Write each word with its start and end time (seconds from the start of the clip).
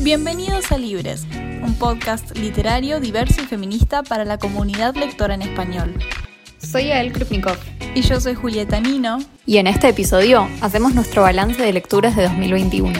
Bienvenidos 0.00 0.70
a 0.72 0.76
Libres, 0.76 1.24
un 1.62 1.76
podcast 1.78 2.36
literario 2.36 3.00
diverso 3.00 3.40
y 3.42 3.46
feminista 3.46 4.02
para 4.02 4.24
la 4.24 4.38
comunidad 4.38 4.94
lectora 4.96 5.34
en 5.34 5.42
español. 5.42 5.94
Soy 6.58 6.90
Ael 6.90 7.12
Krupnikov. 7.12 7.56
Y 7.94 8.02
yo 8.02 8.20
soy 8.20 8.34
Julieta 8.34 8.80
Nino. 8.80 9.18
Y 9.46 9.58
en 9.58 9.66
este 9.66 9.88
episodio 9.88 10.48
hacemos 10.60 10.94
nuestro 10.94 11.22
balance 11.22 11.62
de 11.62 11.72
lecturas 11.72 12.16
de 12.16 12.24
2021. 12.24 12.92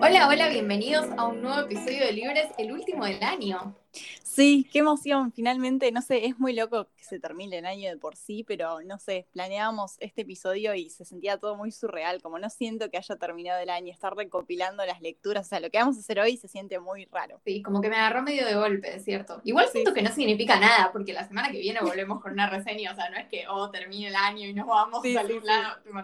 Hola, 0.00 0.28
hola, 0.28 0.48
bienvenidos 0.48 1.06
a 1.16 1.26
un 1.26 1.42
nuevo 1.42 1.60
episodio 1.60 2.06
de 2.06 2.12
Libres, 2.12 2.46
el 2.58 2.72
último 2.72 3.04
del 3.04 3.22
año. 3.22 3.74
Sí, 4.36 4.68
qué 4.70 4.80
emoción, 4.80 5.32
finalmente, 5.32 5.90
no 5.92 6.02
sé, 6.02 6.26
es 6.26 6.38
muy 6.38 6.52
loco 6.52 6.88
que 6.94 7.04
se 7.04 7.18
termine 7.18 7.56
el 7.56 7.64
año 7.64 7.88
de 7.88 7.96
por 7.96 8.16
sí, 8.16 8.44
pero 8.46 8.82
no 8.82 8.98
sé, 8.98 9.26
planeábamos 9.32 9.96
este 9.98 10.20
episodio 10.22 10.74
y 10.74 10.90
se 10.90 11.06
sentía 11.06 11.38
todo 11.38 11.56
muy 11.56 11.72
surreal, 11.72 12.20
como 12.20 12.38
no 12.38 12.50
siento 12.50 12.90
que 12.90 12.98
haya 12.98 13.16
terminado 13.16 13.62
el 13.62 13.70
año, 13.70 13.90
estar 13.90 14.14
recopilando 14.14 14.84
las 14.84 15.00
lecturas, 15.00 15.46
o 15.46 15.48
sea, 15.48 15.60
lo 15.60 15.70
que 15.70 15.78
vamos 15.78 15.96
a 15.96 16.00
hacer 16.00 16.20
hoy 16.20 16.36
se 16.36 16.48
siente 16.48 16.78
muy 16.78 17.06
raro. 17.06 17.40
Sí, 17.46 17.62
como 17.62 17.80
que 17.80 17.88
me 17.88 17.96
agarró 17.96 18.22
medio 18.22 18.44
de 18.44 18.56
golpe, 18.56 18.96
es 18.96 19.04
cierto. 19.04 19.40
Igual 19.42 19.68
siento 19.72 19.94
que 19.94 20.02
no 20.02 20.12
significa 20.12 20.60
nada, 20.60 20.90
porque 20.92 21.14
la 21.14 21.26
semana 21.26 21.50
que 21.50 21.58
viene 21.58 21.80
volvemos 21.80 22.20
con 22.20 22.32
una 22.32 22.50
reseña, 22.50 22.92
o 22.92 22.94
sea, 22.94 23.08
no 23.08 23.16
es 23.16 23.28
que, 23.28 23.48
oh, 23.48 23.70
termine 23.70 24.08
el 24.08 24.16
año 24.16 24.46
y 24.46 24.52
nos 24.52 24.66
vamos 24.66 25.02
a 25.02 25.12
salir, 25.14 25.42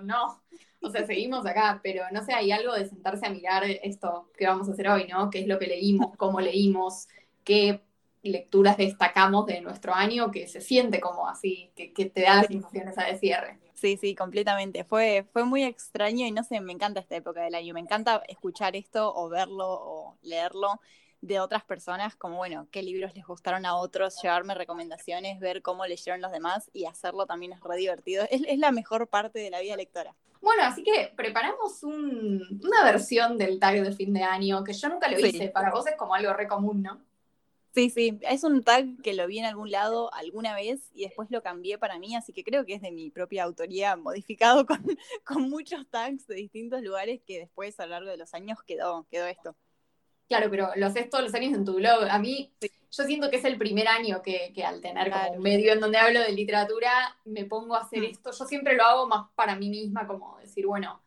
no. 0.04 0.40
O 0.80 0.88
sea, 0.88 1.04
seguimos 1.04 1.44
acá, 1.44 1.80
pero 1.82 2.04
no 2.12 2.24
sé, 2.24 2.32
hay 2.32 2.50
algo 2.50 2.72
de 2.72 2.86
sentarse 2.86 3.26
a 3.26 3.30
mirar 3.30 3.64
esto 3.66 4.30
que 4.38 4.46
vamos 4.46 4.70
a 4.70 4.72
hacer 4.72 4.88
hoy, 4.88 5.06
¿no? 5.06 5.28
¿Qué 5.28 5.40
es 5.40 5.46
lo 5.46 5.58
que 5.58 5.66
leímos? 5.66 6.16
¿Cómo 6.16 6.40
leímos? 6.40 7.08
¿Qué 7.44 7.82
lecturas 8.22 8.76
destacamos 8.76 9.46
de 9.46 9.60
nuestro 9.60 9.94
año 9.94 10.30
que 10.30 10.46
se 10.46 10.60
siente 10.60 11.00
como 11.00 11.28
así, 11.28 11.70
que, 11.74 11.88
te 12.06 12.22
da 12.22 12.36
las 12.36 12.46
sensaciones 12.46 12.98
a 12.98 13.04
de 13.04 13.18
cierre. 13.18 13.58
Sí, 13.74 13.96
sí, 13.96 14.14
completamente. 14.14 14.84
Fue, 14.84 15.26
fue 15.32 15.44
muy 15.44 15.64
extraño 15.64 16.26
y 16.26 16.30
no 16.30 16.44
sé, 16.44 16.60
me 16.60 16.72
encanta 16.72 17.00
esta 17.00 17.16
época 17.16 17.42
del 17.42 17.54
año. 17.54 17.74
Me 17.74 17.80
encanta 17.80 18.22
escuchar 18.28 18.76
esto 18.76 19.12
o 19.14 19.28
verlo 19.28 19.66
o 19.68 20.16
leerlo 20.22 20.80
de 21.20 21.40
otras 21.40 21.64
personas, 21.64 22.16
como 22.16 22.36
bueno, 22.36 22.66
qué 22.70 22.82
libros 22.82 23.14
les 23.14 23.24
gustaron 23.24 23.64
a 23.64 23.76
otros, 23.76 24.20
llevarme 24.22 24.54
recomendaciones, 24.54 25.38
ver 25.38 25.62
cómo 25.62 25.86
leyeron 25.86 26.20
los 26.20 26.32
demás 26.32 26.68
y 26.72 26.86
hacerlo 26.86 27.26
también 27.26 27.52
es 27.52 27.60
re 27.60 27.76
divertido. 27.76 28.24
Es, 28.30 28.42
es 28.46 28.58
la 28.58 28.72
mejor 28.72 29.06
parte 29.08 29.38
de 29.38 29.50
la 29.50 29.60
vida 29.60 29.76
lectora. 29.76 30.14
Bueno, 30.42 30.64
así 30.64 30.82
que 30.82 31.12
preparamos 31.16 31.84
una 31.84 32.84
versión 32.84 33.38
del 33.38 33.60
tag 33.60 33.80
de 33.80 33.92
fin 33.92 34.12
de 34.12 34.24
año, 34.24 34.64
que 34.64 34.72
yo 34.72 34.88
nunca 34.88 35.08
lo 35.08 35.18
hice, 35.18 35.48
para 35.48 35.70
vos 35.70 35.86
es 35.86 35.94
como 35.96 36.14
algo 36.14 36.32
re 36.32 36.48
común, 36.48 36.82
¿no? 36.82 37.00
Sí, 37.74 37.88
sí, 37.88 38.18
es 38.22 38.44
un 38.44 38.62
tag 38.62 39.00
que 39.02 39.14
lo 39.14 39.26
vi 39.26 39.38
en 39.38 39.46
algún 39.46 39.70
lado 39.70 40.12
alguna 40.12 40.54
vez 40.54 40.90
y 40.92 41.04
después 41.04 41.30
lo 41.30 41.42
cambié 41.42 41.78
para 41.78 41.98
mí, 41.98 42.14
así 42.14 42.34
que 42.34 42.44
creo 42.44 42.66
que 42.66 42.74
es 42.74 42.82
de 42.82 42.92
mi 42.92 43.10
propia 43.10 43.44
autoría, 43.44 43.96
modificado 43.96 44.66
con, 44.66 44.78
con 45.24 45.48
muchos 45.48 45.88
tags 45.88 46.26
de 46.26 46.34
distintos 46.34 46.82
lugares 46.82 47.22
que 47.26 47.38
después 47.38 47.80
a 47.80 47.86
lo 47.86 47.92
largo 47.92 48.10
de 48.10 48.18
los 48.18 48.34
años 48.34 48.58
quedó, 48.62 49.06
quedó 49.10 49.26
esto. 49.26 49.56
Claro, 50.28 50.50
pero 50.50 50.70
lo 50.76 50.86
haces 50.86 51.10
todos 51.10 51.24
los 51.24 51.34
años 51.34 51.52
en 51.54 51.64
tu 51.64 51.74
blog. 51.74 52.04
A 52.10 52.18
mí, 52.18 52.52
yo 52.90 53.04
siento 53.04 53.28
que 53.28 53.36
es 53.36 53.44
el 53.44 53.58
primer 53.58 53.88
año 53.88 54.22
que, 54.22 54.52
que 54.54 54.64
al 54.64 54.80
tener 54.80 55.10
como 55.10 55.32
un 55.32 55.42
medio 55.42 55.72
en 55.72 55.80
donde 55.80 55.98
hablo 55.98 56.20
de 56.20 56.32
literatura, 56.32 57.18
me 57.24 57.44
pongo 57.44 57.74
a 57.74 57.80
hacer 57.80 58.00
mm. 58.00 58.04
esto. 58.04 58.30
Yo 58.32 58.44
siempre 58.46 58.74
lo 58.74 58.84
hago 58.84 59.06
más 59.06 59.28
para 59.34 59.56
mí 59.56 59.68
misma, 59.68 60.06
como 60.06 60.38
decir, 60.38 60.66
bueno, 60.66 61.01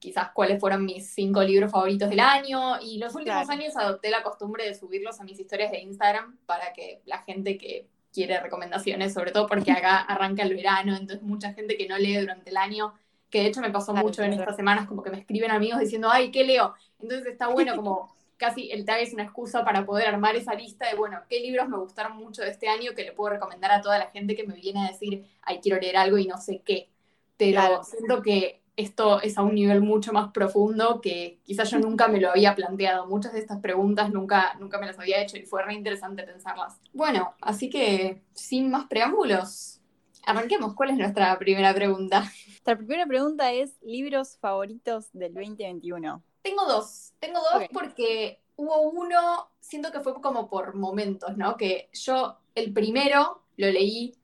quizás 0.00 0.30
cuáles 0.32 0.58
fueron 0.58 0.84
mis 0.84 1.10
cinco 1.10 1.42
libros 1.42 1.70
favoritos 1.70 2.10
del 2.10 2.20
año. 2.20 2.80
Y 2.80 2.98
los 2.98 3.14
últimos 3.14 3.48
años 3.48 3.76
adopté 3.76 4.10
la 4.10 4.24
costumbre 4.24 4.64
de 4.64 4.74
subirlos 4.74 5.20
a 5.20 5.24
mis 5.24 5.38
historias 5.38 5.70
de 5.70 5.78
Instagram 5.80 6.38
para 6.46 6.72
que 6.72 7.02
la 7.04 7.18
gente 7.18 7.56
que 7.56 7.86
quiere 8.12 8.40
recomendaciones, 8.40 9.12
sobre 9.12 9.30
todo 9.30 9.46
porque 9.46 9.70
acá 9.70 9.98
arranca 10.08 10.42
el 10.42 10.56
verano, 10.56 10.96
entonces 10.96 11.22
mucha 11.22 11.52
gente 11.52 11.76
que 11.76 11.86
no 11.86 11.96
lee 11.96 12.16
durante 12.16 12.50
el 12.50 12.56
año, 12.56 12.94
que 13.28 13.42
de 13.42 13.46
hecho 13.46 13.60
me 13.60 13.70
pasó 13.70 13.94
mucho 13.94 14.24
en 14.24 14.32
estas 14.32 14.56
semanas, 14.56 14.88
como 14.88 15.02
que 15.02 15.10
me 15.10 15.18
escriben 15.18 15.52
amigos 15.52 15.78
diciendo, 15.78 16.08
ay, 16.10 16.32
¿qué 16.32 16.42
leo? 16.42 16.74
Entonces 16.98 17.26
está 17.28 17.46
bueno 17.46 17.76
como 17.76 18.12
casi 18.36 18.72
el 18.72 18.86
tag 18.86 19.00
es 19.00 19.12
una 19.12 19.24
excusa 19.24 19.64
para 19.64 19.84
poder 19.84 20.08
armar 20.08 20.34
esa 20.34 20.54
lista 20.54 20.88
de, 20.88 20.96
bueno, 20.96 21.20
qué 21.28 21.40
libros 21.40 21.68
me 21.68 21.76
gustaron 21.76 22.16
mucho 22.16 22.42
de 22.42 22.48
este 22.48 22.68
año 22.68 22.92
que 22.96 23.04
le 23.04 23.12
puedo 23.12 23.34
recomendar 23.34 23.70
a 23.70 23.82
toda 23.82 23.98
la 23.98 24.06
gente 24.06 24.34
que 24.34 24.46
me 24.46 24.54
viene 24.54 24.86
a 24.86 24.90
decir, 24.90 25.26
ay, 25.42 25.60
quiero 25.62 25.78
leer 25.78 25.98
algo 25.98 26.16
y 26.16 26.26
no 26.26 26.38
sé 26.38 26.62
qué. 26.64 26.88
Pero 27.36 27.84
siento 27.84 28.22
que 28.22 28.62
esto 28.76 29.20
es 29.20 29.36
a 29.36 29.42
un 29.42 29.54
nivel 29.54 29.82
mucho 29.82 30.12
más 30.12 30.32
profundo 30.32 31.00
que 31.00 31.40
quizás 31.44 31.70
yo 31.70 31.78
nunca 31.78 32.08
me 32.08 32.20
lo 32.20 32.30
había 32.30 32.54
planteado. 32.54 33.06
Muchas 33.06 33.32
de 33.32 33.40
estas 33.40 33.60
preguntas 33.60 34.10
nunca, 34.10 34.54
nunca 34.58 34.78
me 34.78 34.86
las 34.86 34.98
había 34.98 35.20
hecho 35.22 35.36
y 35.36 35.42
fue 35.42 35.62
re 35.62 35.74
interesante 35.74 36.22
pensarlas. 36.22 36.80
Bueno, 36.92 37.34
así 37.40 37.68
que 37.68 38.22
sin 38.32 38.70
más 38.70 38.86
preámbulos, 38.86 39.80
arranquemos. 40.24 40.74
¿Cuál 40.74 40.90
es 40.90 40.96
nuestra 40.96 41.38
primera 41.38 41.74
pregunta? 41.74 42.20
Nuestra 42.46 42.76
primera 42.76 43.06
pregunta 43.06 43.52
es 43.52 43.76
libros 43.82 44.36
favoritos 44.38 45.10
del 45.12 45.34
2021. 45.34 46.22
Tengo 46.42 46.64
dos. 46.66 47.12
Tengo 47.18 47.38
dos 47.52 47.64
porque 47.72 48.42
hubo 48.56 48.80
uno, 48.82 49.50
siento 49.60 49.90
que 49.90 50.00
fue 50.00 50.14
como 50.20 50.48
por 50.48 50.74
momentos, 50.74 51.36
¿no? 51.36 51.56
Que 51.56 51.90
yo 51.92 52.38
el 52.54 52.72
primero 52.72 53.42
lo 53.56 53.70
leí 53.70 54.14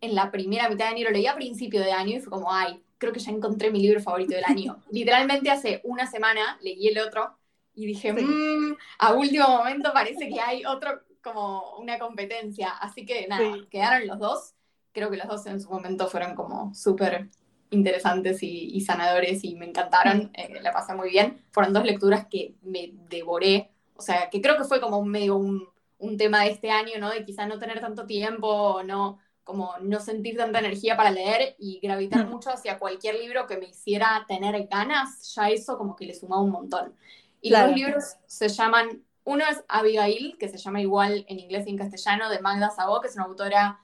en 0.00 0.14
la 0.14 0.30
primera 0.30 0.68
mitad 0.68 0.86
de 0.86 0.94
año, 0.94 1.04
lo 1.04 1.10
leí 1.10 1.26
a 1.26 1.34
principio 1.34 1.80
de 1.80 1.92
año 1.92 2.16
y 2.16 2.20
fue 2.20 2.30
como, 2.30 2.52
ay, 2.52 2.82
creo 2.98 3.12
que 3.12 3.20
ya 3.20 3.30
encontré 3.30 3.70
mi 3.70 3.80
libro 3.80 4.00
favorito 4.00 4.34
del 4.34 4.44
año. 4.44 4.82
Literalmente 4.90 5.50
hace 5.50 5.80
una 5.84 6.06
semana 6.06 6.58
leí 6.60 6.88
el 6.88 6.98
otro 6.98 7.36
y 7.74 7.86
dije, 7.86 8.12
mmm, 8.12 8.76
a 8.98 9.12
último 9.12 9.48
momento 9.48 9.92
parece 9.92 10.28
que 10.28 10.40
hay 10.40 10.64
otro, 10.64 11.00
como 11.22 11.76
una 11.76 11.98
competencia. 11.98 12.70
Así 12.70 13.06
que 13.06 13.26
nada, 13.28 13.56
quedaron 13.70 14.06
los 14.06 14.18
dos. 14.18 14.54
Creo 14.92 15.10
que 15.10 15.16
los 15.16 15.28
dos 15.28 15.46
en 15.46 15.60
su 15.60 15.70
momento 15.70 16.08
fueron 16.08 16.34
como 16.34 16.74
súper 16.74 17.28
interesantes 17.70 18.42
y, 18.42 18.80
sanadores 18.80 19.44
y 19.44 19.54
me 19.54 19.66
encantaron, 19.66 20.30
eh, 20.34 20.60
la 20.60 20.72
pasé 20.72 20.94
muy 20.94 21.10
bien. 21.10 21.44
Fueron 21.50 21.72
dos 21.72 21.84
lecturas 21.84 22.26
que 22.28 22.54
me 22.62 22.92
devoré, 23.08 23.70
o 23.94 24.02
sea, 24.02 24.28
que 24.30 24.40
creo 24.40 24.56
que 24.56 24.64
fue 24.64 24.80
como 24.80 25.04
medio 25.04 25.36
un, 25.36 25.68
un 25.98 26.16
tema 26.16 26.44
de 26.44 26.50
este 26.50 26.70
año, 26.70 26.98
¿no? 26.98 27.10
De 27.10 27.24
quizá 27.24 27.46
no 27.46 27.58
tener 27.58 27.80
tanto 27.80 28.06
tiempo, 28.06 28.82
no, 28.84 29.18
como 29.48 29.72
no 29.80 29.98
sentir 29.98 30.36
tanta 30.36 30.58
energía 30.58 30.94
para 30.94 31.10
leer 31.10 31.56
y 31.58 31.80
gravitar 31.80 32.26
mm. 32.26 32.30
mucho 32.30 32.50
hacia 32.50 32.78
cualquier 32.78 33.14
libro 33.14 33.46
que 33.46 33.56
me 33.56 33.64
hiciera 33.64 34.26
tener 34.28 34.68
ganas, 34.68 35.34
ya 35.34 35.48
eso 35.48 35.78
como 35.78 35.96
que 35.96 36.04
le 36.04 36.12
sumaba 36.12 36.42
un 36.42 36.50
montón. 36.50 36.94
Y 37.40 37.48
los 37.48 37.74
libros 37.74 38.16
se 38.26 38.50
llaman, 38.50 39.02
uno 39.24 39.44
es 39.50 39.64
Abigail, 39.66 40.36
que 40.38 40.50
se 40.50 40.58
llama 40.58 40.82
igual 40.82 41.24
en 41.30 41.38
inglés 41.38 41.66
y 41.66 41.70
en 41.70 41.78
castellano, 41.78 42.28
de 42.28 42.40
Magda 42.40 42.68
Sabó, 42.68 43.00
que 43.00 43.08
es 43.08 43.14
una 43.14 43.24
autora 43.24 43.80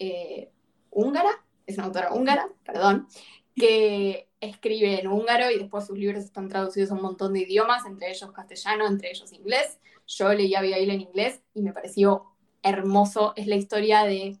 eh, 0.00 0.50
húngara, 0.90 1.30
es 1.64 1.78
una 1.78 1.86
autora 1.86 2.12
húngara, 2.12 2.48
perdón, 2.64 3.06
que 3.54 4.28
escribe 4.40 4.98
en 4.98 5.06
húngaro 5.06 5.48
y 5.52 5.60
después 5.60 5.86
sus 5.86 5.96
libros 5.96 6.24
están 6.24 6.48
traducidos 6.48 6.90
a 6.90 6.94
un 6.94 7.02
montón 7.02 7.34
de 7.34 7.42
idiomas, 7.42 7.86
entre 7.86 8.10
ellos 8.10 8.32
castellano, 8.32 8.84
entre 8.88 9.10
ellos 9.12 9.32
inglés. 9.32 9.78
Yo 10.08 10.34
leí 10.34 10.56
Abigail 10.56 10.90
en 10.90 11.02
inglés 11.02 11.40
y 11.54 11.62
me 11.62 11.72
pareció 11.72 12.24
hermoso. 12.64 13.32
Es 13.36 13.46
la 13.46 13.54
historia 13.54 14.02
de 14.02 14.40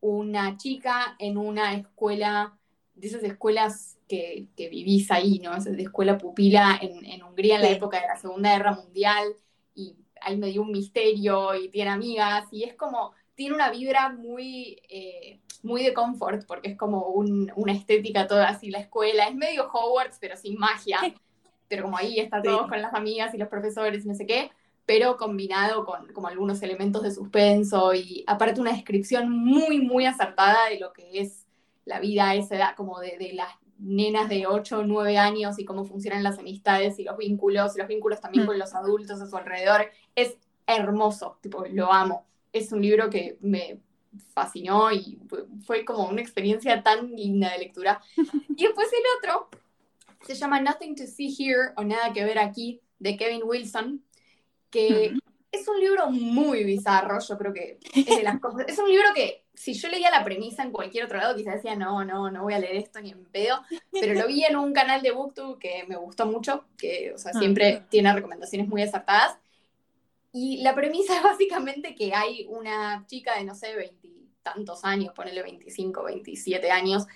una 0.00 0.56
chica 0.56 1.16
en 1.18 1.36
una 1.36 1.74
escuela, 1.74 2.56
de 2.94 3.06
esas 3.06 3.22
escuelas 3.22 3.98
que, 4.08 4.48
vivís 4.56 5.10
ahí, 5.10 5.38
¿no? 5.38 5.54
Es 5.54 5.64
de 5.64 5.82
escuela 5.82 6.18
pupila 6.18 6.78
en, 6.80 7.22
Hungría 7.22 7.56
en 7.56 7.62
la 7.62 7.70
época 7.70 8.00
de 8.00 8.06
la 8.08 8.16
Segunda 8.16 8.56
Guerra 8.56 8.72
Mundial, 8.72 9.36
y 9.74 9.96
ahí 10.20 10.36
me 10.36 10.48
dio 10.48 10.62
un 10.62 10.72
misterio 10.72 11.54
y 11.54 11.68
tiene 11.68 11.90
amigas, 11.90 12.46
y 12.50 12.64
es 12.64 12.74
como, 12.74 13.12
tiene 13.34 13.54
una 13.54 13.70
vibra 13.70 14.10
muy, 14.10 14.80
eh, 14.88 15.40
muy 15.62 15.82
de 15.82 15.94
confort, 15.94 16.46
porque 16.46 16.70
es 16.70 16.76
como 16.76 17.06
una 17.06 17.72
estética 17.72 18.26
toda 18.26 18.48
así, 18.48 18.70
la 18.70 18.80
escuela, 18.80 19.28
es 19.28 19.34
medio 19.34 19.70
Hogwarts, 19.70 20.18
pero 20.20 20.36
sin 20.36 20.58
magia, 20.58 20.98
pero 21.68 21.84
como 21.84 21.96
ahí 21.96 22.18
está 22.18 22.42
todo 22.42 22.68
con 22.68 22.82
las 22.82 22.94
amigas 22.94 23.32
y 23.34 23.38
los 23.38 23.48
profesores 23.48 24.04
y 24.04 24.08
no 24.08 24.14
sé 24.14 24.26
qué, 24.26 24.50
pero 24.90 25.16
combinado 25.16 25.84
con 25.84 26.08
como 26.12 26.26
algunos 26.26 26.60
elementos 26.64 27.04
de 27.04 27.12
suspenso 27.12 27.94
y 27.94 28.24
aparte 28.26 28.60
una 28.60 28.72
descripción 28.72 29.30
muy, 29.30 29.78
muy 29.78 30.04
acertada 30.04 30.68
de 30.68 30.80
lo 30.80 30.92
que 30.92 31.20
es 31.20 31.46
la 31.84 32.00
vida 32.00 32.34
esa 32.34 32.56
edad, 32.56 32.74
como 32.76 32.98
de, 32.98 33.30
las 33.34 33.52
nenas 33.78 34.28
de 34.28 34.48
8 34.48 34.80
o 34.80 34.82
9 34.82 35.16
años 35.16 35.60
y 35.60 35.64
cómo 35.64 35.84
funcionan 35.84 36.24
las 36.24 36.40
amistades 36.40 36.98
y 36.98 37.04
los 37.04 37.16
vínculos, 37.16 37.76
y 37.76 37.78
los 37.78 37.86
vínculos 37.86 38.20
también 38.20 38.42
mm. 38.42 38.46
con 38.48 38.58
los 38.58 38.74
adultos 38.74 39.20
a 39.20 39.28
su 39.28 39.36
alrededor. 39.36 39.82
Es 40.16 40.36
hermoso, 40.66 41.38
tipo, 41.40 41.64
lo 41.70 41.92
amo. 41.92 42.26
Es 42.52 42.72
un 42.72 42.82
libro 42.82 43.08
que 43.10 43.38
me 43.42 43.78
fascinó 44.34 44.90
y 44.90 45.20
fue 45.66 45.84
como 45.84 46.08
una 46.08 46.20
experiencia 46.20 46.82
tan 46.82 47.14
linda 47.14 47.52
de 47.52 47.58
lectura. 47.58 48.02
Y 48.56 48.64
después 48.64 48.88
el 48.92 49.04
otro 49.18 49.50
se 50.26 50.34
llama 50.34 50.60
Nothing 50.60 50.96
to 50.96 51.06
See 51.06 51.32
Here 51.32 51.74
o 51.76 51.84
Nada 51.84 52.12
que 52.12 52.24
ver 52.24 52.40
aquí, 52.40 52.80
de 52.98 53.16
Kevin 53.16 53.42
Wilson, 53.44 54.02
que 54.70 55.12
es 55.52 55.68
un 55.68 55.80
libro 55.80 56.10
muy 56.10 56.64
bizarro, 56.64 57.18
yo 57.20 57.36
creo 57.36 57.52
que 57.52 57.78
es 57.94 58.06
de 58.06 58.22
las 58.22 58.38
cosas. 58.40 58.66
Es 58.68 58.78
un 58.78 58.88
libro 58.88 59.08
que 59.14 59.44
si 59.54 59.74
yo 59.74 59.88
leía 59.88 60.10
la 60.10 60.24
premisa 60.24 60.62
en 60.62 60.70
cualquier 60.70 61.04
otro 61.04 61.18
lado, 61.18 61.36
quizás 61.36 61.56
decía, 61.56 61.76
no, 61.76 62.04
no, 62.04 62.30
no 62.30 62.42
voy 62.44 62.54
a 62.54 62.58
leer 62.58 62.76
esto 62.76 63.00
ni 63.00 63.10
en 63.10 63.24
pedo, 63.26 63.60
pero 63.92 64.14
lo 64.14 64.26
vi 64.26 64.44
en 64.44 64.56
un 64.56 64.72
canal 64.72 65.02
de 65.02 65.10
Booktube 65.10 65.58
que 65.58 65.84
me 65.86 65.96
gustó 65.96 66.26
mucho, 66.26 66.64
que 66.78 67.12
o 67.14 67.18
sea, 67.18 67.32
siempre 67.32 67.84
tiene 67.90 68.12
recomendaciones 68.12 68.68
muy 68.68 68.82
acertadas. 68.82 69.36
Y 70.32 70.62
la 70.62 70.74
premisa 70.74 71.16
es 71.16 71.22
básicamente 71.22 71.94
que 71.94 72.14
hay 72.14 72.46
una 72.48 73.04
chica 73.06 73.36
de, 73.36 73.44
no 73.44 73.54
sé, 73.54 73.92
tantos 74.42 74.84
años, 74.84 75.12
ponele 75.14 75.42
25, 75.42 76.04
27 76.04 76.70
años, 76.70 77.06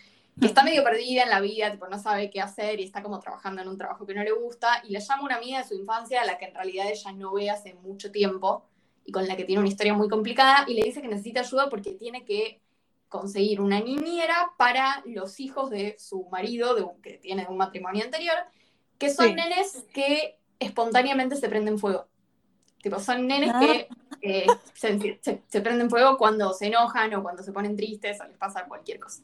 que 0.40 0.46
está 0.46 0.64
medio 0.64 0.82
perdida 0.82 1.22
en 1.22 1.30
la 1.30 1.40
vida, 1.40 1.70
tipo, 1.70 1.86
no 1.86 1.98
sabe 1.98 2.30
qué 2.30 2.40
hacer 2.40 2.80
y 2.80 2.84
está 2.84 3.02
como 3.02 3.20
trabajando 3.20 3.62
en 3.62 3.68
un 3.68 3.78
trabajo 3.78 4.04
que 4.04 4.14
no 4.14 4.22
le 4.24 4.32
gusta, 4.32 4.82
y 4.84 4.90
le 4.90 5.00
llama 5.00 5.22
una 5.22 5.36
amiga 5.36 5.58
de 5.58 5.68
su 5.68 5.74
infancia 5.74 6.22
a 6.22 6.24
la 6.24 6.38
que 6.38 6.46
en 6.46 6.54
realidad 6.54 6.86
ella 6.90 7.12
no 7.12 7.32
ve 7.32 7.50
hace 7.50 7.74
mucho 7.74 8.10
tiempo 8.10 8.64
y 9.04 9.12
con 9.12 9.28
la 9.28 9.36
que 9.36 9.44
tiene 9.44 9.60
una 9.60 9.68
historia 9.68 9.94
muy 9.94 10.08
complicada, 10.08 10.64
y 10.66 10.74
le 10.74 10.82
dice 10.82 11.02
que 11.02 11.08
necesita 11.08 11.40
ayuda 11.40 11.68
porque 11.68 11.92
tiene 11.92 12.24
que 12.24 12.60
conseguir 13.08 13.60
una 13.60 13.78
niñera 13.80 14.52
para 14.56 15.02
los 15.06 15.38
hijos 15.38 15.70
de 15.70 15.94
su 15.98 16.24
marido, 16.32 16.74
de 16.74 16.84
que 17.00 17.18
tiene 17.18 17.46
un 17.48 17.56
matrimonio 17.56 18.04
anterior, 18.04 18.34
que 18.98 19.10
son 19.10 19.36
nenes 19.36 19.86
que 19.92 20.38
espontáneamente 20.58 21.36
se 21.36 21.48
prenden 21.48 21.78
fuego. 21.78 22.08
Tipo, 22.82 22.98
son 22.98 23.26
nenes 23.26 23.52
que 23.60 23.88
eh, 24.24 24.46
se, 24.72 25.60
prenden 25.60 25.90
fuego 25.90 26.16
cuando 26.16 26.54
se 26.54 26.68
enojan 26.68 27.12
o 27.14 27.22
cuando 27.22 27.42
se 27.42 27.52
ponen 27.52 27.76
tristes 27.76 28.18
o 28.20 28.24
les 28.24 28.38
pasa 28.38 28.64
cualquier 28.64 28.98
cosa. 28.98 29.22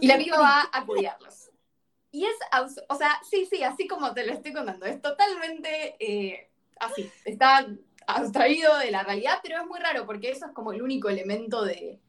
y 0.00 0.06
la 0.06 0.14
amiga 0.14 0.38
va 0.38 0.68
a 0.70 0.84
cuidarlos. 0.84 1.50
Y 2.10 2.24
es, 2.24 2.36
o 2.88 2.94
sea, 2.94 3.20
sí, 3.28 3.46
sí, 3.50 3.62
así 3.62 3.86
como 3.88 4.12
te 4.12 4.26
lo 4.26 4.32
estoy 4.32 4.52
contando, 4.52 4.86
es 4.86 5.00
totalmente 5.00 5.96
eh, 5.98 6.50
así, 6.78 7.10
está 7.24 7.66
abstraído 8.06 8.76
de 8.78 8.90
la 8.90 9.02
realidad, 9.02 9.40
pero 9.42 9.60
es 9.60 9.66
muy 9.66 9.78
raro 9.78 10.06
porque 10.06 10.30
eso 10.30 10.46
es 10.46 10.52
como 10.52 10.72
el 10.72 10.82
único 10.82 11.08
elemento 11.08 11.64
de, 11.64 12.00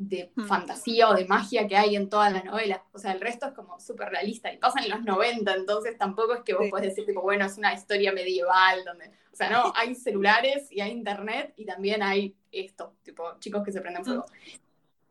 de 0.00 0.32
hmm. 0.34 0.46
fantasía 0.46 1.10
o 1.10 1.14
de 1.14 1.26
magia 1.26 1.68
que 1.68 1.76
hay 1.76 1.94
en 1.94 2.08
toda 2.08 2.30
la 2.30 2.42
novela. 2.42 2.82
O 2.92 2.98
sea, 2.98 3.12
el 3.12 3.20
resto 3.20 3.46
es 3.46 3.52
como 3.52 3.78
súper 3.78 4.08
realista 4.08 4.50
y 4.50 4.56
pasa 4.56 4.80
en 4.82 4.88
los 4.88 5.02
90, 5.02 5.54
entonces 5.54 5.98
tampoco 5.98 6.34
es 6.34 6.40
que 6.42 6.54
vos 6.54 6.68
podés 6.70 6.86
decir, 6.86 7.04
tipo, 7.04 7.20
bueno, 7.20 7.44
es 7.44 7.58
una 7.58 7.74
historia 7.74 8.10
medieval 8.10 8.82
donde. 8.84 9.10
O 9.30 9.36
sea, 9.36 9.50
no, 9.50 9.72
hay 9.76 9.94
celulares 9.94 10.72
y 10.72 10.80
hay 10.80 10.92
internet 10.92 11.52
y 11.56 11.66
también 11.66 12.02
hay 12.02 12.34
esto, 12.50 12.94
tipo, 13.02 13.38
chicos 13.40 13.62
que 13.62 13.72
se 13.72 13.82
prenden 13.82 14.04
fuego. 14.04 14.24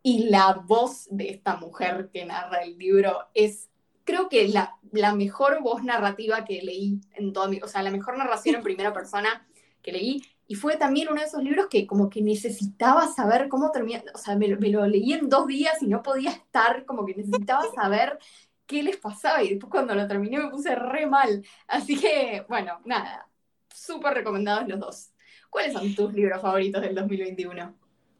Y 0.01 0.29
la 0.29 0.53
voz 0.53 1.07
de 1.11 1.29
esta 1.29 1.55
mujer 1.57 2.09
que 2.11 2.25
narra 2.25 2.63
el 2.63 2.77
libro 2.79 3.27
es, 3.35 3.69
creo 4.05 4.27
que 4.27 4.47
la, 4.47 4.75
la 4.91 5.13
mejor 5.13 5.61
voz 5.61 5.83
narrativa 5.83 6.45
que 6.45 6.63
leí 6.63 6.99
en 7.13 7.31
todo 7.31 7.47
mi. 7.47 7.61
O 7.61 7.67
sea, 7.67 7.83
la 7.83 7.91
mejor 7.91 8.17
narración 8.17 8.55
en 8.55 8.63
primera 8.63 8.91
persona 8.91 9.47
que 9.83 9.91
leí 9.91 10.23
y 10.49 10.55
fue 10.55 10.77
también 10.77 11.09
uno 11.09 11.21
de 11.21 11.27
esos 11.27 11.43
libros 11.43 11.67
que 11.69 11.85
como 11.85 12.09
que 12.09 12.23
necesitaba 12.23 13.05
saber 13.05 13.49
cómo 13.49 13.69
termina, 13.69 14.01
o 14.15 14.17
sea, 14.17 14.35
me, 14.35 14.47
lo 14.47 14.87
leí 14.87 15.13
en 15.13 15.29
dos 15.29 15.45
días 15.45 15.79
y 15.83 15.85
no 15.85 16.01
podía 16.01 16.31
estar, 16.31 16.85
como 16.85 17.05
que 17.05 17.13
necesitaba 17.13 17.61
saber 17.75 18.17
qué 18.65 18.81
les 18.81 18.97
pasaba 18.97 19.43
y 19.43 19.49
después 19.49 19.69
cuando 19.69 19.93
lo 19.93 20.07
terminé 20.07 20.39
me 20.39 20.49
puse 20.49 20.73
re 20.73 21.05
mal. 21.05 21.45
Así 21.67 21.99
que, 21.99 22.47
bueno, 22.49 22.81
nada, 22.83 23.29
súper 23.71 24.15
recomendados 24.15 24.67
los 24.67 24.79
dos. 24.79 25.13
¿Cuáles 25.51 25.73
son 25.73 25.93
tus 25.93 26.11
libros 26.15 26.41
favoritos 26.41 26.81
del 26.81 26.95
2021? 26.95 27.75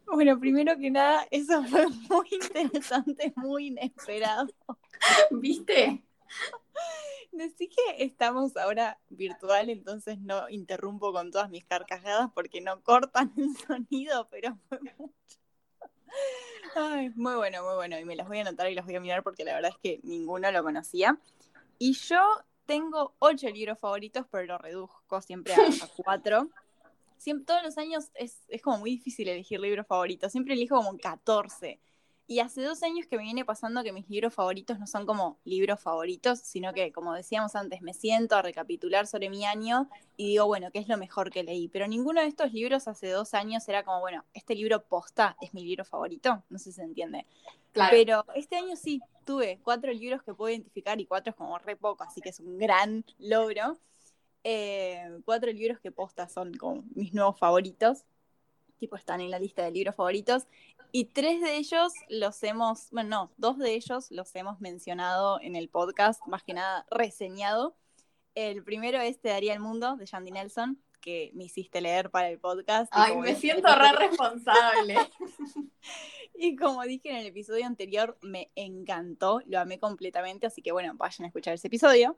Bueno, 0.06 0.40
primero 0.40 0.78
que 0.78 0.92
nada, 0.92 1.26
eso 1.32 1.64
fue 1.64 1.88
muy 1.88 2.28
interesante, 2.32 3.34
muy 3.38 3.68
inesperado. 3.70 4.48
¿Viste? 5.32 6.04
Decí 7.32 7.70
que 7.70 8.04
estamos 8.04 8.58
ahora 8.58 9.00
virtual, 9.10 9.70
entonces 9.70 10.20
no 10.20 10.50
interrumpo 10.50 11.14
con 11.14 11.32
todas 11.32 11.50
mis 11.50 11.64
carcajadas 11.64 12.32
porque 12.34 12.60
no 12.60 12.82
cortan 12.82 13.32
el 13.38 13.56
sonido, 13.56 14.28
pero 14.30 14.58
fue 14.68 14.80
muy 17.16 17.36
bueno, 17.36 17.64
muy 17.64 17.76
bueno. 17.76 18.00
Y 18.00 18.06
me 18.06 18.16
las 18.16 18.28
voy 18.28 18.40
a 18.40 18.42
anotar 18.42 18.70
y 18.70 18.76
las 18.76 18.86
voy 18.86 18.96
a 18.96 19.00
mirar 19.00 19.24
porque 19.24 19.44
la 19.44 19.54
verdad 19.54 19.72
es 19.72 19.78
que 19.82 20.00
ninguno 20.04 20.52
lo 20.52 20.64
conocía. 20.64 21.20
Y 21.78 21.94
yo 21.94 22.20
tengo 22.66 23.16
ocho 23.20 23.50
libros 23.50 23.80
favoritos, 23.80 24.26
pero 24.32 24.46
lo 24.46 24.58
reduzco 24.58 25.22
siempre 25.22 25.54
a, 25.54 25.58
cuatro. 26.04 26.50
Todos 27.46 27.64
los 27.64 27.78
años 27.78 28.12
es, 28.16 28.44
es, 28.48 28.62
como 28.62 28.80
muy 28.80 28.92
difícil 28.92 29.28
elegir 29.28 29.60
libros 29.60 29.88
favoritos. 29.88 30.32
Siempre 30.32 30.54
elijo 30.54 30.76
como 30.78 30.98
14. 30.98 31.80
Y 32.32 32.42
hace 32.42 32.62
dos 32.62 32.84
años 32.84 33.08
que 33.08 33.18
me 33.18 33.24
viene 33.24 33.44
pasando 33.44 33.82
que 33.82 33.92
mis 33.92 34.08
libros 34.08 34.36
favoritos 34.36 34.78
no 34.78 34.86
son 34.86 35.08
como 35.08 35.40
libros 35.46 35.80
favoritos, 35.80 36.38
sino 36.38 36.74
que, 36.74 36.92
como 36.92 37.16
decíamos 37.16 37.56
antes, 37.56 37.82
me 37.82 37.92
siento 37.92 38.36
a 38.36 38.44
recapitular 38.44 39.08
sobre 39.08 39.32
mi 39.32 39.48
año 39.48 39.90
y 40.16 40.28
digo, 40.28 40.46
bueno, 40.46 40.70
¿qué 40.72 40.78
es 40.78 40.88
lo 40.88 40.96
mejor 40.96 41.32
que 41.32 41.42
leí? 41.42 41.70
Pero 41.70 41.88
ninguno 41.88 42.22
de 42.22 42.28
estos 42.28 42.54
libros 42.54 42.88
hace 42.88 43.10
dos 43.10 43.34
años 43.34 43.68
era 43.68 43.84
como, 43.84 44.02
bueno, 44.02 44.26
este 44.36 44.54
libro 44.54 44.84
posta 44.84 45.38
es 45.42 45.56
mi 45.56 45.64
libro 45.66 45.86
favorito, 45.86 46.44
no 46.52 46.60
sé 46.60 46.66
si 46.66 46.74
se 46.74 46.84
entiende. 46.84 47.26
Pero 47.74 48.24
este 48.36 48.58
año 48.58 48.76
sí 48.76 49.02
tuve 49.26 49.60
cuatro 49.64 49.92
libros 49.92 50.22
que 50.22 50.36
puedo 50.36 50.52
identificar 50.52 51.02
y 51.02 51.08
cuatro 51.08 51.32
es 51.32 51.36
como 51.36 51.58
re 51.58 51.78
poco, 51.78 52.04
así 52.04 52.22
que 52.22 52.30
es 52.30 52.40
un 52.40 52.60
gran 52.60 53.06
logro. 53.18 53.80
Eh, 54.44 55.20
cuatro 55.26 55.52
libros 55.52 55.80
que 55.80 55.92
posta 55.92 56.30
son 56.30 56.54
como 56.54 56.84
mis 56.94 57.12
nuevos 57.12 57.40
favoritos 57.40 58.06
tipo 58.80 58.96
están 58.96 59.22
en 59.22 59.30
la 59.30 59.38
lista 59.40 59.64
de 59.64 59.72
libros 59.72 59.96
favoritos. 59.96 60.48
Y 60.92 61.06
tres 61.06 61.42
de 61.42 61.58
ellos 61.58 61.94
los 62.10 62.42
hemos, 62.42 62.90
bueno, 62.90 63.10
no, 63.10 63.32
dos 63.38 63.60
de 63.60 63.74
ellos 63.74 64.10
los 64.10 64.36
hemos 64.36 64.60
mencionado 64.60 65.40
en 65.42 65.56
el 65.56 65.70
podcast, 65.70 66.26
más 66.26 66.42
que 66.42 66.54
nada 66.54 66.88
reseñado. 66.90 67.76
El 68.34 68.64
primero 68.64 69.00
es 69.00 69.20
Te 69.20 69.30
daría 69.30 69.54
el 69.54 69.60
mundo, 69.60 69.98
de 69.98 70.06
Shandy 70.06 70.32
Nelson, 70.32 70.82
que 71.00 71.32
me 71.36 71.44
hiciste 71.44 71.82
leer 71.82 72.10
para 72.10 72.30
el 72.30 72.40
podcast. 72.40 72.92
Ay, 72.96 73.16
me 73.18 73.36
siento 73.36 73.68
re 73.76 73.92
responsable. 73.92 74.96
y 76.34 76.56
como 76.56 76.82
dije 76.84 77.10
en 77.12 77.18
el 77.18 77.28
episodio 77.28 77.66
anterior, 77.68 78.18
me 78.22 78.52
encantó, 78.56 79.42
lo 79.46 79.60
amé 79.60 79.80
completamente, 79.80 80.48
así 80.48 80.62
que 80.62 80.72
bueno, 80.72 80.94
vayan 80.96 81.26
a 81.26 81.28
escuchar 81.28 81.54
ese 81.54 81.68
episodio. 81.68 82.18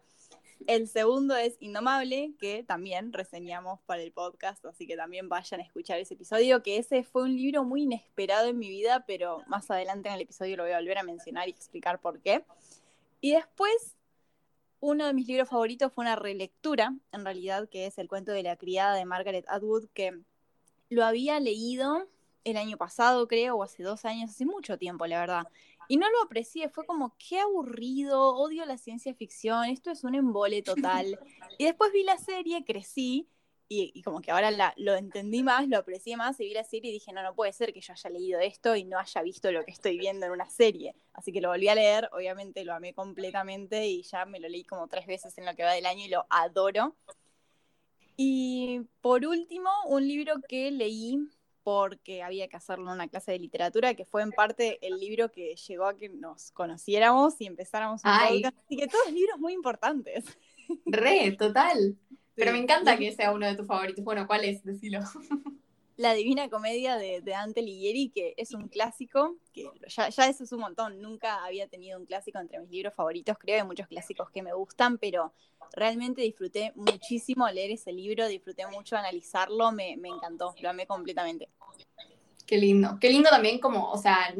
El 0.68 0.88
segundo 0.88 1.36
es 1.36 1.58
Indomable, 1.60 2.34
que 2.40 2.64
también 2.64 3.14
reseñamos 3.14 3.80
para 3.82 4.02
el 4.02 4.12
podcast, 4.12 4.64
así 4.66 4.88
que 4.88 4.96
también 4.96 5.30
vayan 5.30 5.60
a 5.60 5.64
escuchar 5.64 6.00
ese 6.00 6.14
episodio, 6.14 6.62
que 6.62 6.78
ese 6.78 7.04
fue 7.04 7.24
un 7.24 7.36
libro 7.36 7.64
muy 7.64 7.84
inesperado 7.84 8.48
en 8.50 8.58
mi 8.58 8.70
vida, 8.70 9.04
pero 9.08 9.44
más 9.48 9.70
adelante 9.72 10.10
en 10.10 10.16
el 10.16 10.22
episodio 10.22 10.58
lo 10.58 10.64
voy 10.64 10.74
a 10.74 10.80
volver 10.80 10.98
a 10.98 11.04
mencionar 11.04 11.48
y 11.48 11.52
explicar 11.52 12.00
por 12.00 12.20
qué. 12.22 12.44
Y 13.22 13.34
después, 13.34 13.96
uno 14.80 15.06
de 15.08 15.14
mis 15.14 15.28
libros 15.28 15.50
favoritos 15.50 15.92
fue 15.94 16.04
una 16.04 16.16
relectura, 16.16 16.94
en 17.12 17.26
realidad, 17.26 17.70
que 17.70 17.86
es 17.86 17.98
El 17.98 18.08
cuento 18.08 18.32
de 18.32 18.44
la 18.44 18.56
criada 18.56 18.96
de 18.96 19.06
Margaret 19.06 19.46
Atwood, 19.48 19.88
que 19.94 20.20
lo 20.90 21.06
había 21.06 21.40
leído 21.40 22.08
el 22.44 22.58
año 22.58 22.78
pasado, 22.78 23.28
creo, 23.28 23.56
o 23.56 23.64
hace 23.64 23.84
dos 23.84 24.06
años, 24.06 24.32
hace 24.32 24.46
mucho 24.46 24.78
tiempo, 24.78 25.06
la 25.06 25.20
verdad. 25.20 25.48
Y 25.92 25.98
no 25.98 26.10
lo 26.10 26.22
aprecié, 26.24 26.70
fue 26.70 26.86
como, 26.86 27.18
qué 27.18 27.42
aburrido, 27.42 28.34
odio 28.38 28.66
la 28.66 28.78
ciencia 28.78 29.14
ficción, 29.14 29.66
esto 29.66 29.92
es 29.92 30.06
un 30.06 30.16
embole 30.16 30.62
total. 30.62 31.20
y 31.58 31.66
después 31.66 31.92
vi 31.92 32.04
la 32.04 32.18
serie, 32.18 32.64
crecí, 32.64 33.28
y, 33.68 34.02
como 34.02 34.22
que 34.22 34.32
ahora 34.32 34.52
la, 34.52 34.74
lo 34.78 34.96
entendí 34.96 35.44
más, 35.44 35.68
lo 35.68 35.78
aprecié 35.78 36.16
más, 36.16 36.40
y 36.40 36.46
vi 36.46 36.54
la 36.54 36.64
serie 36.64 36.92
y 36.92 36.94
dije, 36.94 37.12
no, 37.12 37.22
no 37.24 37.36
puede 37.36 37.52
ser 37.52 37.74
que 37.74 37.82
yo 37.82 37.92
haya 37.92 38.10
leído 38.10 38.40
esto 38.40 38.74
y 38.78 38.86
no 38.86 38.98
haya 39.00 39.22
visto 39.22 39.52
lo 39.52 39.66
que 39.66 39.72
estoy 39.72 39.98
viendo 39.98 40.26
en 40.26 40.32
una 40.32 40.50
serie. 40.50 40.96
Así 41.12 41.34
que 41.34 41.42
lo 41.42 41.50
volví 41.50 41.68
a 41.68 41.76
leer, 41.76 42.10
obviamente 42.14 42.64
lo 42.64 42.74
amé 42.74 42.94
completamente 42.94 43.86
y 43.86 44.04
ya 44.04 44.24
me 44.24 44.40
lo 44.40 44.48
leí 44.48 44.64
como 44.64 44.88
tres 44.88 45.06
veces 45.06 45.38
en 45.40 45.46
lo 45.46 45.54
que 45.58 45.64
va 45.64 45.74
del 45.74 45.86
año 45.86 46.06
y 46.06 46.10
lo 46.10 46.26
adoro. 46.30 46.96
Y 48.16 48.80
por 49.02 49.26
último, 49.26 49.70
un 49.88 50.08
libro 50.08 50.36
que 50.48 50.72
leí 50.72 51.20
porque 51.64 52.24
había 52.24 52.48
que 52.48 52.58
hacerlo 52.58 52.86
en 52.88 52.96
una 52.96 53.08
clase 53.08 53.32
de 53.32 53.40
literatura, 53.40 53.94
que 53.94 54.06
fue 54.06 54.22
en 54.22 54.32
parte 54.32 54.80
el 54.86 55.00
libro 55.00 55.32
que 55.32 55.56
llegó 55.56 55.86
a 55.86 55.98
que 55.98 56.10
nos 56.10 56.52
conociéramos 56.52 57.40
y 57.40 57.48
empezáramos 57.48 58.02
un 58.04 58.12
podcast. 58.12 58.58
Así 58.66 58.78
que 58.78 58.88
todos 58.88 59.12
libros 59.12 59.40
muy 59.40 59.54
importantes. 59.54 60.26
Re, 60.86 61.36
total. 61.38 61.98
Pero 62.36 62.54
me 62.54 62.60
encanta 62.60 62.98
que 62.98 63.12
sea 63.12 63.32
uno 63.32 63.46
de 63.46 63.56
tus 63.56 63.68
favoritos. 63.68 64.04
Bueno, 64.04 64.26
¿cuál 64.26 64.46
es? 64.46 64.64
Decilo. 64.64 65.00
La 66.02 66.16
Divina 66.16 66.50
Comedia 66.50 66.98
de, 66.98 67.22
Dante 67.22 67.60
Alighieri, 67.60 68.10
que 68.10 68.34
es 68.36 68.56
un 68.56 68.70
clásico, 68.70 69.36
que 69.54 69.70
ya, 69.88 70.10
ya, 70.10 70.28
eso 70.28 70.44
es 70.44 70.52
un 70.52 70.62
montón, 70.62 71.00
nunca 71.00 71.46
había 71.46 71.68
tenido 71.68 72.00
un 72.00 72.08
clásico 72.08 72.40
entre 72.40 72.60
mis 72.60 72.72
libros 72.72 72.96
favoritos, 72.96 73.38
creo, 73.38 73.62
hay 73.62 73.68
muchos 73.68 73.86
clásicos 73.86 74.32
que 74.32 74.42
me 74.42 74.52
gustan, 74.52 74.98
pero 74.98 75.32
realmente 75.74 76.24
disfruté 76.24 76.72
muchísimo 76.74 77.48
leer 77.50 77.70
ese 77.70 77.94
libro, 77.94 78.28
disfruté 78.28 78.66
mucho 78.66 78.98
analizarlo, 78.98 79.72
me, 79.72 79.96
me 79.98 80.10
encantó, 80.10 80.56
lo 80.60 80.72
amé 80.72 80.88
completamente. 80.88 81.50
Qué 82.48 82.58
lindo, 82.58 82.98
qué 83.00 83.12
lindo 83.12 83.30
también 83.30 83.60
como, 83.60 83.92
o 83.92 83.98
sea, 84.00 84.34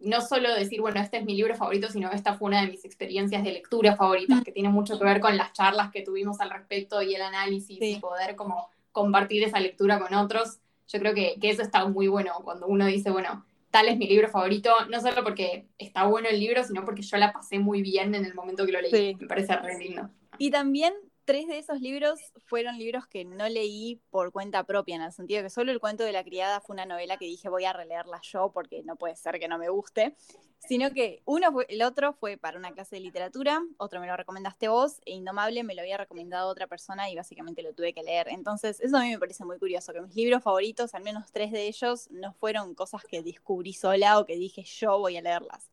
no 0.00 0.20
solo 0.20 0.54
decir, 0.54 0.82
bueno, 0.82 1.00
este 1.00 1.16
es 1.16 1.24
mi 1.24 1.34
libro 1.34 1.56
favorito, 1.56 1.88
sino 1.88 2.12
esta 2.12 2.34
fue 2.34 2.48
una 2.48 2.60
de 2.60 2.72
mis 2.72 2.84
experiencias 2.84 3.42
de 3.42 3.52
lectura 3.52 3.96
favoritas, 3.96 4.44
que 4.44 4.52
tiene 4.52 4.68
mucho 4.68 4.98
que 4.98 5.06
ver 5.06 5.20
con 5.20 5.38
las 5.38 5.54
charlas 5.54 5.90
que 5.90 6.02
tuvimos 6.02 6.38
al 6.40 6.50
respecto 6.50 7.00
y 7.00 7.14
el 7.14 7.22
análisis 7.22 7.78
y 7.80 7.98
poder 7.98 8.36
como 8.36 8.68
compartir 8.92 9.42
esa 9.44 9.58
lectura 9.58 9.98
con 9.98 10.12
otros 10.12 10.58
yo 10.88 10.98
creo 10.98 11.14
que, 11.14 11.36
eso 11.42 11.62
está 11.62 11.86
muy 11.86 12.08
bueno 12.08 12.32
cuando 12.42 12.66
uno 12.66 12.86
dice, 12.86 13.10
bueno, 13.10 13.44
tal 13.70 13.88
es 13.88 13.96
mi 13.98 14.08
libro 14.08 14.28
favorito, 14.28 14.70
no 14.90 15.00
solo 15.00 15.22
porque 15.22 15.66
está 15.78 16.06
bueno 16.06 16.28
el 16.28 16.40
libro, 16.40 16.64
sino 16.64 16.84
porque 16.84 17.02
yo 17.02 17.16
la 17.18 17.32
pasé 17.32 17.58
muy 17.58 17.82
bien 17.82 18.14
en 18.14 18.24
el 18.24 18.34
momento 18.34 18.64
que 18.66 18.72
lo 18.72 18.80
leí. 18.80 19.14
Me 19.16 19.26
parece 19.26 19.54
re 19.56 19.78
lindo. 19.78 20.08
Y 20.38 20.50
también 20.50 20.94
tres 21.28 21.46
de 21.46 21.58
esos 21.58 21.82
libros 21.82 22.18
fueron 22.46 22.78
libros 22.78 23.06
que 23.06 23.26
no 23.26 23.46
leí 23.50 24.00
por 24.08 24.32
cuenta 24.32 24.64
propia, 24.64 24.96
en 24.96 25.02
el 25.02 25.12
sentido 25.12 25.42
que 25.42 25.50
solo 25.50 25.70
el 25.72 25.78
cuento 25.78 26.02
de 26.02 26.12
la 26.12 26.24
criada 26.24 26.62
fue 26.62 26.72
una 26.72 26.86
novela 26.86 27.18
que 27.18 27.26
dije 27.26 27.50
voy 27.50 27.66
a 27.66 27.74
releerla 27.74 28.18
yo 28.22 28.50
porque 28.50 28.82
no 28.82 28.96
puede 28.96 29.14
ser 29.14 29.38
que 29.38 29.46
no 29.46 29.58
me 29.58 29.68
guste, 29.68 30.16
sino 30.58 30.90
que 30.90 31.20
uno 31.26 31.52
fue, 31.52 31.66
el 31.68 31.82
otro 31.82 32.14
fue 32.14 32.38
para 32.38 32.56
una 32.56 32.72
clase 32.72 32.96
de 32.96 33.02
literatura, 33.02 33.62
otro 33.76 34.00
me 34.00 34.06
lo 34.06 34.16
recomendaste 34.16 34.68
vos, 34.68 35.02
e 35.04 35.12
Indomable 35.12 35.64
me 35.64 35.74
lo 35.74 35.82
había 35.82 35.98
recomendado 35.98 36.48
otra 36.48 36.66
persona 36.66 37.10
y 37.10 37.14
básicamente 37.14 37.62
lo 37.62 37.74
tuve 37.74 37.92
que 37.92 38.02
leer. 38.02 38.28
Entonces, 38.30 38.80
eso 38.80 38.96
a 38.96 39.02
mí 39.02 39.10
me 39.10 39.18
parece 39.18 39.44
muy 39.44 39.58
curioso, 39.58 39.92
que 39.92 40.00
mis 40.00 40.16
libros 40.16 40.42
favoritos, 40.42 40.94
al 40.94 41.02
menos 41.02 41.30
tres 41.30 41.52
de 41.52 41.66
ellos, 41.66 42.08
no 42.10 42.32
fueron 42.32 42.74
cosas 42.74 43.04
que 43.04 43.22
descubrí 43.22 43.74
sola 43.74 44.18
o 44.18 44.24
que 44.24 44.36
dije 44.36 44.62
yo 44.62 44.98
voy 44.98 45.18
a 45.18 45.20
leerlas. 45.20 45.68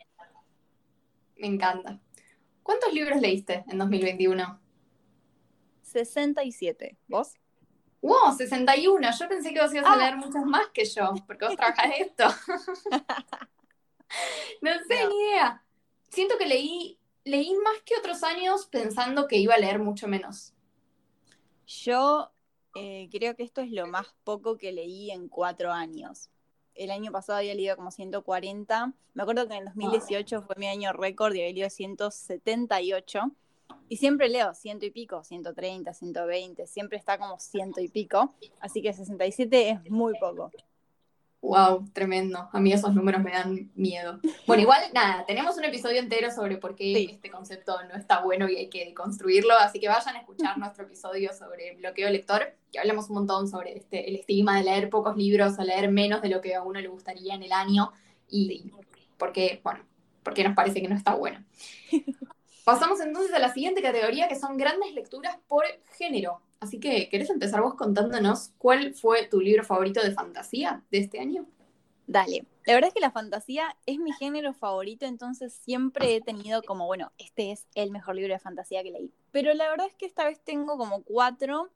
Me 1.38 1.48
encanta. 1.48 2.02
¿Cuántos 2.62 2.92
libros 2.92 3.22
leíste 3.22 3.64
en 3.70 3.78
2021? 3.78 4.65
67. 5.96 6.98
¿Vos? 7.08 7.34
¡Wow! 8.02 8.36
61. 8.38 9.10
Yo 9.18 9.30
pensé 9.30 9.54
que 9.54 9.62
vos 9.62 9.74
ibas 9.74 9.88
a 9.88 9.94
ah. 9.94 9.98
leer 9.98 10.18
muchos 10.18 10.46
más 10.46 10.68
que 10.74 10.84
yo, 10.84 11.14
porque 11.26 11.46
vos 11.46 11.56
trabajás 11.56 11.86
en 11.86 12.04
esto. 12.04 12.24
no 14.62 14.72
sé, 14.88 15.08
ni 15.08 15.16
idea. 15.30 15.64
Siento 16.10 16.38
que 16.38 16.46
leí, 16.46 17.00
leí 17.24 17.56
más 17.64 17.82
que 17.86 17.96
otros 17.98 18.24
años 18.24 18.68
pensando 18.68 19.28
que 19.28 19.38
iba 19.38 19.56
a 19.56 19.58
leer 19.58 19.80
mucho 19.80 20.08
menos. 20.08 20.54
Yo 21.66 22.32
eh, 22.76 23.08
creo 23.10 23.36
que 23.36 23.44
esto 23.44 23.62
es 23.62 23.72
lo 23.72 23.88
más 23.88 24.14
poco 24.24 24.58
que 24.58 24.72
leí 24.72 25.12
en 25.12 25.30
cuatro 25.30 25.72
años. 25.72 26.30
El 26.76 26.92
año 26.92 27.12
pasado 27.12 27.40
había 27.40 27.56
leído 27.56 27.78
como 27.78 27.90
140. 27.90 28.94
Me 29.14 29.24
acuerdo 29.24 29.48
que 29.48 29.56
en 29.56 29.60
el 29.60 29.74
2018 29.74 30.42
fue 30.42 30.56
mi 30.58 30.68
año 30.68 30.92
récord 30.92 31.34
y 31.34 31.40
había 31.40 31.54
leído 31.54 31.70
178. 31.70 33.32
Y 33.88 33.98
siempre 33.98 34.30
leo 34.30 34.54
ciento 34.54 34.86
y 34.86 34.92
pico, 34.92 35.24
130, 35.24 35.94
120, 35.94 36.66
siempre 36.68 36.98
está 36.98 37.18
como 37.18 37.40
ciento 37.40 37.82
y 37.82 37.88
pico, 37.88 38.34
así 38.60 38.82
que 38.82 38.94
67 38.94 39.70
es 39.70 39.92
muy 39.92 40.14
poco. 40.20 40.52
Wow, 41.46 41.88
tremendo. 41.94 42.50
A 42.52 42.60
mí 42.60 42.74
esos 42.74 42.96
números 42.96 43.22
me 43.22 43.32
dan 43.32 43.70
miedo. 43.76 44.20
Bueno, 44.48 44.64
igual 44.64 44.82
nada, 44.96 45.24
tenemos 45.28 45.56
un 45.58 45.64
episodio 45.64 46.00
entero 46.00 46.32
sobre 46.32 46.58
por 46.58 46.76
qué 46.76 47.04
este 47.04 47.30
concepto 47.30 47.78
no 47.84 47.96
está 47.96 48.24
bueno 48.24 48.50
y 48.50 48.56
hay 48.56 48.70
que 48.70 48.92
construirlo, 48.96 49.54
así 49.60 49.80
que 49.80 49.88
vayan 49.88 50.16
a 50.16 50.20
escuchar 50.20 50.58
nuestro 50.58 50.86
episodio 50.86 51.32
sobre 51.34 51.76
bloqueo 51.76 52.10
lector, 52.10 52.56
que 52.72 52.80
hablamos 52.80 53.10
un 53.10 53.18
montón 53.18 53.48
sobre 53.48 53.78
este, 53.78 54.10
el 54.10 54.16
estigma 54.16 54.58
de 54.58 54.64
leer 54.64 54.90
pocos 54.90 55.16
libros 55.16 55.60
o 55.60 55.64
leer 55.64 55.92
menos 55.92 56.24
de 56.24 56.30
lo 56.30 56.42
que 56.42 56.56
a 56.56 56.64
uno 56.64 56.82
le 56.82 56.88
gustaría 56.88 57.36
en 57.36 57.44
el 57.44 57.52
año 57.52 57.92
y 58.28 58.72
por 59.18 59.32
qué, 59.32 59.62
bueno, 59.64 59.82
porque 60.24 60.44
nos 60.44 60.56
parece 60.56 60.82
que 60.82 60.88
no 60.88 60.96
está 60.96 61.14
bueno. 61.14 61.46
Pasamos 62.66 63.00
entonces 63.00 63.32
a 63.32 63.38
la 63.38 63.54
siguiente 63.54 63.84
categoría, 63.84 64.28
que 64.28 64.36
son 64.36 64.58
grandes 64.58 64.92
lecturas 64.96 65.38
por 65.48 65.66
género. 66.00 66.42
Así 66.60 66.80
que, 66.80 67.10
¿querés 67.10 67.30
empezar 67.30 67.62
vos 67.62 67.76
contándonos 67.76 68.54
cuál 68.58 68.96
fue 68.96 69.28
tu 69.28 69.40
libro 69.40 69.64
favorito 69.64 70.02
de 70.02 70.12
fantasía 70.14 70.84
de 70.90 70.98
este 70.98 71.20
año? 71.20 71.46
Dale. 72.08 72.48
La 72.66 72.74
verdad 72.74 72.88
es 72.88 72.96
que 72.96 73.02
la 73.02 73.12
fantasía 73.12 73.78
es 73.86 74.00
mi 74.00 74.12
género 74.14 74.52
favorito, 74.56 75.06
entonces 75.06 75.54
siempre 75.54 76.16
he 76.16 76.22
tenido 76.22 76.64
como, 76.64 76.88
bueno, 76.88 77.12
este 77.20 77.52
es 77.52 77.68
el 77.76 77.92
mejor 77.92 78.16
libro 78.16 78.34
de 78.34 78.40
fantasía 78.40 78.82
que 78.82 78.90
leí. 78.90 79.14
Pero 79.32 79.54
la 79.54 79.70
verdad 79.70 79.86
es 79.86 79.94
que 79.94 80.08
esta 80.08 80.26
vez 80.26 80.40
tengo 80.44 80.76
como 80.76 81.04
cuatro 81.04 81.70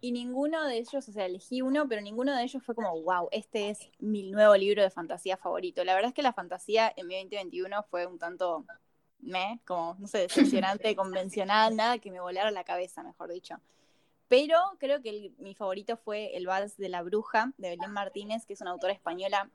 y 0.00 0.12
ninguno 0.12 0.64
de 0.64 0.78
ellos, 0.78 1.06
o 1.06 1.12
sea, 1.12 1.26
elegí 1.26 1.60
uno, 1.60 1.86
pero 1.86 2.00
ninguno 2.00 2.34
de 2.34 2.44
ellos 2.44 2.62
fue 2.62 2.74
como, 2.74 2.98
wow, 3.02 3.28
este 3.30 3.68
es 3.68 3.90
mi 3.98 4.30
nuevo 4.30 4.56
libro 4.56 4.82
de 4.82 4.88
fantasía 4.88 5.36
favorito. 5.36 5.84
La 5.84 5.92
verdad 5.92 6.08
es 6.08 6.14
que 6.14 6.22
la 6.22 6.32
fantasía 6.32 6.90
en 6.96 7.08
mi 7.08 7.16
2021 7.16 7.82
fue 7.90 8.06
un 8.06 8.18
tanto 8.18 8.64
me, 9.22 9.60
como, 9.66 9.96
no 9.98 10.06
sé, 10.06 10.18
decepcionante, 10.28 10.94
convencional, 10.96 11.76
nada 11.76 11.98
que 11.98 12.10
me 12.10 12.20
volara 12.20 12.50
la 12.50 12.64
cabeza, 12.64 13.02
mejor 13.02 13.30
dicho. 13.30 13.56
Pero 14.28 14.58
creo 14.78 15.02
que 15.02 15.32
mi 15.38 15.54
favorito 15.54 15.96
fue 15.96 16.36
El 16.36 16.46
Vals 16.46 16.76
de 16.76 16.88
la 16.88 17.02
Bruja, 17.02 17.52
de 17.58 17.70
Belén 17.70 17.90
Martínez, 17.90 18.46
que 18.46 18.52
es 18.52 18.60
una 18.60 18.70
autora 18.70 18.92
española 18.92 19.50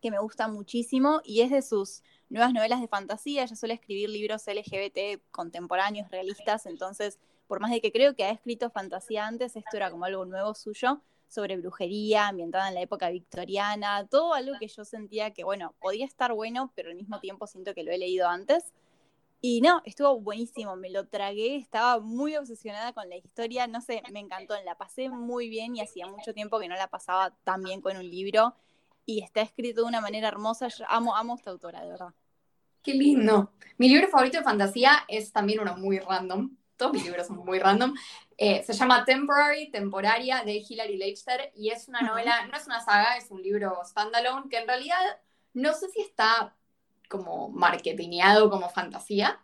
que 0.00 0.10
me 0.10 0.18
gusta 0.18 0.48
muchísimo 0.48 1.20
y 1.24 1.42
es 1.42 1.50
de 1.50 1.62
sus 1.62 2.02
nuevas 2.28 2.52
novelas 2.52 2.80
de 2.80 2.88
fantasía. 2.88 3.44
Ella 3.44 3.56
suele 3.56 3.74
escribir 3.74 4.10
libros 4.10 4.46
LGBT 4.46 5.22
contemporáneos, 5.30 6.10
realistas, 6.10 6.66
entonces, 6.66 7.18
por 7.46 7.60
más 7.60 7.70
de 7.70 7.80
que 7.80 7.92
creo 7.92 8.14
que 8.14 8.24
ha 8.24 8.30
escrito 8.30 8.70
fantasía 8.70 9.26
antes, 9.26 9.56
esto 9.56 9.76
era 9.76 9.90
como 9.90 10.04
algo 10.04 10.24
nuevo 10.24 10.54
suyo 10.54 11.00
sobre 11.28 11.56
brujería, 11.56 12.28
ambientada 12.28 12.68
en 12.68 12.74
la 12.74 12.80
época 12.80 13.10
victoriana, 13.10 14.06
todo 14.06 14.34
algo 14.34 14.58
que 14.58 14.66
yo 14.66 14.84
sentía 14.84 15.32
que, 15.32 15.44
bueno, 15.44 15.74
podía 15.80 16.06
estar 16.06 16.32
bueno, 16.32 16.72
pero 16.74 16.90
al 16.90 16.96
mismo 16.96 17.20
tiempo 17.20 17.46
siento 17.46 17.74
que 17.74 17.84
lo 17.84 17.92
he 17.92 17.98
leído 17.98 18.28
antes. 18.28 18.72
Y 19.40 19.60
no, 19.60 19.82
estuvo 19.84 20.20
buenísimo, 20.20 20.74
me 20.74 20.90
lo 20.90 21.06
tragué, 21.06 21.56
estaba 21.56 22.00
muy 22.00 22.36
obsesionada 22.36 22.92
con 22.92 23.08
la 23.08 23.16
historia, 23.16 23.68
no 23.68 23.80
sé, 23.80 24.02
me 24.12 24.18
encantó, 24.18 24.54
la 24.64 24.76
pasé 24.76 25.10
muy 25.10 25.48
bien 25.48 25.76
y 25.76 25.80
hacía 25.80 26.08
mucho 26.08 26.34
tiempo 26.34 26.58
que 26.58 26.66
no 26.66 26.74
la 26.74 26.88
pasaba 26.88 27.30
tan 27.44 27.62
bien 27.62 27.80
con 27.80 27.96
un 27.96 28.08
libro 28.10 28.56
y 29.06 29.22
está 29.22 29.40
escrito 29.40 29.82
de 29.82 29.86
una 29.86 30.00
manera 30.00 30.26
hermosa, 30.26 30.66
yo 30.66 30.84
amo, 30.88 31.14
amo 31.14 31.34
a 31.34 31.36
esta 31.36 31.50
autora, 31.50 31.82
de 31.82 31.90
verdad. 31.90 32.12
Qué 32.82 32.94
lindo. 32.94 33.52
Mi 33.76 33.88
libro 33.88 34.08
favorito 34.08 34.38
de 34.38 34.44
fantasía 34.44 35.04
es 35.06 35.32
también 35.32 35.60
uno 35.60 35.76
muy 35.76 36.00
random, 36.00 36.56
todos 36.76 36.92
mis 36.92 37.04
libros 37.04 37.28
son 37.28 37.36
muy 37.36 37.60
random, 37.60 37.94
eh, 38.36 38.64
se 38.64 38.72
llama 38.72 39.04
Temporary, 39.04 39.70
Temporaria, 39.70 40.42
de 40.44 40.64
Hilary 40.68 40.96
Leichter, 40.96 41.52
y 41.54 41.70
es 41.70 41.86
una 41.86 42.02
novela, 42.02 42.44
no 42.46 42.56
es 42.56 42.66
una 42.66 42.80
saga, 42.80 43.16
es 43.16 43.30
un 43.30 43.40
libro 43.40 43.80
standalone, 43.84 44.48
que 44.48 44.58
en 44.58 44.66
realidad 44.66 45.00
no 45.54 45.72
sé 45.74 45.88
si 45.90 46.00
está 46.00 46.56
como 47.08 47.48
marketingado 47.48 48.50
como 48.50 48.68
fantasía, 48.68 49.40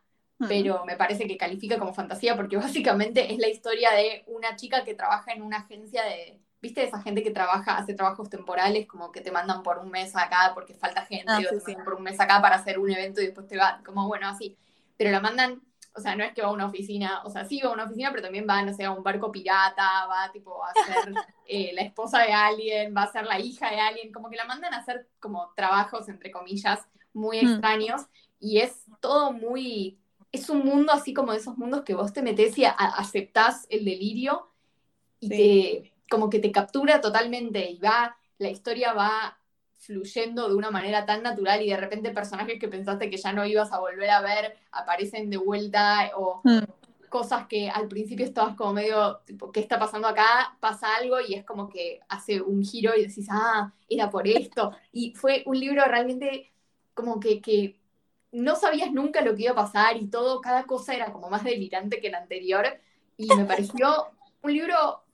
pero 0.48 0.84
me 0.84 0.96
parece 0.96 1.26
que 1.26 1.36
califica 1.36 1.78
como 1.78 1.94
fantasía 1.94 2.36
porque 2.36 2.56
básicamente 2.84 3.32
es 3.32 3.38
la 3.38 3.48
historia 3.48 3.90
de 3.92 4.24
una 4.26 4.56
chica 4.56 4.84
que 4.84 4.94
trabaja 4.94 5.32
en 5.32 5.42
una 5.42 5.58
agencia 5.58 6.04
de, 6.04 6.40
¿viste? 6.64 6.82
Esa 6.82 7.02
gente 7.02 7.22
que 7.22 7.30
trabaja, 7.30 7.76
hace 7.76 7.92
trabajos 7.92 8.30
temporales, 8.30 8.86
como 8.86 9.12
que 9.12 9.20
te 9.20 9.30
mandan 9.30 9.62
por 9.62 9.78
un 9.78 9.90
mes 9.90 10.16
acá 10.16 10.52
porque 10.54 10.72
falta 10.74 11.04
gente, 11.04 11.26
ah, 11.28 11.38
o 11.38 11.58
te 11.58 11.72
mandan 11.72 11.84
por 11.84 11.94
un 11.94 12.02
mes 12.02 12.18
acá 12.18 12.40
para 12.40 12.56
hacer 12.56 12.78
un 12.78 12.90
evento 12.90 13.20
y 13.20 13.26
después 13.26 13.46
te 13.46 13.58
va, 13.58 13.82
como 13.84 14.06
bueno, 14.08 14.28
así. 14.28 14.56
Pero 14.96 15.10
la 15.10 15.20
mandan, 15.20 15.60
o 15.94 16.00
sea, 16.00 16.16
no 16.16 16.24
es 16.24 16.32
que 16.32 16.40
va 16.40 16.48
a 16.48 16.52
una 16.52 16.64
oficina, 16.64 17.22
o 17.24 17.30
sea, 17.30 17.44
sí 17.44 17.60
va 17.62 17.68
a 17.68 17.74
una 17.74 17.84
oficina, 17.84 18.10
pero 18.10 18.22
también 18.22 18.46
va, 18.48 18.62
no 18.62 18.72
sé, 18.72 18.84
a 18.84 18.92
un 18.92 19.02
barco 19.02 19.30
pirata, 19.30 20.06
va 20.06 20.32
tipo 20.32 20.64
a 20.64 20.72
ser 20.72 21.12
eh, 21.46 21.72
la 21.74 21.82
esposa 21.82 22.20
de 22.20 22.32
alguien, 22.32 22.94
va 22.96 23.02
a 23.02 23.12
ser 23.12 23.26
la 23.26 23.38
hija 23.38 23.70
de 23.70 23.80
alguien, 23.80 24.10
como 24.10 24.30
que 24.30 24.36
la 24.36 24.46
mandan 24.46 24.72
a 24.72 24.78
hacer 24.78 25.06
como 25.20 25.52
trabajos, 25.54 26.08
entre 26.08 26.30
comillas, 26.30 26.80
muy 27.14 27.40
hmm. 27.40 27.48
extraños 27.48 28.02
y 28.38 28.58
es 28.58 28.84
todo 29.00 29.32
muy, 29.32 29.98
es 30.30 30.50
un 30.50 30.64
mundo 30.64 30.92
así 30.92 31.14
como 31.14 31.32
de 31.32 31.38
esos 31.38 31.56
mundos 31.56 31.82
que 31.82 31.94
vos 31.94 32.12
te 32.12 32.22
metes 32.22 32.58
y 32.58 32.64
aceptás 32.64 33.66
el 33.70 33.84
delirio 33.84 34.50
y 35.20 35.28
te, 35.28 35.92
como 36.10 36.28
que 36.28 36.40
te 36.40 36.52
captura 36.52 37.00
totalmente 37.00 37.70
y 37.70 37.78
va, 37.78 38.16
la 38.38 38.50
historia 38.50 38.92
va 38.92 39.38
fluyendo 39.78 40.48
de 40.48 40.54
una 40.54 40.70
manera 40.70 41.04
tan 41.04 41.22
natural 41.22 41.62
y 41.62 41.70
de 41.70 41.76
repente 41.76 42.10
personajes 42.10 42.58
que 42.58 42.68
pensaste 42.68 43.10
que 43.10 43.16
ya 43.16 43.32
no 43.32 43.44
ibas 43.44 43.72
a 43.72 43.78
volver 43.78 44.10
a 44.10 44.22
ver 44.22 44.56
aparecen 44.72 45.30
de 45.30 45.36
vuelta 45.36 46.10
o 46.16 46.40
hmm. 46.42 46.64
cosas 47.08 47.46
que 47.46 47.70
al 47.70 47.88
principio 47.88 48.24
estabas 48.24 48.56
como 48.56 48.72
medio, 48.72 49.20
tipo, 49.24 49.52
¿qué 49.52 49.60
está 49.60 49.78
pasando 49.78 50.08
acá? 50.08 50.56
Pasa 50.58 50.96
algo 50.96 51.16
y 51.20 51.34
es 51.34 51.44
como 51.44 51.68
que 51.68 52.00
hace 52.08 52.40
un 52.40 52.64
giro 52.64 52.92
y 52.96 53.06
decís, 53.06 53.28
ah, 53.30 53.72
era 53.88 54.10
por 54.10 54.26
esto. 54.26 54.72
Y 54.90 55.14
fue 55.14 55.42
un 55.46 55.60
libro 55.60 55.84
realmente 55.84 56.53
como 56.94 57.20
que, 57.20 57.76
no 58.32 58.56
sabías 58.56 58.90
nunca 58.90 59.20
lo 59.20 59.36
que 59.36 59.44
iba 59.44 59.52
a 59.52 59.56
pasar 59.56 59.96
y 59.96 60.08
todo, 60.08 60.40
cada 60.40 60.64
cosa 60.64 60.94
era 60.94 61.12
como 61.12 61.30
más 61.30 61.44
delirante 61.44 62.00
que 62.00 62.10
la 62.10 62.18
anterior. 62.18 62.66
Y 63.16 63.32
me 63.34 63.44
pareció 63.44 64.08
un 64.42 64.52
libro, 64.52 65.04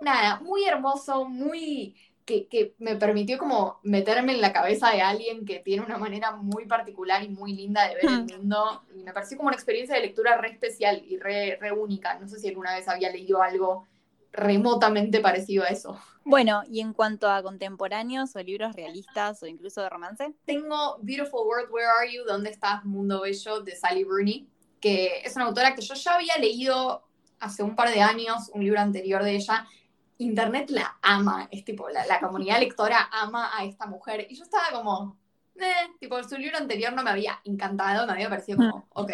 nada, 0.00 0.40
muy 0.40 0.64
hermoso, 0.64 1.24
muy 1.24 1.96
que, 2.24 2.46
que, 2.46 2.74
me 2.78 2.94
permitió 2.94 3.38
como 3.38 3.80
meterme 3.82 4.34
en 4.34 4.40
la 4.40 4.52
cabeza 4.52 4.90
de 4.90 5.02
alguien 5.02 5.44
que 5.44 5.58
tiene 5.58 5.84
una 5.84 5.98
manera 5.98 6.30
muy 6.36 6.66
particular 6.66 7.24
y 7.24 7.28
muy 7.28 7.54
linda 7.54 7.88
de 7.88 7.96
ver 7.96 8.04
el 8.04 8.38
mundo. 8.38 8.84
Y 8.94 9.02
me 9.02 9.12
pareció 9.12 9.36
como 9.36 9.48
una 9.48 9.56
experiencia 9.56 9.96
de 9.96 10.02
lectura 10.02 10.36
re 10.36 10.50
especial 10.50 11.02
y 11.04 11.18
re, 11.18 11.56
re 11.60 11.72
única. 11.72 12.20
No 12.20 12.28
sé 12.28 12.38
si 12.38 12.48
alguna 12.48 12.76
vez 12.76 12.86
había 12.86 13.10
leído 13.10 13.42
algo 13.42 13.88
remotamente 14.32 15.20
parecido 15.20 15.64
a 15.64 15.68
eso. 15.68 15.98
Bueno, 16.24 16.62
y 16.70 16.80
en 16.80 16.92
cuanto 16.92 17.28
a 17.28 17.42
contemporáneos 17.42 18.36
o 18.36 18.42
libros 18.42 18.76
realistas 18.76 19.42
o 19.42 19.46
incluso 19.46 19.82
de 19.82 19.88
romance. 19.88 20.32
Tengo 20.44 20.98
Beautiful 21.02 21.46
World, 21.46 21.70
Where 21.70 21.86
Are 21.86 22.12
You? 22.12 22.24
¿Dónde 22.24 22.50
estás, 22.50 22.84
Mundo 22.84 23.22
Bello? 23.22 23.60
de 23.60 23.74
Sally 23.74 24.04
Rooney, 24.04 24.48
que 24.80 25.22
es 25.24 25.34
una 25.36 25.46
autora 25.46 25.74
que 25.74 25.82
yo 25.82 25.94
ya 25.94 26.14
había 26.14 26.36
leído 26.38 27.04
hace 27.40 27.62
un 27.62 27.74
par 27.74 27.90
de 27.90 28.02
años, 28.02 28.50
un 28.52 28.62
libro 28.62 28.80
anterior 28.80 29.24
de 29.24 29.36
ella. 29.36 29.66
Internet 30.18 30.70
la 30.70 30.98
ama, 31.00 31.48
es 31.50 31.64
tipo, 31.64 31.88
la, 31.88 32.06
la 32.06 32.20
comunidad 32.20 32.60
lectora 32.60 33.08
ama 33.10 33.50
a 33.56 33.64
esta 33.64 33.86
mujer. 33.86 34.26
Y 34.28 34.36
yo 34.36 34.44
estaba 34.44 34.70
como, 34.70 35.18
eh, 35.56 35.94
tipo, 35.98 36.22
su 36.22 36.36
libro 36.36 36.58
anterior 36.58 36.92
no 36.92 37.02
me 37.02 37.10
había 37.10 37.40
encantado, 37.44 38.06
me 38.06 38.12
había 38.12 38.28
parecido 38.28 38.58
como, 38.58 38.78
mm. 38.78 38.84
ok. 38.92 39.12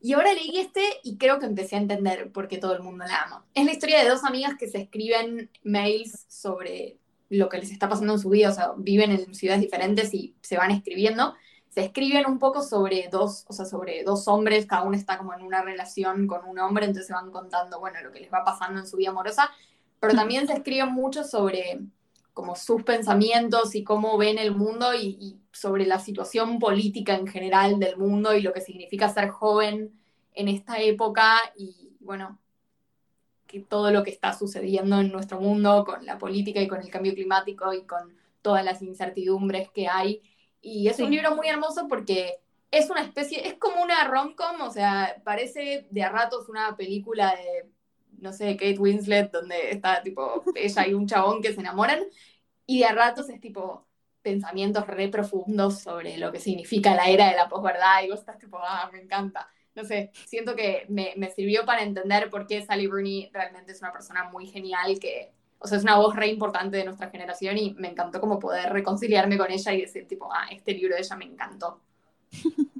Y 0.00 0.12
ahora 0.12 0.32
leí 0.32 0.58
este 0.58 0.82
y 1.02 1.16
creo 1.16 1.38
que 1.38 1.46
empecé 1.46 1.76
a 1.76 1.80
entender 1.80 2.30
por 2.30 2.46
qué 2.48 2.58
todo 2.58 2.74
el 2.74 2.82
mundo 2.82 3.04
la 3.04 3.22
ama. 3.22 3.44
Es 3.54 3.64
la 3.64 3.72
historia 3.72 4.02
de 4.02 4.08
dos 4.08 4.24
amigas 4.24 4.54
que 4.58 4.68
se 4.68 4.78
escriben 4.78 5.50
mails 5.64 6.24
sobre 6.28 6.98
lo 7.28 7.48
que 7.48 7.58
les 7.58 7.70
está 7.70 7.88
pasando 7.88 8.14
en 8.14 8.18
su 8.18 8.30
vida, 8.30 8.50
o 8.50 8.54
sea, 8.54 8.72
viven 8.76 9.10
en 9.10 9.34
ciudades 9.34 9.60
diferentes 9.60 10.14
y 10.14 10.34
se 10.40 10.56
van 10.56 10.70
escribiendo. 10.70 11.34
se 11.68 11.84
escriben 11.84 12.26
un 12.26 12.38
poco 12.38 12.62
sobre 12.62 13.08
dos, 13.12 13.44
o 13.46 13.52
sea, 13.52 13.66
sobre 13.66 14.02
dos 14.02 14.26
hombres, 14.26 14.66
cada 14.66 14.82
uno 14.82 14.96
está 14.96 15.18
como 15.18 15.34
en 15.34 15.42
una 15.42 15.62
relación 15.62 16.26
con 16.26 16.44
un 16.46 16.58
hombre, 16.58 16.86
entonces 16.86 17.06
se 17.06 17.12
van 17.12 17.30
contando, 17.30 17.78
bueno, 17.78 18.00
lo 18.02 18.10
que 18.10 18.20
les 18.20 18.32
va 18.32 18.42
pasando 18.44 18.80
en 18.80 18.86
su 18.86 18.96
vida 18.96 19.10
amorosa, 19.10 19.50
pero 20.00 20.14
también 20.16 20.46
se 20.46 20.54
escriben 20.54 20.92
mucho 20.92 21.24
sobre 21.24 21.80
como 22.38 22.54
sus 22.54 22.84
pensamientos 22.84 23.74
y 23.74 23.82
cómo 23.82 24.16
ven 24.16 24.38
el 24.38 24.54
mundo 24.54 24.94
y, 24.94 25.40
sobre 25.50 25.86
la 25.86 25.98
situación 25.98 26.60
política 26.60 27.16
en 27.16 27.26
general 27.26 27.80
del 27.80 27.96
mundo 27.96 28.32
y 28.32 28.42
lo 28.42 28.52
que 28.52 28.60
significa 28.60 29.08
ser 29.08 29.28
joven 29.28 29.98
en 30.34 30.46
esta 30.46 30.78
época 30.78 31.36
y 31.56 31.96
bueno, 31.98 32.38
que 33.48 33.58
todo 33.58 33.90
lo 33.90 34.04
que 34.04 34.12
está 34.12 34.38
sucediendo 34.38 35.00
en 35.00 35.10
nuestro 35.10 35.40
mundo 35.40 35.84
con 35.84 36.06
la 36.06 36.16
política 36.16 36.60
y 36.60 36.68
con 36.68 36.80
el 36.80 36.90
cambio 36.90 37.12
climático 37.12 37.72
y 37.72 37.82
con 37.82 38.16
todas 38.40 38.64
las 38.64 38.82
incertidumbres 38.82 39.68
que 39.70 39.88
hay. 39.88 40.22
Y 40.62 40.86
es 40.86 41.00
un 41.00 41.10
libro 41.10 41.34
muy 41.34 41.48
hermoso 41.48 41.88
porque 41.88 42.38
es 42.70 42.88
una 42.88 43.02
especie, 43.02 43.48
es 43.48 43.54
como 43.54 43.82
una 43.82 44.04
rom-com, 44.04 44.60
o 44.60 44.70
sea, 44.70 45.20
parece 45.24 45.88
de 45.90 46.02
a 46.04 46.08
ratos 46.08 46.48
una 46.48 46.76
película 46.76 47.34
de 47.34 47.68
no 48.20 48.32
sé, 48.32 48.56
Kate 48.56 48.78
Winslet, 48.78 49.30
donde 49.30 49.70
está 49.70 50.02
tipo 50.02 50.44
ella 50.54 50.86
y 50.86 50.94
un 50.94 51.06
chabón 51.06 51.42
que 51.42 51.52
se 51.52 51.60
enamoran, 51.60 52.04
y 52.66 52.80
de 52.80 52.84
a 52.86 52.92
ratos 52.92 53.28
es 53.30 53.40
tipo 53.40 53.86
pensamientos 54.22 54.86
re 54.86 55.08
profundos 55.08 55.80
sobre 55.80 56.18
lo 56.18 56.32
que 56.32 56.40
significa 56.40 56.94
la 56.94 57.08
era 57.08 57.30
de 57.30 57.36
la 57.36 57.48
posverdad, 57.48 58.02
y 58.04 58.10
vos 58.10 58.20
estás 58.20 58.38
tipo, 58.38 58.58
ah, 58.60 58.90
me 58.92 59.00
encanta. 59.00 59.48
No 59.74 59.84
sé, 59.84 60.10
siento 60.26 60.56
que 60.56 60.86
me, 60.88 61.14
me 61.16 61.30
sirvió 61.30 61.64
para 61.64 61.82
entender 61.82 62.30
por 62.30 62.46
qué 62.46 62.62
Sally 62.62 62.88
Rooney 62.88 63.30
realmente 63.32 63.72
es 63.72 63.80
una 63.80 63.92
persona 63.92 64.24
muy 64.30 64.46
genial, 64.46 64.98
que, 64.98 65.32
o 65.58 65.66
sea, 65.66 65.78
es 65.78 65.84
una 65.84 65.96
voz 65.96 66.16
re 66.16 66.26
importante 66.28 66.76
de 66.76 66.84
nuestra 66.84 67.10
generación, 67.10 67.56
y 67.58 67.74
me 67.74 67.88
encantó 67.88 68.20
como 68.20 68.38
poder 68.38 68.72
reconciliarme 68.72 69.38
con 69.38 69.50
ella 69.50 69.72
y 69.72 69.82
decir 69.82 70.06
tipo, 70.06 70.28
ah, 70.32 70.48
este 70.50 70.72
libro 70.74 70.94
de 70.94 71.02
ella 71.02 71.16
me 71.16 71.24
encantó. 71.26 71.80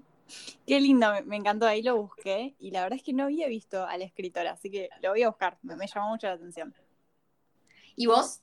Qué 0.69 0.81
lindo, 0.81 1.09
me, 1.25 1.37
encantó, 1.37 1.67
ahí 1.67 1.83
lo 1.83 1.97
busqué 1.97 2.55
y 2.59 2.73
la 2.73 2.83
verdad 2.83 2.99
es 2.99 3.03
que 3.03 3.15
no 3.15 3.25
había 3.25 3.49
visto 3.49 3.87
a 3.87 3.97
la 3.97 4.05
escritora, 4.05 4.53
así 4.53 4.71
que 4.71 4.91
lo 5.01 5.09
voy 5.09 5.23
a 5.23 5.29
buscar, 5.29 5.57
me, 5.63 5.75
llamó 5.87 6.11
mucho 6.11 6.27
la 6.27 6.35
atención. 6.35 6.75
¿Y 7.97 8.05
vos? 8.05 8.43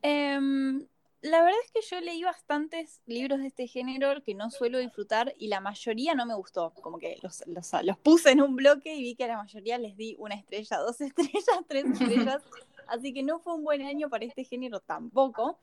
Em, 0.00 0.86
la 1.20 1.42
verdad 1.42 1.60
es 1.66 1.70
que 1.70 1.82
yo 1.82 2.00
leí 2.00 2.24
bastantes 2.24 3.02
libros 3.04 3.40
de 3.40 3.48
este 3.48 3.66
género 3.66 4.22
que 4.22 4.34
no 4.34 4.50
suelo 4.50 4.78
disfrutar 4.78 5.34
y 5.38 5.48
la 5.48 5.60
mayoría 5.60 6.14
no 6.14 6.24
me 6.24 6.34
gustó, 6.34 6.72
como 6.80 6.98
que 6.98 7.18
los, 7.22 7.44
los 7.46 7.98
puse 7.98 8.30
en 8.30 8.40
un 8.40 8.56
bloque 8.56 8.94
y 8.94 9.02
vi 9.02 9.14
que 9.14 9.24
a 9.24 9.28
la 9.28 9.36
mayoría 9.36 9.76
les 9.76 9.94
di 9.98 10.16
una 10.18 10.34
estrella, 10.34 10.78
dos 10.78 10.98
estrellas, 10.98 11.44
tres 11.68 11.84
estrellas, 11.84 12.42
así 12.86 13.12
que 13.12 13.22
no 13.22 13.38
fue 13.38 13.52
un 13.52 13.64
buen 13.64 13.82
año 13.82 14.08
para 14.08 14.24
este 14.24 14.44
género 14.44 14.80
tampoco, 14.80 15.58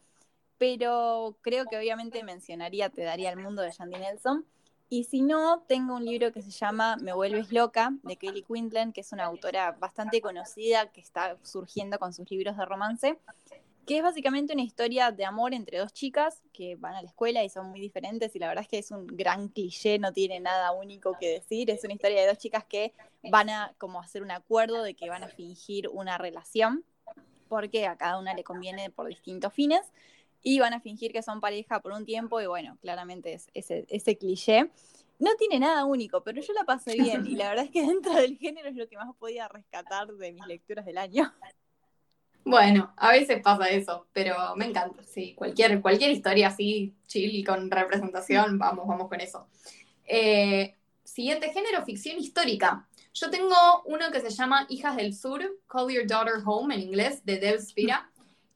pero 0.60 1.38
creo 1.41 1.65
que 1.65 1.77
obviamente 1.77 2.22
mencionaría 2.24 2.89
Te 2.89 3.01
daría 3.01 3.32
el 3.32 3.38
mundo 3.38 3.63
de 3.63 3.72
Shandy 3.72 3.98
Nelson. 3.98 4.46
Y 4.91 5.03
si 5.03 5.22
no, 5.22 5.63
tengo 5.67 5.96
un 5.96 6.05
libro 6.05 6.34
que 6.34 6.41
se 6.41 6.50
llama 6.50 6.98
Me 6.98 7.13
vuelves 7.13 7.51
loca, 7.51 7.93
de 8.01 8.17
Kelly 8.17 8.41
Quintland, 8.41 8.91
que 8.91 9.01
es 9.01 9.12
una 9.12 9.25
autora 9.25 9.72
bastante 9.74 10.19
conocida 10.19 10.91
que 10.91 11.00
está 11.00 11.38
surgiendo 11.43 12.00
con 12.00 12.12
sus 12.12 12.29
libros 12.31 12.58
de 12.58 12.65
romance, 12.65 13.19
que 13.86 13.98
es 13.98 14.03
básicamente 14.03 14.53
una 14.53 14.63
historia 14.63 15.12
de 15.12 15.25
amor 15.25 15.53
entre 15.53 15.77
dos 15.77 15.93
chicas 15.93 16.41
que 16.53 16.75
van 16.75 16.96
a 16.96 17.03
la 17.03 17.08
escuela 17.08 17.43
y 17.43 17.50
son 17.50 17.69
muy 17.69 17.79
diferentes 17.79 18.36
y 18.36 18.39
la 18.39 18.48
verdad 18.48 18.63
es 18.63 18.67
que 18.67 18.79
es 18.79 18.89
un 18.89 19.05
gran 19.05 19.50
cliché, 19.50 20.00
no 20.00 20.12
tiene 20.12 20.39
nada 20.39 20.72
único 20.72 21.15
que 21.19 21.29
decir, 21.29 21.69
es 21.69 21.84
una 21.84 21.93
historia 21.93 22.22
de 22.22 22.27
dos 22.27 22.39
chicas 22.39 22.63
que 22.65 22.93
van 23.29 23.50
a 23.50 23.74
como 23.77 24.00
hacer 24.00 24.24
un 24.24 24.31
acuerdo 24.31 24.81
de 24.81 24.96
que 24.96 25.10
van 25.10 25.24
a 25.24 25.27
fingir 25.27 25.88
una 25.88 26.17
relación 26.17 26.84
porque 27.48 27.88
a 27.88 27.96
cada 27.96 28.19
una 28.19 28.34
le 28.34 28.43
conviene 28.43 28.89
por 28.91 29.08
distintos 29.08 29.53
fines 29.53 29.81
y 30.41 30.60
van 30.60 30.74
a 30.74 30.79
fingir 30.79 31.12
que 31.12 31.22
son 31.22 31.41
pareja 31.41 31.81
por 31.81 31.91
un 31.91 32.05
tiempo 32.05 32.39
y 32.41 32.48
bueno, 32.48 32.77
claramente 32.81 33.34
es 33.34 33.48
ese, 33.53 34.17
cliché. 34.17 34.69
No 35.19 35.31
tiene 35.38 35.60
nada 35.60 35.84
único, 35.86 36.24
pero 36.24 36.41
yo 36.41 36.53
la 36.53 36.63
pasé 36.63 36.93
bien 36.93 37.25
y 37.27 37.36
la 37.36 37.50
verdad 37.50 37.65
es 37.65 37.72
que 37.72 37.81
dentro 37.86 38.13
del 38.13 38.38
género 38.38 38.69
es 38.69 38.75
lo 38.75 38.88
que 38.88 38.96
más 38.96 39.13
podía 39.17 39.48
rescatar 39.48 40.08
de 40.13 40.31
mis 40.31 40.46
lecturas 40.46 40.86
del 40.86 40.98
año. 40.98 41.31
Bueno, 42.46 42.93
a 42.96 43.12
veces 43.12 43.41
pasa 43.43 43.69
eso, 43.69 44.08
pero 44.13 44.55
me 44.55 44.65
encanta, 44.65 45.03
sí, 45.03 45.36
cualquier, 45.36 45.81
cualquier 45.81 46.12
historia 46.12 46.48
así, 46.48 46.96
chill 47.05 47.36
y 47.36 47.43
con 47.43 47.69
representación, 47.69 48.58
vamos, 48.58 48.88
vamos 48.88 49.10
con 49.10 49.19
eso. 49.19 49.48
Eh, 50.05 50.75
siguiente 51.03 51.51
género, 51.51 51.86
ficción 51.86 52.17
histórica. 52.17 52.88
Yo 53.13 53.29
tengo 53.29 53.84
uno 53.86 54.10
que 54.12 54.22
se 54.22 54.29
llama 54.29 54.65
Hijas 54.69 54.96
del 54.96 55.13
Sur, 55.13 55.41
Call 55.67 55.91
Your 55.91 56.08
Daughter 56.08 56.36
Home 56.46 56.74
en 56.74 56.81
inglés, 56.81 57.25
de 57.25 57.38
Deb 57.38 57.60
Spira 57.60 58.10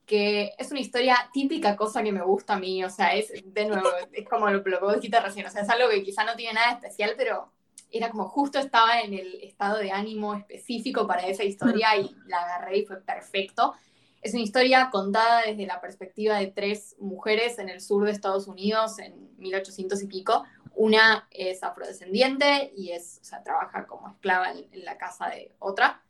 que 0.06 0.54
es 0.58 0.72
una 0.72 0.82
historia 0.82 1.30
típica 1.34 1.76
cosa 1.76 2.04
que 2.04 2.12
me 2.12 2.22
gusta 2.22 2.56
a 2.56 2.60
mí, 2.60 2.84
o 2.84 2.90
sea, 2.90 3.16
es 3.16 3.32
de 3.46 3.66
nuevo, 3.66 3.88
es 4.12 4.28
como 4.28 4.50
lo, 4.50 4.64
que 4.64 4.76
vos 4.78 4.96
dijiste 4.96 5.20
recién, 5.20 5.46
o 5.46 5.50
sea, 5.50 5.62
es 5.62 5.70
algo 5.70 5.90
que 5.90 6.04
quizá 6.04 6.24
no 6.24 6.36
tiene 6.36 6.54
nada 6.54 6.74
especial, 6.74 7.14
pero 7.18 7.52
era 7.94 8.10
como 8.10 8.28
justo 8.28 8.60
estaba 8.60 9.02
en 9.02 9.14
el 9.14 9.36
estado 9.44 9.78
de 9.78 9.92
ánimo 9.92 10.34
específico 10.34 11.08
para 11.08 11.28
esa 11.28 11.44
historia 11.44 11.96
y 11.96 12.16
la 12.26 12.40
agarré 12.40 12.80
y 12.80 12.86
fue 12.86 13.00
perfecto. 13.00 13.76
Es 14.22 14.34
una 14.34 14.42
historia 14.42 14.90
contada 14.90 15.44
desde 15.46 15.68
la 15.68 15.80
perspectiva 15.80 16.38
de 16.38 16.48
tres 16.48 16.96
mujeres 17.00 17.60
en 17.60 17.70
el 17.70 17.82
sur 17.82 18.06
de 18.06 18.12
Estados 18.12 18.48
Unidos 18.48 18.98
en 18.98 19.38
1800 19.38 20.02
y 20.02 20.08
pico. 20.08 20.44
Una 20.76 21.28
es 21.30 21.62
afrodescendiente 21.62 22.74
y 22.76 22.92
es, 22.92 23.20
o 23.22 23.26
sea, 23.26 23.44
trabaja 23.44 23.86
como 23.86 24.10
esclava 24.10 24.52
en, 24.52 24.84
la 24.84 24.98
casa 24.98 25.28
de 25.28 25.52
otra. 25.60 26.02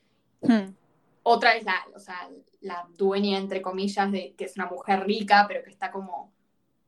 Hmm. 0.41 0.75
Otra 1.23 1.55
es 1.55 1.63
la, 1.63 1.75
o 1.95 1.99
sea, 1.99 2.29
la 2.61 2.87
dueña, 2.97 3.37
entre 3.37 3.61
comillas, 3.61 4.11
de 4.11 4.33
que 4.37 4.45
es 4.45 4.55
una 4.55 4.67
mujer 4.67 5.05
rica, 5.05 5.45
pero 5.47 5.63
que 5.63 5.69
está 5.69 5.91
como, 5.91 6.33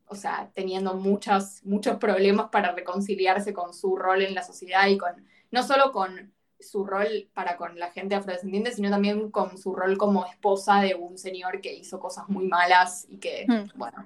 o 0.08 0.16
sea, 0.16 0.52
teniendo 0.54 0.94
muchos, 0.94 1.62
muchos 1.64 1.98
problemas 1.98 2.50
para 2.50 2.74
reconciliarse 2.74 3.54
con 3.54 3.74
su 3.74 3.96
rol 3.96 4.22
en 4.22 4.36
la 4.36 4.44
sociedad 4.44 4.88
y 4.88 4.98
con, 4.98 5.26
no 5.52 5.64
solo 5.64 5.92
con 5.92 6.34
su 6.60 6.86
rol 6.86 7.30
para 7.34 7.58
con 7.58 7.78
la 7.80 7.92
gente 7.92 8.16
afrodescendiente, 8.16 8.72
sino 8.72 8.90
también 8.90 9.32
con 9.32 9.58
su 9.58 9.74
rol 9.74 9.98
como 9.98 10.26
esposa 10.26 10.82
de 10.82 10.96
un 10.96 11.18
señor 11.18 11.62
que 11.62 11.74
hizo 11.74 12.00
cosas 12.00 12.28
muy 12.28 12.48
malas 12.48 13.06
y 13.10 13.18
que, 13.18 13.46
hmm. 13.48 13.78
bueno, 13.78 14.06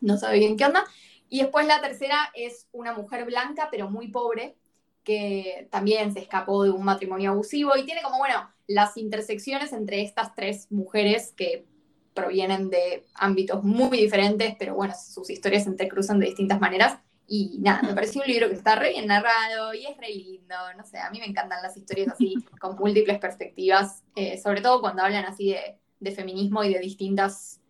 no 0.00 0.16
sabe 0.16 0.38
bien 0.38 0.56
qué 0.56 0.64
onda. 0.64 0.84
Y 1.28 1.40
después 1.40 1.66
la 1.66 1.80
tercera 1.80 2.30
es 2.34 2.68
una 2.72 2.92
mujer 2.92 3.24
blanca, 3.24 3.68
pero 3.70 3.88
muy 3.88 4.08
pobre, 4.08 4.56
que 5.04 5.68
también 5.70 6.12
se 6.12 6.20
escapó 6.20 6.64
de 6.64 6.70
un 6.70 6.84
matrimonio 6.84 7.30
abusivo 7.30 7.76
y 7.76 7.84
tiene 7.84 8.02
como, 8.02 8.18
bueno, 8.18 8.50
las 8.66 8.96
intersecciones 8.96 9.72
entre 9.72 10.02
estas 10.02 10.34
tres 10.34 10.70
mujeres 10.70 11.32
que 11.36 11.66
provienen 12.14 12.70
de 12.70 13.06
ámbitos 13.14 13.64
muy 13.64 13.98
diferentes, 13.98 14.54
pero 14.58 14.74
bueno, 14.74 14.94
sus 14.94 15.30
historias 15.30 15.64
se 15.64 15.70
entrecruzan 15.70 16.18
de 16.20 16.26
distintas 16.26 16.60
maneras. 16.60 16.98
Y 17.26 17.58
nada, 17.60 17.82
me 17.82 17.94
pareció 17.94 18.20
un 18.20 18.28
libro 18.28 18.48
que 18.48 18.56
está 18.56 18.74
re 18.74 18.90
bien 18.90 19.06
narrado 19.06 19.72
y 19.72 19.86
es 19.86 19.96
re 19.96 20.08
lindo, 20.08 20.54
no 20.76 20.84
sé, 20.84 20.98
a 20.98 21.08
mí 21.10 21.18
me 21.18 21.26
encantan 21.26 21.62
las 21.62 21.76
historias 21.76 22.08
así, 22.08 22.34
con 22.60 22.76
múltiples 22.76 23.18
perspectivas, 23.18 24.02
eh, 24.16 24.38
sobre 24.38 24.60
todo 24.60 24.80
cuando 24.80 25.02
hablan 25.02 25.24
así 25.24 25.50
de, 25.50 25.78
de, 26.00 26.10
feminismo 26.10 26.62
y 26.62 26.74
de 26.74 26.80
distintas 26.80 27.60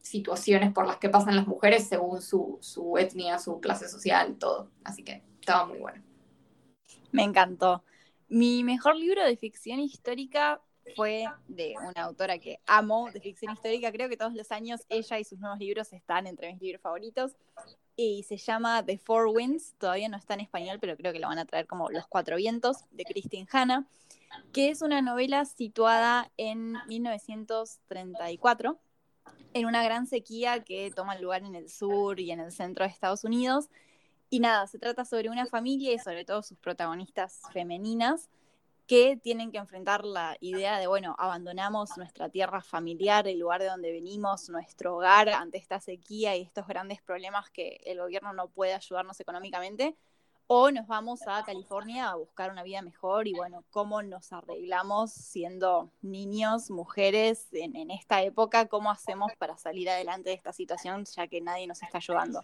situaciones 0.00 0.72
por 0.72 0.86
las 0.86 0.98
que 0.98 1.08
pasan 1.08 1.34
las 1.34 1.48
mujeres 1.48 1.88
según 1.88 2.22
su, 2.22 2.58
su 2.60 2.96
etnia, 2.96 3.38
su 3.38 3.60
clase 3.60 3.88
social, 3.88 4.36
todo. 4.38 4.70
Así 4.84 5.02
que 5.02 5.22
estaba 5.40 5.66
muy 5.66 5.78
bueno. 5.78 6.07
Me 7.12 7.22
encantó. 7.22 7.82
Mi 8.28 8.62
mejor 8.64 8.96
libro 8.96 9.24
de 9.24 9.36
ficción 9.36 9.80
histórica 9.80 10.60
fue 10.96 11.26
de 11.48 11.74
una 11.78 12.04
autora 12.04 12.38
que 12.38 12.60
amo 12.66 13.10
de 13.12 13.20
ficción 13.20 13.52
histórica. 13.52 13.92
Creo 13.92 14.08
que 14.08 14.16
todos 14.16 14.34
los 14.34 14.50
años 14.52 14.80
ella 14.88 15.18
y 15.18 15.24
sus 15.24 15.38
nuevos 15.38 15.58
libros 15.58 15.92
están 15.92 16.26
entre 16.26 16.52
mis 16.52 16.62
libros 16.62 16.82
favoritos. 16.82 17.36
Y 17.96 18.22
se 18.24 18.36
llama 18.36 18.84
The 18.84 18.98
Four 18.98 19.28
Winds. 19.28 19.74
Todavía 19.78 20.08
no 20.08 20.16
está 20.16 20.34
en 20.34 20.40
español, 20.40 20.78
pero 20.80 20.96
creo 20.96 21.12
que 21.12 21.18
lo 21.18 21.28
van 21.28 21.38
a 21.38 21.46
traer 21.46 21.66
como 21.66 21.90
Los 21.90 22.06
Cuatro 22.06 22.36
Vientos, 22.36 22.84
de 22.92 23.04
Christine 23.04 23.48
Hanna, 23.50 23.88
que 24.52 24.70
es 24.70 24.82
una 24.82 25.02
novela 25.02 25.44
situada 25.44 26.30
en 26.36 26.76
1934, 26.86 28.78
en 29.54 29.66
una 29.66 29.82
gran 29.82 30.06
sequía 30.06 30.62
que 30.62 30.92
toma 30.94 31.18
lugar 31.18 31.42
en 31.42 31.56
el 31.56 31.68
sur 31.68 32.20
y 32.20 32.30
en 32.30 32.40
el 32.40 32.52
centro 32.52 32.84
de 32.84 32.90
Estados 32.90 33.24
Unidos 33.24 33.68
y 34.30 34.40
nada, 34.40 34.66
se 34.66 34.78
trata 34.78 35.04
sobre 35.04 35.30
una 35.30 35.46
familia 35.46 35.92
y 35.92 35.98
sobre 35.98 36.24
todo 36.24 36.42
sus 36.42 36.58
protagonistas 36.58 37.40
femeninas 37.52 38.28
que 38.86 39.18
tienen 39.18 39.52
que 39.52 39.58
enfrentar 39.58 40.04
la 40.04 40.36
idea 40.40 40.78
de, 40.78 40.86
bueno, 40.86 41.14
abandonamos 41.18 41.96
nuestra 41.98 42.30
tierra 42.30 42.62
familiar, 42.62 43.28
el 43.28 43.38
lugar 43.38 43.60
de 43.60 43.68
donde 43.68 43.92
venimos, 43.92 44.48
nuestro 44.48 44.96
hogar 44.96 45.28
ante 45.28 45.58
esta 45.58 45.78
sequía 45.78 46.36
y 46.36 46.42
estos 46.42 46.66
grandes 46.66 47.02
problemas 47.02 47.50
que 47.50 47.80
el 47.84 48.00
gobierno 48.00 48.32
no 48.32 48.48
puede 48.48 48.72
ayudarnos 48.72 49.20
económicamente, 49.20 49.94
o 50.46 50.70
nos 50.70 50.86
vamos 50.86 51.20
a 51.26 51.44
California 51.44 52.08
a 52.08 52.14
buscar 52.14 52.50
una 52.50 52.62
vida 52.62 52.80
mejor 52.80 53.28
y 53.28 53.34
bueno, 53.34 53.62
cómo 53.70 54.02
nos 54.02 54.32
arreglamos 54.32 55.12
siendo 55.12 55.90
niños, 56.00 56.70
mujeres 56.70 57.48
en, 57.52 57.76
en 57.76 57.90
esta 57.90 58.22
época, 58.22 58.68
cómo 58.68 58.90
hacemos 58.90 59.30
para 59.36 59.58
salir 59.58 59.90
adelante 59.90 60.30
de 60.30 60.36
esta 60.36 60.54
situación 60.54 61.04
ya 61.04 61.26
que 61.28 61.42
nadie 61.42 61.66
nos 61.66 61.82
está 61.82 61.98
ayudando. 61.98 62.42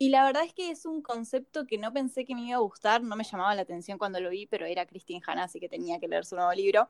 Y 0.00 0.10
la 0.10 0.24
verdad 0.24 0.44
es 0.44 0.54
que 0.54 0.70
es 0.70 0.86
un 0.86 1.02
concepto 1.02 1.66
que 1.66 1.76
no 1.76 1.92
pensé 1.92 2.24
que 2.24 2.36
me 2.36 2.42
iba 2.42 2.56
a 2.56 2.60
gustar, 2.60 3.02
no 3.02 3.16
me 3.16 3.24
llamaba 3.24 3.52
la 3.56 3.62
atención 3.62 3.98
cuando 3.98 4.20
lo 4.20 4.30
vi, 4.30 4.46
pero 4.46 4.64
era 4.64 4.86
Christine 4.86 5.20
Hanna, 5.26 5.42
así 5.44 5.58
que 5.58 5.68
tenía 5.68 5.98
que 5.98 6.06
leer 6.06 6.24
su 6.24 6.36
nuevo 6.36 6.52
libro, 6.52 6.88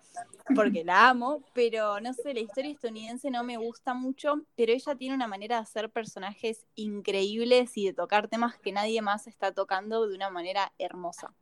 porque 0.54 0.84
la 0.84 1.08
amo, 1.08 1.42
pero 1.54 2.00
no 2.00 2.12
sé, 2.12 2.34
la 2.34 2.40
historia 2.40 2.70
estadounidense 2.70 3.30
no 3.30 3.44
me 3.44 3.56
gusta 3.56 3.94
mucho, 3.94 4.42
pero 4.56 4.74
ella 4.74 4.94
tiene 4.94 5.14
una 5.14 5.26
manera 5.26 5.56
de 5.56 5.62
hacer 5.62 5.88
personajes 5.88 6.66
increíbles 6.74 7.78
y 7.78 7.86
de 7.86 7.94
tocar 7.94 8.28
temas 8.28 8.58
que 8.58 8.72
nadie 8.72 9.00
más 9.00 9.26
está 9.26 9.52
tocando 9.52 10.06
de 10.06 10.14
una 10.14 10.28
manera 10.28 10.74
hermosa. 10.78 11.32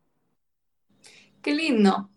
Qué 1.41 1.53
lindo. 1.53 2.09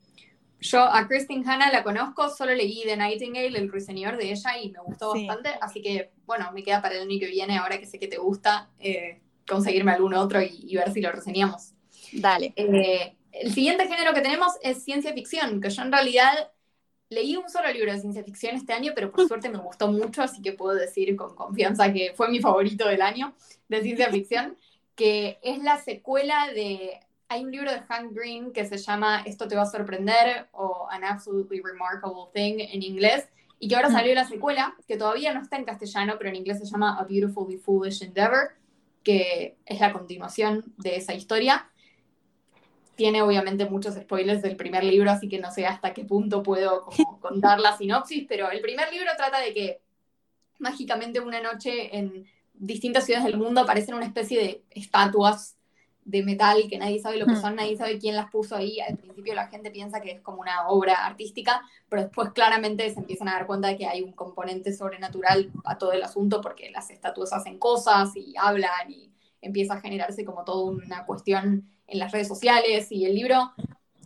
Yo 0.60 0.80
a 0.82 1.08
Christine 1.08 1.42
Hanna 1.44 1.72
la 1.72 1.82
conozco, 1.82 2.28
solo 2.28 2.54
leí 2.54 2.82
The 2.84 2.96
Nightingale, 2.96 3.58
el 3.58 3.68
ruiseñor 3.68 4.16
de 4.16 4.30
ella, 4.30 4.58
y 4.58 4.70
me 4.70 4.78
gustó 4.80 5.10
bastante, 5.10 5.48
así 5.60 5.82
que 5.82 6.12
bueno, 6.24 6.52
me 6.52 6.62
queda 6.62 6.80
para 6.80 6.94
el 6.94 7.02
año 7.02 7.18
que 7.18 7.26
viene, 7.26 7.58
ahora 7.58 7.80
que 7.80 7.86
sé 7.86 7.98
que 7.98 8.06
te 8.06 8.18
gusta. 8.18 8.70
Eh, 8.78 9.20
conseguirme 9.50 9.92
algún 9.92 10.14
otro 10.14 10.40
y, 10.40 10.74
ver 10.76 10.92
si 10.92 11.00
lo 11.00 11.10
reseñamos. 11.10 11.72
Dale. 12.12 12.52
Eh, 12.56 13.14
el 13.32 13.52
siguiente 13.52 13.86
género 13.86 14.14
que 14.14 14.20
tenemos 14.20 14.52
es 14.62 14.82
ciencia 14.84 15.12
ficción, 15.12 15.60
que 15.60 15.70
yo 15.70 15.82
en 15.82 15.92
realidad 15.92 16.50
leí 17.08 17.36
un 17.36 17.48
solo 17.50 17.70
libro 17.72 17.92
de 17.92 18.00
ciencia 18.00 18.22
ficción 18.24 18.56
este 18.56 18.72
año, 18.72 18.92
pero 18.94 19.10
por 19.10 19.26
suerte 19.26 19.48
me 19.48 19.58
gustó 19.58 19.90
mucho, 19.90 20.22
así 20.22 20.40
que 20.40 20.52
puedo 20.52 20.74
decir 20.74 21.16
con 21.16 21.34
confianza 21.34 21.92
que 21.92 22.12
fue 22.14 22.28
mi 22.28 22.40
favorito 22.40 22.88
del 22.88 23.02
año 23.02 23.34
de 23.68 23.82
ciencia 23.82 24.08
ficción, 24.12 24.56
que 24.94 25.38
es 25.42 25.62
la 25.62 25.78
secuela 25.78 26.48
de... 26.54 27.00
Hay 27.28 27.44
un 27.44 27.52
libro 27.52 27.70
de 27.70 27.80
Hank 27.82 28.12
Green 28.12 28.52
que 28.52 28.66
se 28.66 28.76
llama 28.76 29.22
Esto 29.24 29.46
te 29.46 29.54
va 29.54 29.62
a 29.62 29.66
sorprender 29.66 30.48
o 30.50 30.88
An 30.90 31.04
Absolutely 31.04 31.62
Remarkable 31.62 32.24
Thing 32.34 32.58
en 32.58 32.82
inglés, 32.82 33.28
y 33.60 33.68
que 33.68 33.76
ahora 33.76 33.90
mm. 33.90 33.92
salió 33.92 34.14
la 34.14 34.26
secuela, 34.26 34.74
que 34.88 34.96
todavía 34.96 35.32
no 35.32 35.42
está 35.42 35.56
en 35.56 35.64
castellano, 35.64 36.14
pero 36.18 36.30
en 36.30 36.36
inglés 36.36 36.58
se 36.58 36.64
llama 36.64 36.98
A 36.98 37.04
Beautifully 37.04 37.58
Foolish 37.58 38.02
Endeavor, 38.02 38.52
que 39.02 39.56
es 39.66 39.80
la 39.80 39.92
continuación 39.92 40.72
de 40.76 40.96
esa 40.96 41.14
historia. 41.14 41.70
Tiene 42.96 43.22
obviamente 43.22 43.64
muchos 43.64 43.94
spoilers 43.94 44.42
del 44.42 44.56
primer 44.56 44.84
libro, 44.84 45.10
así 45.10 45.28
que 45.28 45.38
no 45.38 45.50
sé 45.50 45.66
hasta 45.66 45.94
qué 45.94 46.04
punto 46.04 46.42
puedo 46.42 46.86
contar 47.20 47.60
la 47.60 47.76
sinopsis, 47.76 48.26
pero 48.28 48.50
el 48.50 48.60
primer 48.60 48.92
libro 48.92 49.10
trata 49.16 49.40
de 49.40 49.54
que 49.54 49.80
mágicamente 50.58 51.20
una 51.20 51.40
noche 51.40 51.96
en 51.96 52.26
distintas 52.54 53.06
ciudades 53.06 53.26
del 53.26 53.38
mundo 53.38 53.62
aparecen 53.62 53.94
una 53.94 54.04
especie 54.04 54.38
de 54.38 54.64
estatuas 54.70 55.56
de 56.10 56.22
metal 56.24 56.66
que 56.68 56.78
nadie 56.78 56.98
sabe 56.98 57.18
lo 57.18 57.26
que 57.26 57.36
son, 57.36 57.54
nadie 57.54 57.76
sabe 57.76 57.98
quién 57.98 58.16
las 58.16 58.30
puso 58.30 58.56
ahí. 58.56 58.80
Al 58.80 58.96
principio 58.96 59.34
la 59.34 59.46
gente 59.46 59.70
piensa 59.70 60.00
que 60.00 60.10
es 60.10 60.20
como 60.20 60.40
una 60.40 60.68
obra 60.68 61.06
artística, 61.06 61.62
pero 61.88 62.02
después 62.02 62.30
claramente 62.32 62.92
se 62.92 62.98
empiezan 62.98 63.28
a 63.28 63.34
dar 63.34 63.46
cuenta 63.46 63.68
de 63.68 63.76
que 63.76 63.86
hay 63.86 64.02
un 64.02 64.12
componente 64.12 64.72
sobrenatural 64.72 65.50
a 65.64 65.78
todo 65.78 65.92
el 65.92 66.02
asunto 66.02 66.40
porque 66.40 66.70
las 66.70 66.90
estatuas 66.90 67.32
hacen 67.32 67.58
cosas 67.58 68.10
y 68.16 68.34
hablan 68.36 68.90
y 68.90 69.12
empieza 69.40 69.74
a 69.74 69.80
generarse 69.80 70.24
como 70.24 70.44
toda 70.44 70.72
una 70.72 71.06
cuestión 71.06 71.68
en 71.86 71.98
las 71.98 72.12
redes 72.12 72.28
sociales 72.28 72.90
y 72.90 73.04
el 73.04 73.14
libro 73.14 73.52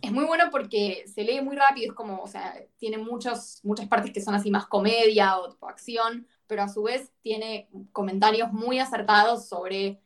es 0.01 0.11
muy 0.11 0.25
bueno 0.25 0.45
porque 0.51 1.05
se 1.11 1.23
lee 1.23 1.41
muy 1.41 1.55
rápido, 1.55 1.87
es 1.91 1.93
como, 1.93 2.21
o 2.21 2.27
sea, 2.27 2.53
tiene 2.77 2.99
muchos, 2.99 3.59
muchas 3.63 3.87
partes 3.87 4.11
que 4.11 4.21
son 4.21 4.35
así 4.35 4.51
más 4.51 4.67
comedia 4.67 5.39
o 5.39 5.67
acción, 5.67 6.27
pero 6.45 6.61
a 6.61 6.69
su 6.69 6.83
vez 6.83 7.11
tiene 7.21 7.69
comentarios 7.91 8.53
muy 8.53 8.77
acertados 8.77 9.47
sobre 9.47 9.99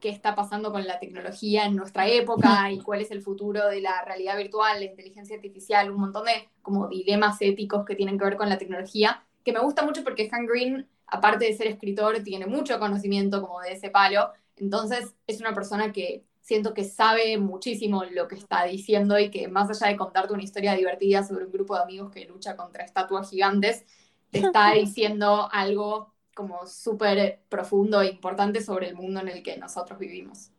qué 0.00 0.08
está 0.08 0.34
pasando 0.34 0.72
con 0.72 0.86
la 0.86 0.98
tecnología 0.98 1.64
en 1.66 1.76
nuestra 1.76 2.06
época 2.08 2.70
y 2.72 2.78
cuál 2.80 3.00
es 3.00 3.10
el 3.10 3.22
futuro 3.22 3.66
de 3.68 3.80
la 3.80 4.02
realidad 4.04 4.36
virtual, 4.36 4.80
la 4.80 4.86
inteligencia 4.86 5.36
artificial, 5.36 5.90
un 5.90 6.00
montón 6.00 6.24
de 6.24 6.48
como 6.62 6.88
dilemas 6.88 7.36
éticos 7.40 7.84
que 7.84 7.94
tienen 7.94 8.18
que 8.18 8.24
ver 8.24 8.36
con 8.36 8.48
la 8.48 8.58
tecnología, 8.58 9.22
que 9.44 9.52
me 9.52 9.60
gusta 9.60 9.84
mucho 9.84 10.02
porque 10.02 10.28
Han 10.32 10.46
Green, 10.46 10.88
aparte 11.06 11.46
de 11.46 11.54
ser 11.54 11.68
escritor, 11.68 12.22
tiene 12.22 12.46
mucho 12.46 12.78
conocimiento 12.78 13.40
como 13.40 13.60
de 13.60 13.72
ese 13.72 13.90
palo, 13.90 14.30
entonces 14.56 15.14
es 15.26 15.40
una 15.40 15.54
persona 15.54 15.92
que 15.92 16.24
siento 16.40 16.74
que 16.74 16.84
sabe 16.84 17.38
muchísimo 17.38 18.04
lo 18.04 18.28
que 18.28 18.36
está 18.36 18.64
diciendo 18.64 19.18
y 19.18 19.30
que 19.30 19.48
más 19.48 19.68
allá 19.68 19.90
de 19.90 19.96
contarte 19.96 20.32
una 20.32 20.44
historia 20.44 20.74
divertida 20.74 21.24
sobre 21.24 21.44
un 21.44 21.52
grupo 21.52 21.74
de 21.74 21.82
amigos 21.82 22.12
que 22.12 22.24
lucha 22.24 22.56
contra 22.56 22.84
estatuas 22.84 23.28
gigantes, 23.28 23.84
te 24.30 24.38
está 24.38 24.70
diciendo 24.74 25.48
algo 25.50 26.14
como 26.36 26.66
súper 26.66 27.40
profundo 27.48 28.02
e 28.02 28.08
importante 28.08 28.62
sobre 28.62 28.88
el 28.88 28.94
mundo 28.94 29.20
en 29.20 29.28
el 29.28 29.42
que 29.42 29.56
nosotros 29.56 29.98
vivimos. 29.98 30.50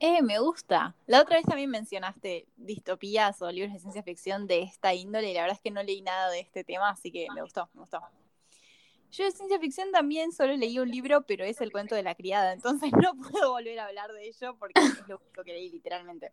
Eh, 0.00 0.20
me 0.20 0.40
gusta. 0.40 0.96
La 1.06 1.20
otra 1.20 1.36
vez 1.36 1.46
también 1.46 1.70
mencionaste 1.70 2.48
distopías 2.56 3.40
o 3.40 3.52
libros 3.52 3.72
de 3.72 3.78
ciencia 3.78 4.02
ficción 4.02 4.48
de 4.48 4.62
esta 4.62 4.92
índole 4.92 5.30
y 5.30 5.34
la 5.34 5.42
verdad 5.42 5.56
es 5.56 5.62
que 5.62 5.70
no 5.70 5.82
leí 5.82 6.02
nada 6.02 6.28
de 6.30 6.40
este 6.40 6.64
tema, 6.64 6.90
así 6.90 7.12
que 7.12 7.28
me 7.34 7.42
gustó, 7.42 7.70
me 7.72 7.82
gustó. 7.82 8.00
Yo 9.12 9.24
de 9.24 9.30
ciencia 9.30 9.60
ficción 9.60 9.92
también 9.92 10.32
solo 10.32 10.56
leí 10.56 10.78
un 10.80 10.90
libro, 10.90 11.22
pero 11.22 11.44
es 11.44 11.60
el 11.60 11.70
cuento 11.70 11.94
de 11.94 12.02
la 12.02 12.16
criada, 12.16 12.52
entonces 12.52 12.90
no 12.92 13.14
puedo 13.14 13.52
volver 13.52 13.78
a 13.78 13.86
hablar 13.86 14.12
de 14.12 14.26
ello 14.26 14.56
porque 14.58 14.80
es 14.80 15.06
lo 15.06 15.18
único 15.18 15.44
que 15.44 15.52
leí 15.52 15.70
literalmente. 15.70 16.32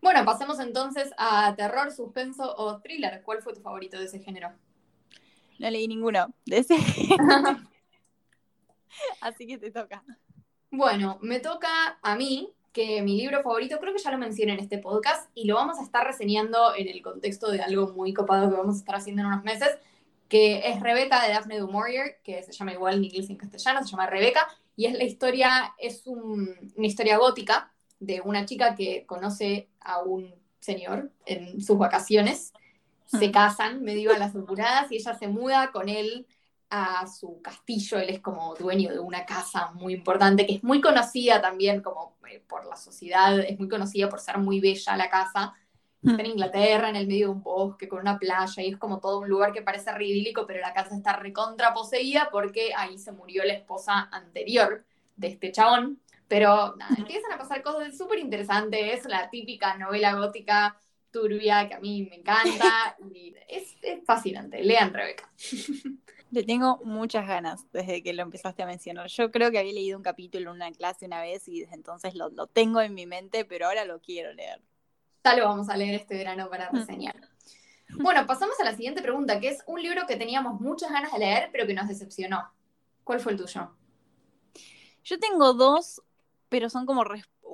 Bueno, 0.00 0.24
pasemos 0.24 0.58
entonces 0.60 1.12
a 1.18 1.54
terror, 1.56 1.90
suspenso 1.92 2.54
o 2.56 2.80
thriller. 2.80 3.22
¿Cuál 3.22 3.42
fue 3.42 3.52
tu 3.52 3.60
favorito 3.60 3.98
de 3.98 4.04
ese 4.06 4.20
género? 4.20 4.52
No 5.58 5.70
leí 5.70 5.86
ninguno 5.88 6.34
de 6.46 6.58
ese. 6.58 6.76
Así 9.20 9.46
que 9.46 9.58
te 9.58 9.70
toca. 9.70 10.04
Bueno, 10.70 11.18
me 11.22 11.40
toca 11.40 11.98
a 12.02 12.16
mí, 12.16 12.52
que 12.72 13.02
mi 13.02 13.16
libro 13.16 13.42
favorito, 13.42 13.78
creo 13.78 13.94
que 13.94 14.02
ya 14.02 14.10
lo 14.10 14.18
mencioné 14.18 14.54
en 14.54 14.60
este 14.60 14.78
podcast, 14.78 15.30
y 15.34 15.46
lo 15.46 15.54
vamos 15.54 15.78
a 15.78 15.82
estar 15.82 16.04
reseñando 16.04 16.74
en 16.74 16.88
el 16.88 17.02
contexto 17.02 17.50
de 17.50 17.62
algo 17.62 17.92
muy 17.92 18.12
copado 18.12 18.50
que 18.50 18.56
vamos 18.56 18.76
a 18.76 18.78
estar 18.78 18.96
haciendo 18.96 19.22
en 19.22 19.28
unos 19.28 19.44
meses, 19.44 19.70
que 20.28 20.68
es 20.68 20.80
Rebeca 20.80 21.22
de 21.22 21.32
Daphne 21.32 21.60
du 21.60 21.68
Maurier, 21.68 22.18
que 22.24 22.42
se 22.42 22.52
llama 22.52 22.72
igual 22.72 22.96
en 22.96 23.04
inglés 23.04 23.28
y 23.28 23.32
en 23.32 23.38
castellano, 23.38 23.84
se 23.84 23.90
llama 23.90 24.06
Rebeca, 24.06 24.48
y 24.76 24.86
es 24.86 24.94
la 24.94 25.04
historia, 25.04 25.74
es 25.78 26.04
una 26.06 26.86
historia 26.86 27.18
gótica 27.18 27.72
de 28.00 28.20
una 28.20 28.44
chica 28.44 28.74
que 28.74 29.06
conoce 29.06 29.68
a 29.80 30.02
un 30.02 30.34
señor 30.58 31.12
en 31.26 31.60
sus 31.60 31.78
vacaciones 31.78 32.52
se 33.18 33.30
casan 33.30 33.82
medio 33.82 34.12
a 34.12 34.18
las 34.18 34.34
apuradas 34.34 34.90
y 34.90 34.96
ella 34.96 35.14
se 35.14 35.28
muda 35.28 35.70
con 35.72 35.88
él 35.88 36.26
a 36.70 37.06
su 37.06 37.40
castillo. 37.40 37.98
Él 37.98 38.10
es 38.10 38.20
como 38.20 38.54
dueño 38.54 38.92
de 38.92 38.98
una 38.98 39.24
casa 39.24 39.70
muy 39.74 39.94
importante, 39.94 40.46
que 40.46 40.54
es 40.54 40.64
muy 40.64 40.80
conocida 40.80 41.40
también 41.40 41.80
como 41.82 42.16
eh, 42.28 42.42
por 42.46 42.66
la 42.66 42.76
sociedad, 42.76 43.38
es 43.38 43.58
muy 43.58 43.68
conocida 43.68 44.08
por 44.08 44.20
ser 44.20 44.38
muy 44.38 44.60
bella 44.60 44.96
la 44.96 45.08
casa. 45.08 45.54
Está 46.02 46.20
en 46.20 46.32
Inglaterra, 46.32 46.90
en 46.90 46.96
el 46.96 47.06
medio 47.06 47.28
de 47.28 47.32
un 47.32 47.42
bosque, 47.42 47.88
con 47.88 48.00
una 48.00 48.18
playa, 48.18 48.62
y 48.62 48.68
es 48.68 48.76
como 48.76 49.00
todo 49.00 49.20
un 49.20 49.28
lugar 49.28 49.52
que 49.52 49.62
parece 49.62 49.90
ridículo, 49.92 50.46
pero 50.46 50.60
la 50.60 50.74
casa 50.74 50.94
está 50.94 51.16
recontra 51.16 51.72
poseída 51.72 52.28
porque 52.30 52.74
ahí 52.76 52.98
se 52.98 53.10
murió 53.10 53.42
la 53.42 53.54
esposa 53.54 54.10
anterior 54.12 54.84
de 55.16 55.28
este 55.28 55.50
chabón. 55.50 56.02
Pero 56.28 56.74
nada, 56.76 56.94
empiezan 56.98 57.32
a 57.32 57.38
pasar 57.38 57.62
cosas 57.62 57.96
súper 57.96 58.18
interesantes, 58.18 58.98
es 58.98 59.04
la 59.06 59.30
típica 59.30 59.78
novela 59.78 60.14
gótica 60.14 60.76
turbia 61.14 61.68
que 61.68 61.74
a 61.74 61.80
mí 61.80 62.06
me 62.10 62.16
encanta. 62.16 62.96
y 63.14 63.34
es, 63.48 63.76
fascinante. 64.04 64.62
Lean 64.62 64.92
Rebeca. 64.92 65.30
Le 66.30 66.42
tengo 66.42 66.80
muchas 66.84 67.28
ganas 67.28 67.64
desde 67.72 68.02
que 68.02 68.12
lo 68.12 68.22
empezaste 68.22 68.64
a 68.64 68.66
mencionar. 68.66 69.06
Yo 69.06 69.30
creo 69.30 69.52
que 69.52 69.58
había 69.60 69.72
leído 69.72 69.96
un 69.96 70.02
capítulo 70.02 70.50
en 70.50 70.56
una 70.56 70.72
clase 70.72 71.06
una 71.06 71.20
vez 71.20 71.46
y 71.46 71.60
desde 71.60 71.76
entonces 71.76 72.16
lo, 72.16 72.30
tengo 72.48 72.80
en 72.80 72.92
mi 72.92 73.06
mente, 73.06 73.44
pero 73.44 73.66
ahora 73.66 73.84
lo 73.84 74.00
quiero 74.00 74.32
leer. 74.32 74.60
Ya 75.24 75.36
lo 75.36 75.44
vamos 75.44 75.68
a 75.68 75.76
leer 75.76 75.94
este 75.94 76.16
verano 76.16 76.50
para 76.50 76.70
mm. 76.72 76.76
reseñar. 76.76 77.14
Bueno, 77.90 78.26
pasamos 78.26 78.58
a 78.58 78.64
la 78.64 78.74
siguiente 78.74 79.00
pregunta, 79.00 79.38
que 79.38 79.48
es 79.50 79.62
un 79.66 79.80
libro 79.80 80.06
que 80.08 80.16
teníamos 80.16 80.60
muchas 80.60 80.90
ganas 80.90 81.12
de 81.12 81.20
leer, 81.20 81.50
pero 81.52 81.66
que 81.68 81.74
nos 81.74 81.86
decepcionó. 81.86 82.50
¿Cuál 83.04 83.20
fue 83.20 83.32
el 83.32 83.38
tuyo? 83.38 83.70
Yo 85.04 85.20
tengo 85.20 85.52
dos, 85.52 86.02
pero 86.48 86.68
son 86.68 86.84
como 86.84 87.04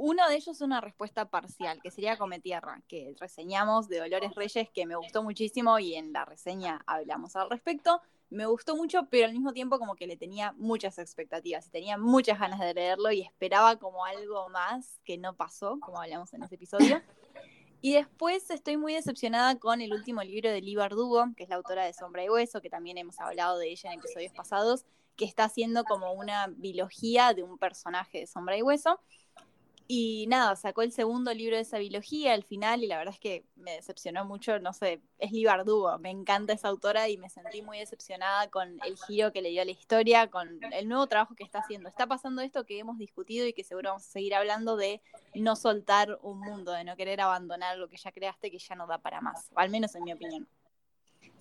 uno 0.02 0.26
de 0.28 0.36
ellos 0.36 0.56
es 0.56 0.62
una 0.62 0.80
respuesta 0.80 1.28
parcial, 1.28 1.78
que 1.82 1.90
sería 1.90 2.16
Come 2.16 2.40
Tierra, 2.40 2.80
que 2.88 3.14
reseñamos 3.20 3.86
de 3.86 3.98
Dolores 3.98 4.34
Reyes, 4.34 4.70
que 4.70 4.86
me 4.86 4.96
gustó 4.96 5.22
muchísimo 5.22 5.78
y 5.78 5.94
en 5.94 6.14
la 6.14 6.24
reseña 6.24 6.82
hablamos 6.86 7.36
al 7.36 7.50
respecto. 7.50 8.00
Me 8.30 8.46
gustó 8.46 8.76
mucho, 8.76 9.08
pero 9.10 9.26
al 9.26 9.32
mismo 9.32 9.52
tiempo 9.52 9.78
como 9.78 9.96
que 9.96 10.06
le 10.06 10.16
tenía 10.16 10.52
muchas 10.52 10.98
expectativas 10.98 11.66
y 11.66 11.70
tenía 11.70 11.98
muchas 11.98 12.38
ganas 12.38 12.60
de 12.60 12.72
leerlo 12.72 13.12
y 13.12 13.20
esperaba 13.20 13.76
como 13.76 14.06
algo 14.06 14.48
más 14.48 15.00
que 15.04 15.18
no 15.18 15.36
pasó, 15.36 15.78
como 15.80 16.00
hablamos 16.00 16.32
en 16.32 16.44
ese 16.44 16.54
episodio. 16.54 17.02
Y 17.82 17.92
después 17.92 18.50
estoy 18.50 18.78
muy 18.78 18.94
decepcionada 18.94 19.58
con 19.58 19.82
el 19.82 19.92
último 19.92 20.22
libro 20.22 20.50
de 20.50 20.62
Lee 20.62 20.76
Bardugo, 20.76 21.26
que 21.36 21.42
es 21.42 21.50
la 21.50 21.56
autora 21.56 21.84
de 21.84 21.92
Sombra 21.92 22.24
y 22.24 22.30
Hueso, 22.30 22.62
que 22.62 22.70
también 22.70 22.96
hemos 22.96 23.20
hablado 23.20 23.58
de 23.58 23.70
ella 23.70 23.92
en 23.92 23.98
episodios 23.98 24.32
pasados, 24.32 24.86
que 25.16 25.26
está 25.26 25.44
haciendo 25.44 25.84
como 25.84 26.12
una 26.12 26.46
biología 26.46 27.34
de 27.34 27.42
un 27.42 27.58
personaje 27.58 28.20
de 28.20 28.26
Sombra 28.26 28.56
y 28.56 28.62
Hueso. 28.62 28.98
Y 29.92 30.28
nada, 30.28 30.54
sacó 30.54 30.82
el 30.82 30.92
segundo 30.92 31.34
libro 31.34 31.56
de 31.56 31.62
esa 31.62 31.78
biología 31.78 32.32
al 32.32 32.44
final 32.44 32.84
y 32.84 32.86
la 32.86 32.98
verdad 32.98 33.12
es 33.12 33.18
que 33.18 33.44
me 33.56 33.72
decepcionó 33.72 34.24
mucho, 34.24 34.60
no 34.60 34.72
sé, 34.72 35.00
es 35.18 35.32
Libardugo, 35.32 35.98
me 35.98 36.10
encanta 36.10 36.52
esa 36.52 36.68
autora 36.68 37.08
y 37.08 37.18
me 37.18 37.28
sentí 37.28 37.60
muy 37.60 37.80
decepcionada 37.80 38.48
con 38.50 38.78
el 38.84 38.96
giro 38.96 39.32
que 39.32 39.42
le 39.42 39.48
dio 39.48 39.62
a 39.62 39.64
la 39.64 39.72
historia, 39.72 40.28
con 40.28 40.60
el 40.72 40.88
nuevo 40.88 41.08
trabajo 41.08 41.34
que 41.34 41.42
está 41.42 41.58
haciendo. 41.58 41.88
Está 41.88 42.06
pasando 42.06 42.40
esto 42.40 42.64
que 42.64 42.78
hemos 42.78 42.98
discutido 42.98 43.48
y 43.48 43.52
que 43.52 43.64
seguro 43.64 43.88
vamos 43.88 44.06
a 44.06 44.10
seguir 44.12 44.36
hablando 44.36 44.76
de 44.76 45.02
no 45.34 45.56
soltar 45.56 46.20
un 46.22 46.38
mundo, 46.38 46.70
de 46.70 46.84
no 46.84 46.94
querer 46.94 47.20
abandonar 47.20 47.76
lo 47.76 47.88
que 47.88 47.96
ya 47.96 48.12
creaste 48.12 48.52
que 48.52 48.60
ya 48.60 48.76
no 48.76 48.86
da 48.86 48.98
para 48.98 49.20
más, 49.20 49.50
al 49.56 49.70
menos 49.70 49.92
en 49.96 50.04
mi 50.04 50.12
opinión. 50.12 50.46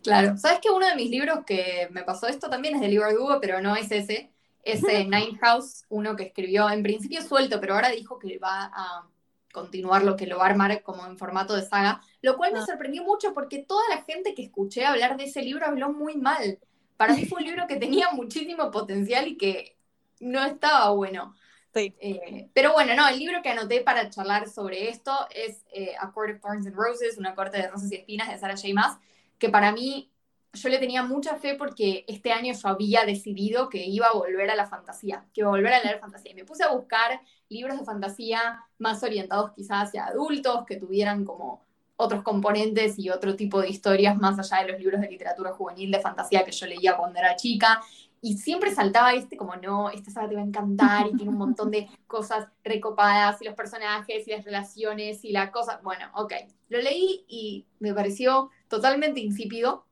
Claro, 0.01 0.37
sabes 0.37 0.57
que 0.59 0.71
uno 0.71 0.87
de 0.87 0.95
mis 0.95 1.11
libros 1.11 1.45
que 1.45 1.87
me 1.91 2.01
pasó 2.01 2.25
esto 2.25 2.49
también 2.49 2.73
es 2.73 2.81
de 2.81 2.87
Libardugo, 2.87 3.37
pero 3.39 3.61
no 3.61 3.75
es 3.75 3.91
ese 3.91 4.31
ese 4.71 5.03
Nine 5.05 5.37
House, 5.41 5.85
uno 5.89 6.15
que 6.15 6.23
escribió 6.23 6.69
en 6.69 6.83
principio 6.83 7.21
suelto, 7.21 7.59
pero 7.59 7.75
ahora 7.75 7.89
dijo 7.89 8.19
que 8.19 8.37
va 8.37 8.71
a 8.73 9.07
continuar 9.51 10.03
lo 10.03 10.15
que 10.15 10.27
lo 10.27 10.37
va 10.37 10.45
a 10.45 10.49
armar 10.49 10.83
como 10.83 11.05
en 11.05 11.17
formato 11.17 11.55
de 11.55 11.63
saga, 11.63 12.01
lo 12.21 12.37
cual 12.37 12.53
me 12.53 12.59
ah. 12.59 12.65
sorprendió 12.65 13.03
mucho 13.03 13.33
porque 13.33 13.59
toda 13.59 13.83
la 13.89 14.01
gente 14.03 14.33
que 14.33 14.43
escuché 14.43 14.85
hablar 14.85 15.17
de 15.17 15.25
ese 15.25 15.41
libro 15.41 15.65
habló 15.65 15.91
muy 15.91 16.17
mal. 16.17 16.59
Para 16.97 17.13
mí 17.13 17.25
fue 17.25 17.39
un 17.41 17.47
libro 17.47 17.67
que 17.67 17.77
tenía 17.77 18.09
muchísimo 18.13 18.71
potencial 18.71 19.27
y 19.27 19.37
que 19.37 19.77
no 20.19 20.43
estaba 20.43 20.89
bueno. 20.91 21.33
Sí. 21.73 21.93
Eh, 21.99 22.49
pero 22.53 22.73
bueno, 22.73 22.95
no, 22.95 23.07
el 23.07 23.19
libro 23.19 23.41
que 23.43 23.49
anoté 23.49 23.81
para 23.81 24.09
charlar 24.09 24.49
sobre 24.49 24.89
esto 24.89 25.13
es 25.29 25.63
eh, 25.71 25.93
A 25.99 26.11
Court 26.11 26.35
of 26.35 26.41
Thorns 26.41 26.65
and 26.65 26.75
Roses, 26.75 27.17
una 27.17 27.35
corte 27.35 27.57
de 27.57 27.67
rosas 27.67 27.91
y 27.91 27.95
espinas 27.95 28.27
de 28.29 28.39
Sarah 28.39 28.55
J. 28.55 28.73
Maas, 28.73 28.97
que 29.37 29.49
para 29.49 29.71
mí 29.71 30.11
yo 30.53 30.69
le 30.69 30.79
tenía 30.79 31.03
mucha 31.03 31.35
fe 31.35 31.55
porque 31.55 32.05
este 32.07 32.31
año 32.31 32.53
yo 32.53 32.69
había 32.69 33.05
decidido 33.05 33.69
que 33.69 33.85
iba 33.85 34.07
a 34.07 34.13
volver 34.13 34.49
a 34.49 34.55
la 34.55 34.65
fantasía, 34.65 35.25
que 35.33 35.41
iba 35.41 35.49
a 35.49 35.51
volver 35.51 35.73
a 35.73 35.83
leer 35.83 35.99
fantasía. 35.99 36.31
Y 36.31 36.35
me 36.35 36.45
puse 36.45 36.63
a 36.63 36.73
buscar 36.73 37.21
libros 37.49 37.79
de 37.79 37.85
fantasía 37.85 38.63
más 38.79 39.03
orientados 39.03 39.51
quizás 39.51 39.87
hacia 39.87 40.05
adultos, 40.05 40.65
que 40.65 40.77
tuvieran 40.77 41.23
como 41.23 41.63
otros 41.97 42.23
componentes 42.23 42.97
y 42.97 43.09
otro 43.09 43.35
tipo 43.35 43.61
de 43.61 43.69
historias 43.69 44.17
más 44.17 44.39
allá 44.39 44.63
de 44.63 44.71
los 44.71 44.81
libros 44.81 45.01
de 45.01 45.09
literatura 45.09 45.51
juvenil 45.51 45.91
de 45.91 45.99
fantasía 45.99 46.45
que 46.45 46.51
yo 46.51 46.65
leía 46.65 46.95
cuando 46.95 47.19
era 47.19 47.35
chica. 47.35 47.81
Y 48.21 48.37
siempre 48.37 48.73
saltaba 48.73 49.13
este 49.13 49.37
como, 49.37 49.55
no, 49.55 49.89
esta 49.89 50.11
saga 50.11 50.29
te 50.29 50.35
va 50.35 50.41
a 50.41 50.45
encantar 50.45 51.07
y 51.07 51.15
tiene 51.15 51.31
un 51.31 51.37
montón 51.37 51.71
de 51.71 51.87
cosas 52.07 52.47
recopadas 52.63 53.41
y 53.41 53.45
los 53.45 53.53
personajes 53.53 54.27
y 54.27 54.31
las 54.31 54.43
relaciones 54.43 55.23
y 55.23 55.31
la 55.31 55.51
cosa. 55.51 55.79
Bueno, 55.83 56.09
ok, 56.15 56.33
lo 56.69 56.81
leí 56.81 57.23
y 57.27 57.65
me 57.79 57.93
pareció 57.93 58.49
totalmente 58.67 59.19
insípido 59.19 59.85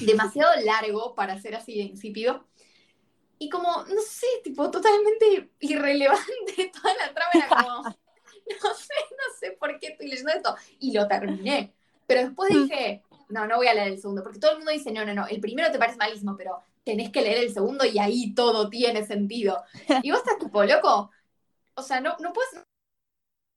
demasiado 0.00 0.52
largo 0.64 1.14
para 1.14 1.40
ser 1.40 1.56
así 1.56 1.76
de 1.76 1.82
insípido. 1.84 2.46
Y 3.38 3.48
como, 3.48 3.84
no 3.84 4.02
sé, 4.02 4.26
tipo, 4.44 4.70
totalmente 4.70 5.50
irrelevante 5.60 6.70
toda 6.82 6.94
la 6.94 7.14
trama. 7.14 7.30
Era 7.32 7.48
como, 7.48 7.82
no 7.82 8.74
sé, 8.74 8.94
no 9.10 9.38
sé 9.38 9.52
por 9.52 9.78
qué 9.78 9.88
estoy 9.88 10.08
leyendo 10.08 10.32
esto. 10.32 10.54
Y 10.78 10.92
lo 10.92 11.08
terminé. 11.08 11.72
Pero 12.06 12.22
después 12.22 12.52
mm. 12.52 12.62
dije, 12.62 13.02
no, 13.30 13.46
no 13.46 13.56
voy 13.56 13.68
a 13.68 13.74
leer 13.74 13.88
el 13.88 14.00
segundo. 14.00 14.22
Porque 14.22 14.38
todo 14.38 14.52
el 14.52 14.58
mundo 14.58 14.72
dice, 14.72 14.92
no, 14.92 15.04
no, 15.04 15.14
no, 15.14 15.26
el 15.26 15.40
primero 15.40 15.70
te 15.70 15.78
parece 15.78 15.96
malísimo, 15.96 16.36
pero 16.36 16.60
tenés 16.84 17.10
que 17.10 17.22
leer 17.22 17.38
el 17.38 17.52
segundo 17.52 17.84
y 17.84 17.98
ahí 17.98 18.34
todo 18.34 18.68
tiene 18.68 19.06
sentido. 19.06 19.62
Y 20.02 20.10
vos 20.10 20.20
estás 20.20 20.38
tipo, 20.38 20.62
loco. 20.64 21.10
O 21.74 21.82
sea, 21.82 22.00
no, 22.00 22.16
no 22.20 22.32
puedes 22.32 22.50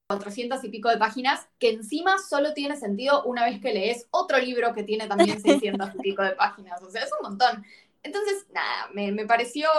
400 0.08 0.64
y 0.64 0.70
pico 0.70 0.90
de 0.90 0.98
páginas, 0.98 1.48
que 1.60 1.70
encima 1.70 2.18
solo 2.18 2.54
tiene 2.54 2.76
sentido 2.76 3.24
una 3.24 3.46
vez 3.46 3.62
que 3.62 3.74
lees 3.74 4.08
otro 4.12 4.38
libro 4.38 4.74
que 4.74 4.84
tiene 4.84 5.08
también 5.08 5.42
600 5.42 5.96
y 5.96 6.00
pico 6.00 6.24
de 6.24 6.32
páginas. 6.32 6.82
O 6.82 6.90
sea, 6.90 7.04
es 7.04 7.12
un 7.20 7.30
montón. 7.30 7.66
Entonces, 8.04 8.46
nada, 8.54 8.90
me, 8.94 9.26
pareció 9.26 9.70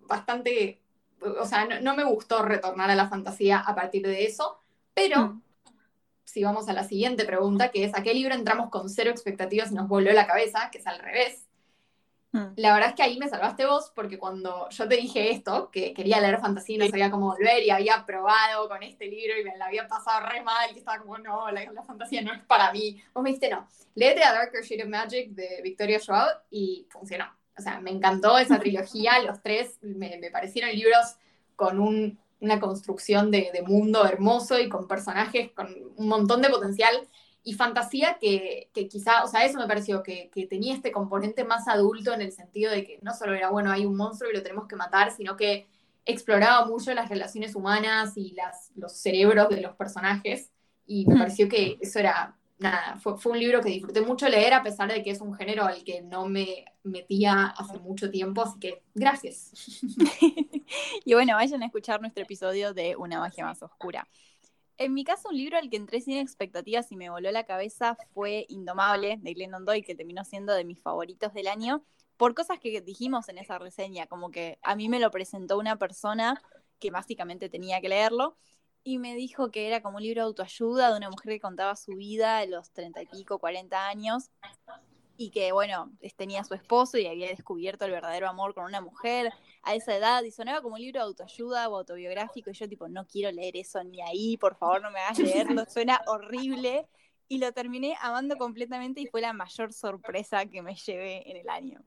bastante, 0.00 0.80
o 1.20 1.44
sea, 1.44 1.66
no, 1.80 1.94
me 1.94 2.04
gustó 2.04 2.42
retornar 2.42 2.90
a 2.90 2.96
la 2.96 3.08
fantasía 3.08 3.60
a 3.60 3.74
partir 3.74 4.02
de 4.02 4.24
eso, 4.24 4.60
pero 4.94 5.28
mm. 5.28 5.42
si 6.24 6.42
vamos 6.42 6.68
a 6.68 6.72
la 6.72 6.82
siguiente 6.82 7.24
pregunta, 7.24 7.70
que 7.70 7.84
es, 7.84 7.94
¿a 7.94 8.02
qué 8.02 8.14
libro 8.14 8.34
entramos 8.34 8.70
con 8.70 8.90
cero 8.90 9.10
expectativas 9.10 9.70
y 9.70 9.74
nos 9.74 9.88
volvió 9.88 10.12
la 10.12 10.26
cabeza? 10.26 10.70
Que 10.72 10.78
es 10.78 10.86
al 10.86 10.98
revés. 10.98 11.47
Mm. 12.32 12.46
La 12.56 12.74
verdad 12.74 12.90
es 12.90 12.94
que 12.94 13.02
ahí 13.02 13.18
me 13.18 13.28
salvaste 13.28 13.64
vos, 13.64 13.90
porque 13.94 14.18
cuando 14.18 14.68
yo 14.70 14.88
te 14.88 14.96
dije 14.96 15.30
esto, 15.30 15.70
que 15.70 15.94
quería 15.94 16.20
leer 16.20 16.38
fantasía 16.38 16.76
y 16.76 16.78
no 16.78 16.88
sabía 16.88 17.10
cómo 17.10 17.26
volver, 17.26 17.62
y 17.62 17.70
había 17.70 18.04
probado 18.04 18.68
con 18.68 18.82
este 18.82 19.06
libro 19.06 19.38
y 19.38 19.44
me 19.44 19.56
la 19.56 19.66
había 19.66 19.88
pasado 19.88 20.26
re 20.26 20.42
mal, 20.42 20.70
y 20.74 20.78
estaba 20.78 20.98
como, 20.98 21.18
no, 21.18 21.50
la, 21.50 21.82
fantasía 21.82 22.22
no 22.22 22.32
es 22.32 22.42
para 22.44 22.72
mí. 22.72 23.02
Vos 23.14 23.22
me 23.22 23.30
dijiste, 23.30 23.50
no, 23.50 23.66
léete 23.94 24.22
a 24.24 24.32
Darker 24.32 24.62
Shade 24.62 24.82
of 24.84 24.90
Magic 24.90 25.30
de 25.30 25.60
Victoria 25.62 25.98
Schwab 25.98 26.42
y 26.50 26.86
funcionó. 26.90 27.26
O 27.56 27.62
sea, 27.62 27.80
me 27.80 27.90
encantó 27.90 28.38
esa 28.38 28.58
trilogía, 28.60 29.20
los 29.22 29.42
tres 29.42 29.78
me, 29.82 30.20
parecieron 30.30 30.70
libros 30.70 31.16
con 31.56 31.80
una 32.40 32.60
construcción 32.60 33.30
de, 33.30 33.50
de 33.52 33.62
mundo 33.62 34.06
hermoso 34.06 34.60
y 34.60 34.68
con 34.68 34.86
personajes 34.86 35.50
con 35.52 35.74
un 35.96 36.08
montón 36.08 36.42
de 36.42 36.50
potencial 36.50 37.08
y 37.48 37.54
fantasía 37.54 38.18
que, 38.20 38.68
quizá, 38.90 39.24
o 39.24 39.26
sea, 39.26 39.46
eso 39.46 39.58
me 39.58 39.66
pareció 39.66 40.02
que, 40.02 40.30
tenía 40.50 40.74
este 40.74 40.92
componente 40.92 41.44
más 41.44 41.66
adulto 41.66 42.12
en 42.12 42.20
el 42.20 42.30
sentido 42.30 42.70
de 42.70 42.84
que 42.84 42.98
no 43.00 43.14
solo 43.14 43.32
era, 43.32 43.48
bueno, 43.48 43.70
hay 43.70 43.86
un 43.86 43.96
monstruo 43.96 44.30
y 44.30 44.34
lo 44.34 44.42
tenemos 44.42 44.68
que 44.68 44.76
matar, 44.76 45.12
sino 45.12 45.34
que 45.34 45.66
exploraba 46.04 46.66
mucho 46.66 46.92
las 46.92 47.08
relaciones 47.08 47.54
humanas 47.54 48.18
y 48.18 48.32
las, 48.32 48.70
los 48.76 48.92
cerebros 48.92 49.48
de 49.48 49.62
los 49.62 49.74
personajes. 49.76 50.50
Y 50.84 51.06
me 51.06 51.16
pareció 51.16 51.48
que 51.48 51.78
eso 51.80 52.00
era, 52.00 52.36
nada, 52.58 52.98
fue, 52.98 53.16
fue 53.16 53.32
un 53.32 53.38
libro 53.38 53.62
que 53.62 53.70
disfruté 53.70 54.02
mucho 54.02 54.28
leer 54.28 54.52
a 54.52 54.62
pesar 54.62 54.92
de 54.92 55.02
que 55.02 55.12
es 55.12 55.22
un 55.22 55.32
género 55.32 55.64
al 55.64 55.84
que 55.84 56.02
no 56.02 56.26
me 56.26 56.66
metía 56.82 57.46
hace 57.46 57.78
mucho 57.78 58.10
tiempo, 58.10 58.42
así 58.42 58.58
que 58.60 58.82
gracias. 58.94 59.52
y 61.06 61.14
bueno, 61.14 61.32
vayan 61.34 61.62
a 61.62 61.66
escuchar 61.66 62.02
nuestro 62.02 62.24
episodio 62.24 62.74
de 62.74 62.94
Una 62.94 63.20
magia 63.20 63.46
más 63.46 63.62
oscura. 63.62 64.06
En 64.78 64.94
mi 64.94 65.02
caso, 65.02 65.30
un 65.30 65.36
libro 65.36 65.58
al 65.58 65.68
que 65.68 65.76
entré 65.76 66.00
sin 66.00 66.18
expectativas 66.18 66.92
y 66.92 66.96
me 66.96 67.10
voló 67.10 67.32
la 67.32 67.44
cabeza 67.44 67.96
fue 68.14 68.46
Indomable, 68.48 69.18
de 69.20 69.34
Glennon 69.34 69.64
Doyle, 69.64 69.84
que 69.84 69.96
terminó 69.96 70.24
siendo 70.24 70.54
de 70.54 70.64
mis 70.64 70.80
favoritos 70.80 71.34
del 71.34 71.48
año, 71.48 71.82
por 72.16 72.34
cosas 72.34 72.60
que 72.60 72.80
dijimos 72.80 73.28
en 73.28 73.38
esa 73.38 73.58
reseña, 73.58 74.06
como 74.06 74.30
que 74.30 74.60
a 74.62 74.76
mí 74.76 74.88
me 74.88 75.00
lo 75.00 75.10
presentó 75.10 75.58
una 75.58 75.76
persona 75.76 76.40
que 76.78 76.92
básicamente 76.92 77.48
tenía 77.48 77.80
que 77.80 77.88
leerlo, 77.88 78.36
y 78.84 78.98
me 78.98 79.16
dijo 79.16 79.50
que 79.50 79.66
era 79.66 79.82
como 79.82 79.96
un 79.96 80.04
libro 80.04 80.22
de 80.22 80.26
autoayuda 80.26 80.92
de 80.92 80.96
una 80.96 81.10
mujer 81.10 81.32
que 81.32 81.40
contaba 81.40 81.74
su 81.74 81.96
vida 81.96 82.38
de 82.38 82.46
los 82.46 82.70
treinta 82.70 83.02
y 83.02 83.06
pico, 83.06 83.40
cuarenta 83.40 83.88
años, 83.88 84.30
y 85.20 85.30
que, 85.30 85.50
bueno, 85.50 85.90
tenía 86.16 86.42
a 86.42 86.44
su 86.44 86.54
esposo 86.54 86.96
y 86.96 87.06
había 87.06 87.26
descubierto 87.26 87.84
el 87.84 87.90
verdadero 87.90 88.28
amor 88.28 88.54
con 88.54 88.64
una 88.64 88.80
mujer 88.80 89.32
a 89.64 89.74
esa 89.74 89.96
edad 89.96 90.22
y 90.22 90.30
sonaba 90.30 90.62
como 90.62 90.76
un 90.76 90.80
libro 90.80 91.00
de 91.00 91.06
autoayuda 91.06 91.68
o 91.68 91.76
autobiográfico 91.76 92.50
y 92.50 92.54
yo 92.54 92.68
tipo, 92.68 92.88
no 92.88 93.04
quiero 93.04 93.32
leer 93.32 93.56
eso 93.56 93.82
ni 93.82 94.00
ahí, 94.00 94.36
por 94.36 94.56
favor 94.56 94.80
no 94.80 94.92
me 94.92 95.00
hagas 95.00 95.18
leerlo, 95.18 95.64
suena 95.68 96.00
horrible 96.06 96.86
y 97.26 97.38
lo 97.38 97.52
terminé 97.52 97.96
amando 98.00 98.36
completamente 98.36 99.00
y 99.00 99.06
fue 99.06 99.20
la 99.20 99.32
mayor 99.32 99.72
sorpresa 99.72 100.46
que 100.46 100.62
me 100.62 100.76
llevé 100.76 101.28
en 101.28 101.36
el 101.36 101.48
año. 101.48 101.82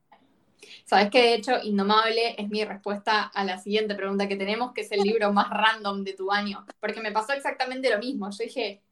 Sabes 0.84 1.10
que 1.10 1.22
de 1.22 1.34
hecho 1.36 1.54
Indomable 1.64 2.36
es 2.38 2.50
mi 2.50 2.66
respuesta 2.66 3.24
a 3.24 3.46
la 3.46 3.58
siguiente 3.60 3.96
pregunta 3.96 4.28
que 4.28 4.36
tenemos, 4.36 4.74
que 4.74 4.82
es 4.82 4.92
el 4.92 5.00
libro 5.00 5.32
más 5.32 5.50
random 5.50 6.04
de 6.04 6.14
tu 6.14 6.34
año, 6.34 6.66
porque 6.82 7.02
me 7.02 7.14
pasó 7.14 7.32
exactamente 7.32 7.90
lo 7.90 7.98
mismo. 7.98 8.30
Yo 8.30 8.44
dije, 8.44 8.84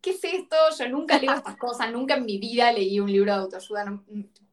¿qué 0.00 0.10
es 0.10 0.24
esto? 0.24 0.56
Yo 0.78 0.88
nunca 0.88 1.18
leo 1.18 1.34
estas 1.34 1.56
cosas, 1.58 1.92
nunca 1.92 2.14
en 2.14 2.24
mi 2.24 2.38
vida 2.38 2.72
leí 2.72 3.00
un 3.00 3.10
libro 3.10 3.32
de 3.32 3.38
autoayuda, 3.38 4.02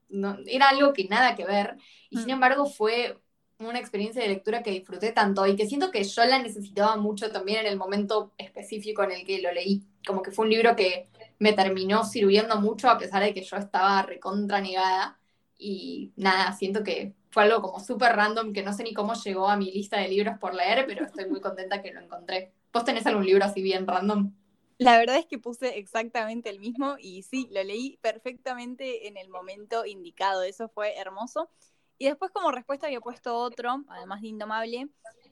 no, 0.10 0.38
era 0.45 0.69
algo 0.69 0.93
que 0.93 1.05
nada 1.05 1.36
que 1.36 1.45
ver. 1.45 1.77
Y 2.10 2.17
sin 2.17 2.27
mm. 2.27 2.31
embargo 2.31 2.65
fue 2.65 3.17
una 3.60 3.79
experiencia 3.79 4.21
de 4.21 4.29
lectura 4.29 4.62
que 4.62 4.71
disfruté 4.71 5.12
tanto 5.12 5.45
y 5.47 5.55
que 5.55 5.65
siento 5.65 5.91
que 5.91 6.03
yo 6.03 6.25
la 6.25 6.39
necesitaba 6.39 6.95
mucho 6.95 7.31
también 7.31 7.62
en 7.62 7.67
el 7.67 7.77
momento 7.77 8.33
específico 8.38 9.03
en 9.03 9.12
el 9.12 9.25
que 9.25 9.41
lo 9.41 9.51
leí. 9.51 9.83
Como 10.05 10.21
que 10.21 10.31
fue 10.31 10.45
un 10.45 10.51
libro 10.51 10.75
que 10.75 11.10
me 11.39 11.53
terminó 11.53 12.03
sirviendo 12.03 12.60
mucho 12.62 12.89
a 12.89 12.97
pesar 12.97 13.23
de 13.23 13.33
que 13.33 13.41
yo 13.41 13.57
estaba 13.57 14.03
recontra 14.03 14.62
negada. 14.62 15.19
Y 15.57 16.13
nada, 16.15 16.53
siento 16.53 16.83
que 16.83 17.15
fue 17.31 17.43
algo 17.43 17.62
como 17.62 17.79
súper 17.79 18.15
random 18.15 18.53
que 18.53 18.63
no 18.63 18.73
sé 18.73 18.83
ni 18.83 18.93
cómo 18.93 19.13
llegó 19.15 19.49
a 19.49 19.57
mi 19.57 19.71
lista 19.71 19.97
de 19.99 20.07
libros 20.07 20.38
por 20.39 20.53
leer, 20.53 20.86
pero 20.88 21.05
estoy 21.05 21.25
muy 21.25 21.41
contenta 21.41 21.81
que 21.81 21.91
lo 21.91 22.01
encontré. 22.01 22.53
¿Vos 22.71 22.86
tenés 22.86 23.07
algún 23.07 23.25
libro 23.25 23.45
así 23.45 23.62
bien 23.62 23.88
random? 23.88 24.31
La 24.79 24.99
verdad 24.99 25.17
es 25.17 25.25
que 25.25 25.39
puse 25.39 25.77
exactamente 25.79 26.49
el 26.49 26.59
mismo 26.59 26.97
y 26.99 27.23
sí, 27.23 27.49
lo 27.51 27.63
leí 27.63 27.97
perfectamente 28.01 29.07
en 29.07 29.17
el 29.17 29.27
momento 29.29 29.85
indicado. 29.85 30.43
Eso 30.43 30.69
fue 30.69 30.95
hermoso. 30.97 31.49
Y 31.97 32.05
después 32.05 32.31
como 32.31 32.51
respuesta 32.51 32.85
había 32.85 33.01
puesto 33.01 33.35
otro, 33.35 33.83
además 33.87 34.21
de 34.21 34.27
Indomable, 34.27 34.89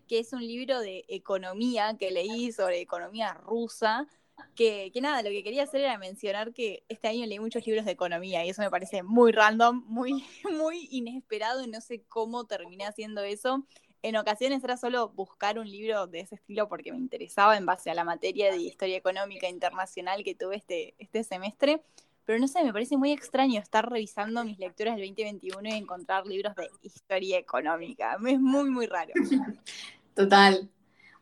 que 0.07 0.19
es 0.19 0.33
un 0.33 0.41
libro 0.41 0.79
de 0.79 1.05
economía 1.07 1.95
que 1.99 2.09
leí 2.09 2.51
sobre 2.51 2.81
economía 2.81 3.33
rusa, 3.33 4.07
que, 4.55 4.89
que, 4.91 4.99
nada, 4.99 5.21
lo 5.21 5.29
que 5.29 5.43
quería 5.43 5.63
hacer 5.63 5.81
era 5.81 5.97
mencionar 5.99 6.51
que 6.51 6.83
este 6.89 7.07
año 7.07 7.25
leí 7.27 7.39
muchos 7.39 7.65
libros 7.67 7.85
de 7.85 7.91
economía 7.91 8.43
y 8.43 8.49
eso 8.49 8.63
me 8.63 8.71
parece 8.71 9.03
muy 9.03 9.31
random, 9.31 9.83
muy, 9.85 10.25
muy 10.51 10.87
inesperado 10.91 11.63
y 11.63 11.67
no 11.67 11.81
sé 11.81 12.03
cómo 12.07 12.45
terminé 12.45 12.85
haciendo 12.85 13.21
eso 13.21 13.65
en 14.07 14.17
ocasiones 14.17 14.63
era 14.63 14.77
solo 14.77 15.09
buscar 15.09 15.57
un 15.57 15.67
libro 15.67 16.05
de 16.05 16.19
ese 16.19 16.35
estilo 16.35 16.67
porque 16.69 16.91
me 16.91 16.99
interesaba 16.99 17.57
en 17.57 17.65
base 17.65 17.89
a 17.89 17.95
la 17.95 18.03
materia 18.03 18.51
de 18.51 18.57
historia 18.57 18.97
económica 18.97 19.49
internacional 19.49 20.23
que 20.23 20.35
tuve 20.35 20.57
este, 20.57 20.93
este 20.99 21.23
semestre. 21.23 21.81
Pero 22.23 22.37
no 22.37 22.47
sé, 22.47 22.63
me 22.63 22.71
parece 22.71 22.97
muy 22.97 23.11
extraño 23.11 23.59
estar 23.59 23.89
revisando 23.89 24.43
mis 24.43 24.59
lecturas 24.59 24.95
del 24.95 25.07
2021 25.07 25.69
y 25.69 25.71
encontrar 25.73 26.27
libros 26.27 26.55
de 26.55 26.69
historia 26.83 27.39
económica. 27.39 28.17
Es 28.27 28.39
muy, 28.39 28.69
muy 28.69 28.85
raro. 28.85 29.11
Total. 30.13 30.69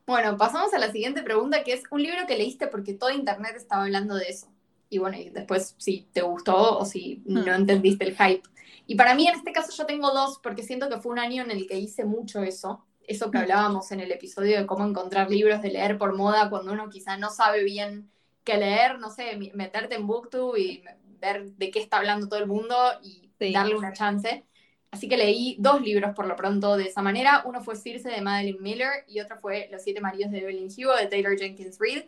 Bueno, 0.05 0.37
pasamos 0.37 0.73
a 0.73 0.79
la 0.79 0.91
siguiente 0.91 1.23
pregunta, 1.23 1.63
que 1.63 1.71
es 1.71 1.83
un 1.89 2.03
libro 2.03 2.27
que 2.27 2.37
leíste 2.37 2.67
porque 2.67 2.93
todo 2.93 3.11
Internet 3.11 3.53
estaba 3.55 3.83
hablando 3.83 4.15
de 4.15 4.25
eso. 4.25 4.52
Y 4.93 4.99
bueno, 4.99 5.17
y 5.17 5.29
después 5.29 5.75
si 5.77 6.07
te 6.11 6.21
gustó 6.21 6.77
o 6.77 6.85
si 6.85 7.21
no 7.25 7.41
hmm. 7.41 7.49
entendiste 7.49 8.05
el 8.05 8.15
hype. 8.15 8.43
Y 8.85 8.95
para 8.95 9.15
mí 9.15 9.27
en 9.27 9.35
este 9.35 9.51
caso 9.51 9.71
yo 9.75 9.85
tengo 9.85 10.11
dos, 10.11 10.39
porque 10.43 10.63
siento 10.63 10.89
que 10.89 10.99
fue 10.99 11.11
un 11.11 11.19
año 11.19 11.43
en 11.43 11.51
el 11.51 11.67
que 11.67 11.79
hice 11.79 12.05
mucho 12.05 12.43
eso, 12.43 12.85
eso 13.07 13.31
que 13.31 13.37
hablábamos 13.37 13.91
en 13.91 13.99
el 13.99 14.11
episodio 14.11 14.57
de 14.57 14.65
cómo 14.65 14.85
encontrar 14.85 15.29
libros 15.29 15.61
de 15.61 15.69
leer 15.69 15.97
por 15.97 16.15
moda 16.15 16.49
cuando 16.49 16.73
uno 16.73 16.89
quizá 16.89 17.17
no 17.17 17.29
sabe 17.29 17.63
bien 17.63 18.09
qué 18.43 18.57
leer, 18.57 18.99
no 18.99 19.09
sé, 19.09 19.37
meterte 19.53 19.95
en 19.95 20.05
Booktube 20.05 20.59
y 20.59 20.83
ver 21.19 21.51
de 21.51 21.71
qué 21.71 21.79
está 21.79 21.97
hablando 21.97 22.27
todo 22.27 22.39
el 22.39 22.47
mundo 22.47 22.75
y 23.01 23.31
darle 23.51 23.75
una 23.75 23.93
chance. 23.93 24.45
Así 24.91 25.09
que 25.09 25.17
leí 25.17 25.55
dos 25.59 25.81
libros 25.81 26.13
por 26.13 26.27
lo 26.27 26.35
pronto 26.35 26.77
de 26.77 26.85
esa 26.85 27.01
manera. 27.01 27.41
Uno 27.45 27.63
fue 27.63 27.75
Circe 27.75 28.09
de 28.09 28.21
Madeline 28.21 28.61
Miller 28.61 29.05
y 29.07 29.21
otro 29.21 29.37
fue 29.37 29.67
Los 29.71 29.81
siete 29.81 30.01
maridos 30.01 30.31
de 30.31 30.39
Evelyn 30.39 30.67
Hugo 30.67 30.95
de 30.95 31.07
Taylor 31.07 31.37
Jenkins 31.37 31.77
Reid. 31.79 32.03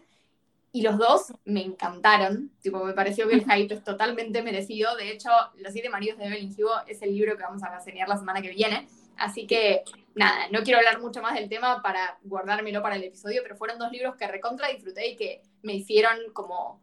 Y 0.75 0.81
los 0.81 0.97
dos 0.97 1.31
me 1.45 1.63
encantaron. 1.63 2.51
Tipo, 2.61 2.83
me 2.83 2.91
pareció 2.91 3.29
que 3.29 3.35
el 3.35 3.45
hype 3.49 3.75
es 3.75 3.81
totalmente 3.81 4.41
merecido. 4.43 4.93
De 4.97 5.09
hecho, 5.09 5.29
Los 5.55 5.71
siete 5.71 5.87
maridos 5.87 6.17
de 6.17 6.25
Evelyn 6.25 6.51
Hugo 6.51 6.73
es 6.85 7.01
el 7.01 7.15
libro 7.15 7.37
que 7.37 7.43
vamos 7.43 7.63
a 7.63 7.73
reseñar 7.73 8.09
la 8.09 8.17
semana 8.17 8.41
que 8.41 8.49
viene. 8.49 8.85
Así 9.15 9.47
que, 9.47 9.85
nada, 10.15 10.49
no 10.51 10.63
quiero 10.63 10.79
hablar 10.79 10.99
mucho 10.99 11.21
más 11.21 11.35
del 11.35 11.47
tema 11.47 11.81
para 11.81 12.19
guardármelo 12.23 12.81
para 12.81 12.97
el 12.97 13.05
episodio, 13.05 13.39
pero 13.41 13.55
fueron 13.55 13.79
dos 13.79 13.89
libros 13.89 14.17
que 14.17 14.27
recontra 14.27 14.67
disfruté 14.67 15.11
y 15.11 15.15
que 15.15 15.43
me 15.63 15.75
hicieron 15.75 16.17
como 16.33 16.81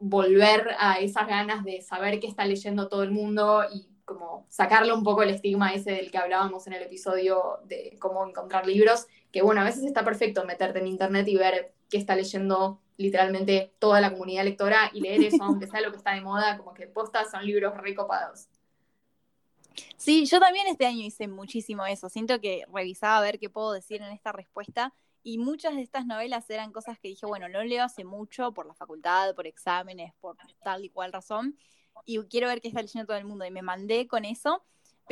volver 0.00 0.74
a 0.80 0.94
esas 0.98 1.28
ganas 1.28 1.62
de 1.62 1.80
saber 1.80 2.18
qué 2.18 2.26
está 2.26 2.44
leyendo 2.44 2.88
todo 2.88 3.04
el 3.04 3.12
mundo 3.12 3.62
y 3.72 3.86
como 4.04 4.46
sacarle 4.48 4.92
un 4.92 5.04
poco 5.04 5.22
el 5.22 5.30
estigma 5.30 5.72
ese 5.72 5.92
del 5.92 6.10
que 6.10 6.18
hablábamos 6.18 6.66
en 6.66 6.72
el 6.72 6.82
episodio 6.82 7.60
de 7.66 7.96
cómo 8.00 8.26
encontrar 8.26 8.66
libros, 8.66 9.06
que 9.30 9.42
bueno, 9.42 9.60
a 9.60 9.64
veces 9.64 9.84
está 9.84 10.04
perfecto 10.04 10.44
meterte 10.44 10.80
en 10.80 10.88
internet 10.88 11.28
y 11.28 11.36
ver 11.36 11.72
qué 11.88 11.98
está 11.98 12.16
leyendo 12.16 12.81
literalmente 12.96 13.74
toda 13.78 14.00
la 14.00 14.12
comunidad 14.12 14.44
lectora 14.44 14.90
y 14.92 15.00
leer 15.00 15.22
eso, 15.24 15.42
aunque 15.42 15.66
sea 15.66 15.80
lo 15.80 15.90
que 15.90 15.98
está 15.98 16.12
de 16.14 16.20
moda, 16.20 16.58
como 16.58 16.74
que 16.74 16.86
postas 16.86 17.30
son 17.30 17.44
libros 17.44 17.76
recopados. 17.76 18.48
Sí, 19.96 20.26
yo 20.26 20.38
también 20.38 20.66
este 20.66 20.86
año 20.86 21.04
hice 21.04 21.28
muchísimo 21.28 21.86
eso. 21.86 22.08
Siento 22.08 22.40
que 22.40 22.64
revisaba 22.72 23.18
a 23.18 23.22
ver 23.22 23.38
qué 23.38 23.48
puedo 23.48 23.72
decir 23.72 24.02
en 24.02 24.12
esta 24.12 24.32
respuesta 24.32 24.92
y 25.22 25.38
muchas 25.38 25.74
de 25.74 25.82
estas 25.82 26.04
novelas 26.04 26.48
eran 26.50 26.72
cosas 26.72 26.98
que 26.98 27.08
dije, 27.08 27.26
bueno, 27.26 27.48
no 27.48 27.62
leo 27.64 27.84
hace 27.84 28.04
mucho 28.04 28.52
por 28.52 28.66
la 28.66 28.74
facultad, 28.74 29.34
por 29.34 29.46
exámenes, 29.46 30.12
por 30.20 30.36
tal 30.62 30.84
y 30.84 30.90
cual 30.90 31.12
razón 31.12 31.56
y 32.04 32.18
quiero 32.24 32.48
ver 32.48 32.60
qué 32.60 32.68
está 32.68 32.82
leyendo 32.82 33.06
todo 33.06 33.16
el 33.16 33.24
mundo 33.24 33.44
y 33.44 33.50
me 33.50 33.62
mandé 33.62 34.06
con 34.06 34.24
eso. 34.24 34.62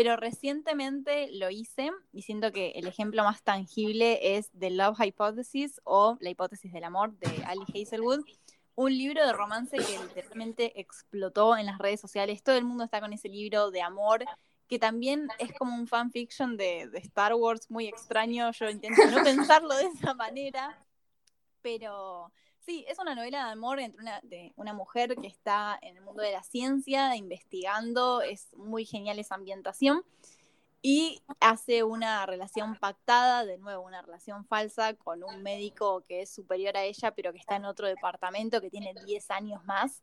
Pero 0.01 0.17
recientemente 0.17 1.29
lo 1.31 1.51
hice 1.51 1.91
y 2.11 2.23
siento 2.23 2.53
que 2.53 2.71
el 2.71 2.87
ejemplo 2.87 3.23
más 3.23 3.43
tangible 3.43 4.39
es 4.39 4.51
The 4.59 4.71
Love 4.71 4.99
Hypothesis 4.99 5.79
o 5.85 6.17
La 6.21 6.31
hipótesis 6.31 6.73
del 6.73 6.85
amor 6.85 7.19
de 7.19 7.45
Ali 7.45 7.67
Hazelwood, 7.69 8.25
un 8.77 8.97
libro 8.97 9.27
de 9.27 9.35
romance 9.35 9.77
que 9.77 9.99
literalmente 10.03 10.81
explotó 10.81 11.55
en 11.55 11.67
las 11.67 11.77
redes 11.77 12.01
sociales. 12.01 12.43
Todo 12.43 12.57
el 12.57 12.65
mundo 12.65 12.85
está 12.85 13.03
con 13.03 13.13
ese 13.13 13.29
libro 13.29 13.71
de 13.71 13.83
amor 13.83 14.25
que 14.69 14.79
también 14.79 15.29
es 15.39 15.53
como 15.53 15.77
un 15.77 15.87
fanfiction 15.87 16.57
de, 16.57 16.89
de 16.89 16.99
Star 17.01 17.35
Wars 17.35 17.71
muy 17.71 17.87
extraño. 17.87 18.51
Yo 18.53 18.71
intento 18.71 19.03
no 19.11 19.23
pensarlo 19.23 19.77
de 19.77 19.85
esa 19.85 20.15
manera, 20.15 20.83
pero 21.61 22.33
Sí, 22.61 22.85
es 22.89 22.99
una 22.99 23.15
novela 23.15 23.47
de 23.47 23.53
amor 23.53 23.81
entre 23.81 24.01
una, 24.01 24.21
de 24.23 24.53
una 24.57 24.73
mujer 24.73 25.17
que 25.17 25.27
está 25.27 25.79
en 25.83 25.97
el 25.97 26.03
mundo 26.03 26.23
de 26.23 26.33
la 26.33 26.43
ciencia, 26.43 27.17
investigando, 27.17 28.21
es 28.23 28.53
muy 28.55 28.85
genial 28.85 29.19
esa 29.19 29.35
ambientación, 29.35 30.05
y 30.83 31.23
hace 31.41 31.85
una 31.85 32.25
relación 32.25 32.75
pactada, 32.77 33.45
de 33.45 33.59
nuevo, 33.59 33.85
una 33.85 34.01
relación 34.01 34.47
falsa 34.47 34.95
con 34.95 35.23
un 35.23 35.43
médico 35.43 36.05
que 36.09 36.23
es 36.23 36.31
superior 36.31 36.77
a 36.77 36.85
ella, 36.85 37.15
pero 37.15 37.33
que 37.33 37.39
está 37.39 37.57
en 37.57 37.67
otro 37.67 37.87
departamento, 37.87 38.61
que 38.61 38.71
tiene 38.71 38.95
10 39.05 39.31
años 39.31 39.65
más. 39.65 40.03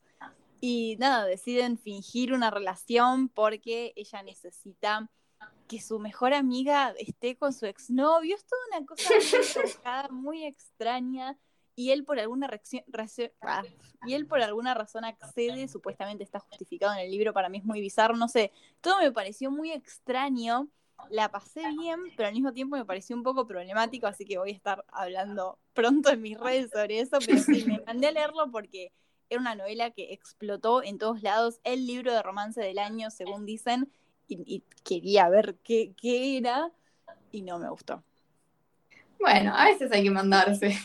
Y 0.59 0.95
nada, 0.99 1.25
deciden 1.25 1.79
fingir 1.79 2.31
una 2.31 2.51
relación 2.51 3.29
porque 3.29 3.93
ella 3.95 4.21
necesita 4.21 5.09
que 5.67 5.81
su 5.81 5.99
mejor 5.99 6.33
amiga 6.33 6.93
esté 6.99 7.37
con 7.37 7.53
su 7.53 7.65
exnovio. 7.65 8.35
Es 8.35 8.45
toda 8.45 8.61
una 8.77 8.85
cosa 8.85 9.09
muy, 10.11 10.21
muy 10.21 10.45
extraña 10.45 11.37
y 11.77 11.91
él 11.91 12.03
por 12.03 12.19
alguna 12.19 12.47
reacción, 12.47 12.83
ah, 13.41 13.63
y 14.07 14.15
él 14.15 14.25
por 14.25 14.41
alguna 14.41 14.73
razón 14.73 15.05
accede, 15.05 15.67
supuestamente 15.67 16.23
está 16.23 16.39
justificado 16.39 16.93
en 16.93 17.01
el 17.01 17.11
libro, 17.11 17.33
para 17.33 17.49
mí 17.49 17.59
es 17.59 17.65
muy 17.65 17.81
bizarro, 17.81 18.17
no 18.17 18.27
sé, 18.27 18.51
todo 18.81 18.97
me 18.99 19.11
pareció 19.11 19.51
muy 19.51 19.71
extraño, 19.71 20.67
la 21.11 21.29
pasé 21.29 21.61
bien, 21.79 21.99
pero 22.17 22.29
al 22.29 22.33
mismo 22.33 22.51
tiempo 22.51 22.77
me 22.77 22.83
pareció 22.83 23.15
un 23.15 23.21
poco 23.21 23.45
problemático, 23.45 24.07
así 24.07 24.25
que 24.25 24.39
voy 24.39 24.49
a 24.49 24.55
estar 24.55 24.85
hablando 24.91 25.59
pronto 25.75 26.09
en 26.09 26.23
mis 26.23 26.39
redes 26.39 26.71
sobre 26.71 26.99
eso, 26.99 27.19
pero 27.23 27.37
sí, 27.37 27.63
me 27.67 27.79
mandé 27.85 28.07
a 28.07 28.11
leerlo 28.11 28.49
porque 28.51 28.91
era 29.29 29.39
una 29.39 29.53
novela 29.53 29.91
que 29.91 30.13
explotó 30.13 30.81
en 30.81 30.97
todos 30.97 31.21
lados, 31.21 31.59
el 31.63 31.85
libro 31.85 32.11
de 32.11 32.23
romance 32.23 32.59
del 32.59 32.79
año, 32.79 33.11
según 33.11 33.45
dicen, 33.45 33.91
y, 34.27 34.63
quería 34.83 35.29
ver 35.29 35.59
qué, 35.63 35.93
qué 35.95 36.37
era, 36.37 36.71
y 37.31 37.43
no 37.43 37.59
me 37.59 37.69
gustó. 37.69 38.03
Bueno, 39.19 39.53
a 39.55 39.65
veces 39.65 39.91
hay 39.91 40.03
que 40.03 40.09
mandarse. 40.09 40.75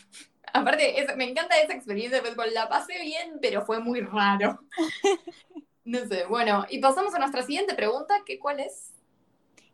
Aparte, 0.53 1.07
me 1.17 1.25
encanta 1.29 1.57
esa 1.61 1.75
experiencia, 1.75 2.23
pues 2.23 2.53
la 2.53 2.69
pasé 2.69 3.01
bien, 3.03 3.39
pero 3.41 3.65
fue 3.65 3.81
muy 3.81 4.01
raro. 4.01 4.61
no 5.85 5.99
sé, 6.07 6.27
bueno, 6.27 6.67
y 6.69 6.79
pasamos 6.79 7.15
a 7.15 7.19
nuestra 7.19 7.43
siguiente 7.43 7.75
pregunta, 7.75 8.23
que 8.27 8.39
¿cuál 8.39 8.61
es? 8.61 8.93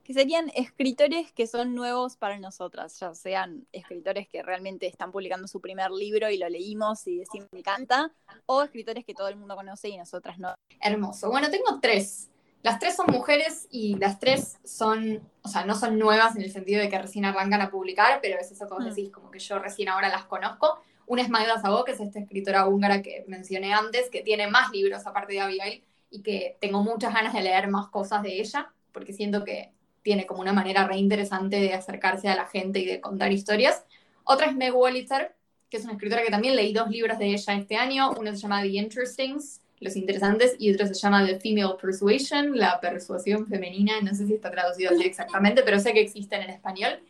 Que 0.05 0.15
serían 0.15 0.51
escritores 0.55 1.33
que 1.33 1.47
son 1.47 1.75
nuevos 1.75 2.17
para 2.17 2.39
nosotras, 2.39 2.99
ya 2.99 3.13
sean 3.15 3.67
escritores 3.73 4.29
que 4.29 4.43
realmente 4.43 4.87
están 4.87 5.13
publicando 5.13 5.49
su 5.49 5.61
primer 5.61 5.91
libro 5.91 6.31
y 6.31 6.39
lo 6.39 6.49
leímos 6.49 7.07
y 7.07 7.19
decimos 7.19 7.49
me 7.53 7.59
encanta, 7.59 8.13
o 8.47 8.63
escritores 8.63 9.05
que 9.05 9.15
todo 9.15 9.29
el 9.29 9.37
mundo 9.37 9.57
conoce 9.57 9.89
y 9.89 9.99
nosotras 9.99 10.39
no. 10.39 10.55
Hermoso. 10.81 11.29
Bueno, 11.31 11.51
tengo 11.51 11.79
tres. 11.81 12.31
Las 12.63 12.79
tres 12.79 12.97
son 12.97 13.07
mujeres 13.07 13.69
y 13.71 13.97
las 13.97 14.19
tres 14.19 14.59
son, 14.65 15.23
o 15.43 15.49
sea, 15.49 15.65
no 15.65 15.75
son 15.77 15.99
nuevas 15.99 16.35
en 16.37 16.43
el 16.43 16.51
sentido 16.51 16.81
de 16.81 16.89
que 16.89 16.99
recién 16.99 17.25
arrancan 17.25 17.61
a 17.61 17.71
publicar, 17.71 18.19
pero 18.21 18.39
es 18.39 18.51
eso 18.51 18.67
que 18.67 18.75
vos 18.75 18.85
mm. 18.85 18.89
decís, 18.89 19.11
como 19.11 19.31
que 19.31 19.39
yo 19.39 19.59
recién 19.59 19.89
ahora 19.89 20.09
las 20.09 20.25
conozco. 20.25 20.81
Una 21.07 21.23
es 21.23 21.31
Magda 21.31 21.61
Sabó, 21.61 21.85
que 21.85 21.93
es 21.93 22.01
esta 22.01 22.19
escritora 22.19 22.67
húngara 22.67 23.01
que 23.01 23.25
mencioné 23.29 23.73
antes, 23.73 24.11
que 24.11 24.23
tiene 24.23 24.49
más 24.49 24.71
libros 24.73 25.07
aparte 25.07 25.35
de 25.35 25.41
Abigail 25.41 25.83
y 26.11 26.23
que 26.23 26.57
tengo 26.61 26.83
muchas 26.83 27.15
ganas 27.15 27.33
de 27.33 27.43
leer 27.43 27.69
más 27.69 27.89
cosas 27.89 28.23
de 28.23 28.41
ella, 28.41 28.73
porque 28.93 29.13
siento 29.13 29.45
que 29.45 29.73
tiene 30.03 30.27
como 30.27 30.41
una 30.41 30.53
manera 30.53 30.87
re 30.87 30.97
interesante 30.97 31.57
de 31.57 31.75
acercarse 31.75 32.29
a 32.29 32.37
la 32.37 32.47
gente 32.47 32.81
y 32.81 32.87
de 32.87 33.01
contar 33.01 33.33
historias. 33.33 33.85
Otra 34.25 34.47
es 34.47 34.57
Meg 34.57 34.75
Wolitzer, 34.75 35.35
que 35.71 35.77
es 35.77 35.85
una 35.85 35.95
escritora 35.95 36.23
que 36.23 36.31
también 36.31 36.57
leí 36.57 36.73
dos 36.73 36.89
libros 36.89 37.19
de 37.19 37.27
ella 37.27 37.55
este 37.55 37.77
año. 37.77 38.11
Uno 38.19 38.31
se 38.33 38.39
llama 38.39 38.63
The 38.63 38.69
Interestings, 38.69 39.61
los 39.81 39.97
interesantes, 39.97 40.57
y 40.59 40.73
otro 40.73 40.87
se 40.87 40.95
llama 40.95 41.27
The 41.27 41.39
Female 41.41 41.75
Persuasion, 41.81 42.57
la 42.59 42.81
persuasión 42.81 43.47
femenina, 43.47 44.01
no 44.01 44.15
sé 44.15 44.27
si 44.27 44.35
está 44.35 44.51
traducido 44.51 44.91
así 44.91 45.05
exactamente, 45.05 45.63
pero 45.63 45.79
sé 45.79 45.93
que 45.93 46.01
existen 46.01 46.43
en 46.43 46.51
español. 46.51 47.01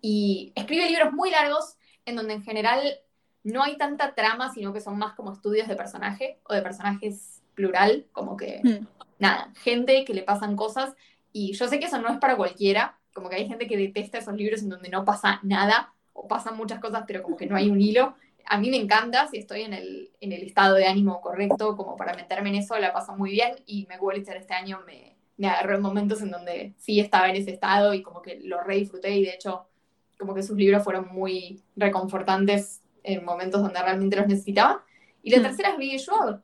Y 0.00 0.52
escribe 0.54 0.88
libros 0.88 1.12
muy 1.12 1.30
largos 1.30 1.76
en 2.04 2.16
donde 2.16 2.34
en 2.34 2.42
general 2.42 2.80
no 3.42 3.62
hay 3.62 3.76
tanta 3.76 4.14
trama, 4.14 4.52
sino 4.52 4.72
que 4.72 4.80
son 4.80 4.98
más 4.98 5.14
como 5.14 5.32
estudios 5.32 5.68
de 5.68 5.76
personaje 5.76 6.38
o 6.44 6.54
de 6.54 6.62
personajes 6.62 7.42
plural, 7.54 8.06
como 8.12 8.36
que, 8.36 8.60
hmm. 8.62 8.86
nada, 9.18 9.52
gente 9.62 10.04
que 10.04 10.14
le 10.14 10.22
pasan 10.22 10.56
cosas. 10.56 10.94
Y 11.32 11.52
yo 11.52 11.68
sé 11.68 11.78
que 11.78 11.86
eso 11.86 12.00
no 12.00 12.08
es 12.08 12.18
para 12.18 12.36
cualquiera, 12.36 12.98
como 13.12 13.28
que 13.28 13.36
hay 13.36 13.48
gente 13.48 13.66
que 13.66 13.76
detesta 13.76 14.18
esos 14.18 14.34
libros 14.34 14.62
en 14.62 14.68
donde 14.68 14.88
no 14.88 15.04
pasa 15.04 15.40
nada 15.42 15.92
o 16.12 16.28
pasan 16.28 16.56
muchas 16.56 16.80
cosas, 16.80 17.04
pero 17.06 17.22
como 17.22 17.36
que 17.36 17.46
no 17.46 17.56
hay 17.56 17.70
un 17.70 17.80
hilo 17.80 18.14
a 18.50 18.58
mí 18.58 18.68
me 18.68 18.78
encanta, 18.78 19.28
si 19.28 19.38
estoy 19.38 19.62
en 19.62 19.72
el, 19.72 20.10
en 20.20 20.32
el 20.32 20.42
estado 20.42 20.74
de 20.74 20.88
ánimo 20.88 21.20
correcto, 21.20 21.76
como 21.76 21.96
para 21.96 22.14
meterme 22.14 22.48
en 22.48 22.56
eso, 22.56 22.76
la 22.80 22.92
paso 22.92 23.14
muy 23.14 23.30
bien 23.30 23.54
y 23.64 23.86
me 23.86 23.96
este 24.16 24.54
año 24.54 24.80
me, 24.84 25.16
me 25.36 25.46
agarró 25.46 25.76
en 25.76 25.82
momentos 25.82 26.20
en 26.20 26.32
donde 26.32 26.74
sí 26.76 26.98
estaba 26.98 27.30
en 27.30 27.36
ese 27.36 27.52
estado 27.52 27.94
y 27.94 28.02
como 28.02 28.22
que 28.22 28.40
lo 28.42 28.60
re 28.60 28.74
disfruté 28.74 29.16
y 29.16 29.22
de 29.22 29.34
hecho 29.34 29.68
como 30.18 30.34
que 30.34 30.42
sus 30.42 30.56
libros 30.56 30.82
fueron 30.82 31.06
muy 31.12 31.62
reconfortantes 31.76 32.82
en 33.04 33.24
momentos 33.24 33.62
donde 33.62 33.80
realmente 33.80 34.16
los 34.16 34.26
necesitaba. 34.26 34.84
Y 35.22 35.30
la 35.30 35.38
hmm. 35.38 35.42
tercera 35.42 35.70
es 35.70 35.78
Billie 35.78 36.04
Joel, 36.04 36.40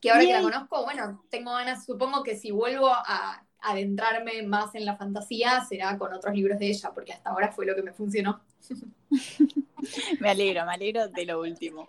que 0.00 0.10
ahora 0.10 0.22
que 0.22 0.32
la 0.32 0.40
conozco, 0.40 0.82
bueno, 0.82 1.22
tengo 1.28 1.52
ganas, 1.52 1.84
supongo 1.84 2.22
que 2.22 2.36
si 2.36 2.52
vuelvo 2.52 2.88
a 2.88 3.44
adentrarme 3.60 4.42
más 4.42 4.74
en 4.74 4.84
la 4.84 4.96
fantasía 4.96 5.64
será 5.64 5.98
con 5.98 6.12
otros 6.12 6.34
libros 6.34 6.58
de 6.58 6.68
ella, 6.68 6.92
porque 6.94 7.12
hasta 7.12 7.30
ahora 7.30 7.52
fue 7.52 7.66
lo 7.66 7.74
que 7.74 7.82
me 7.82 7.92
funcionó. 7.92 8.40
me 10.20 10.30
alegro, 10.30 10.64
me 10.64 10.72
alegro 10.72 11.08
de 11.08 11.24
lo 11.24 11.40
último. 11.40 11.88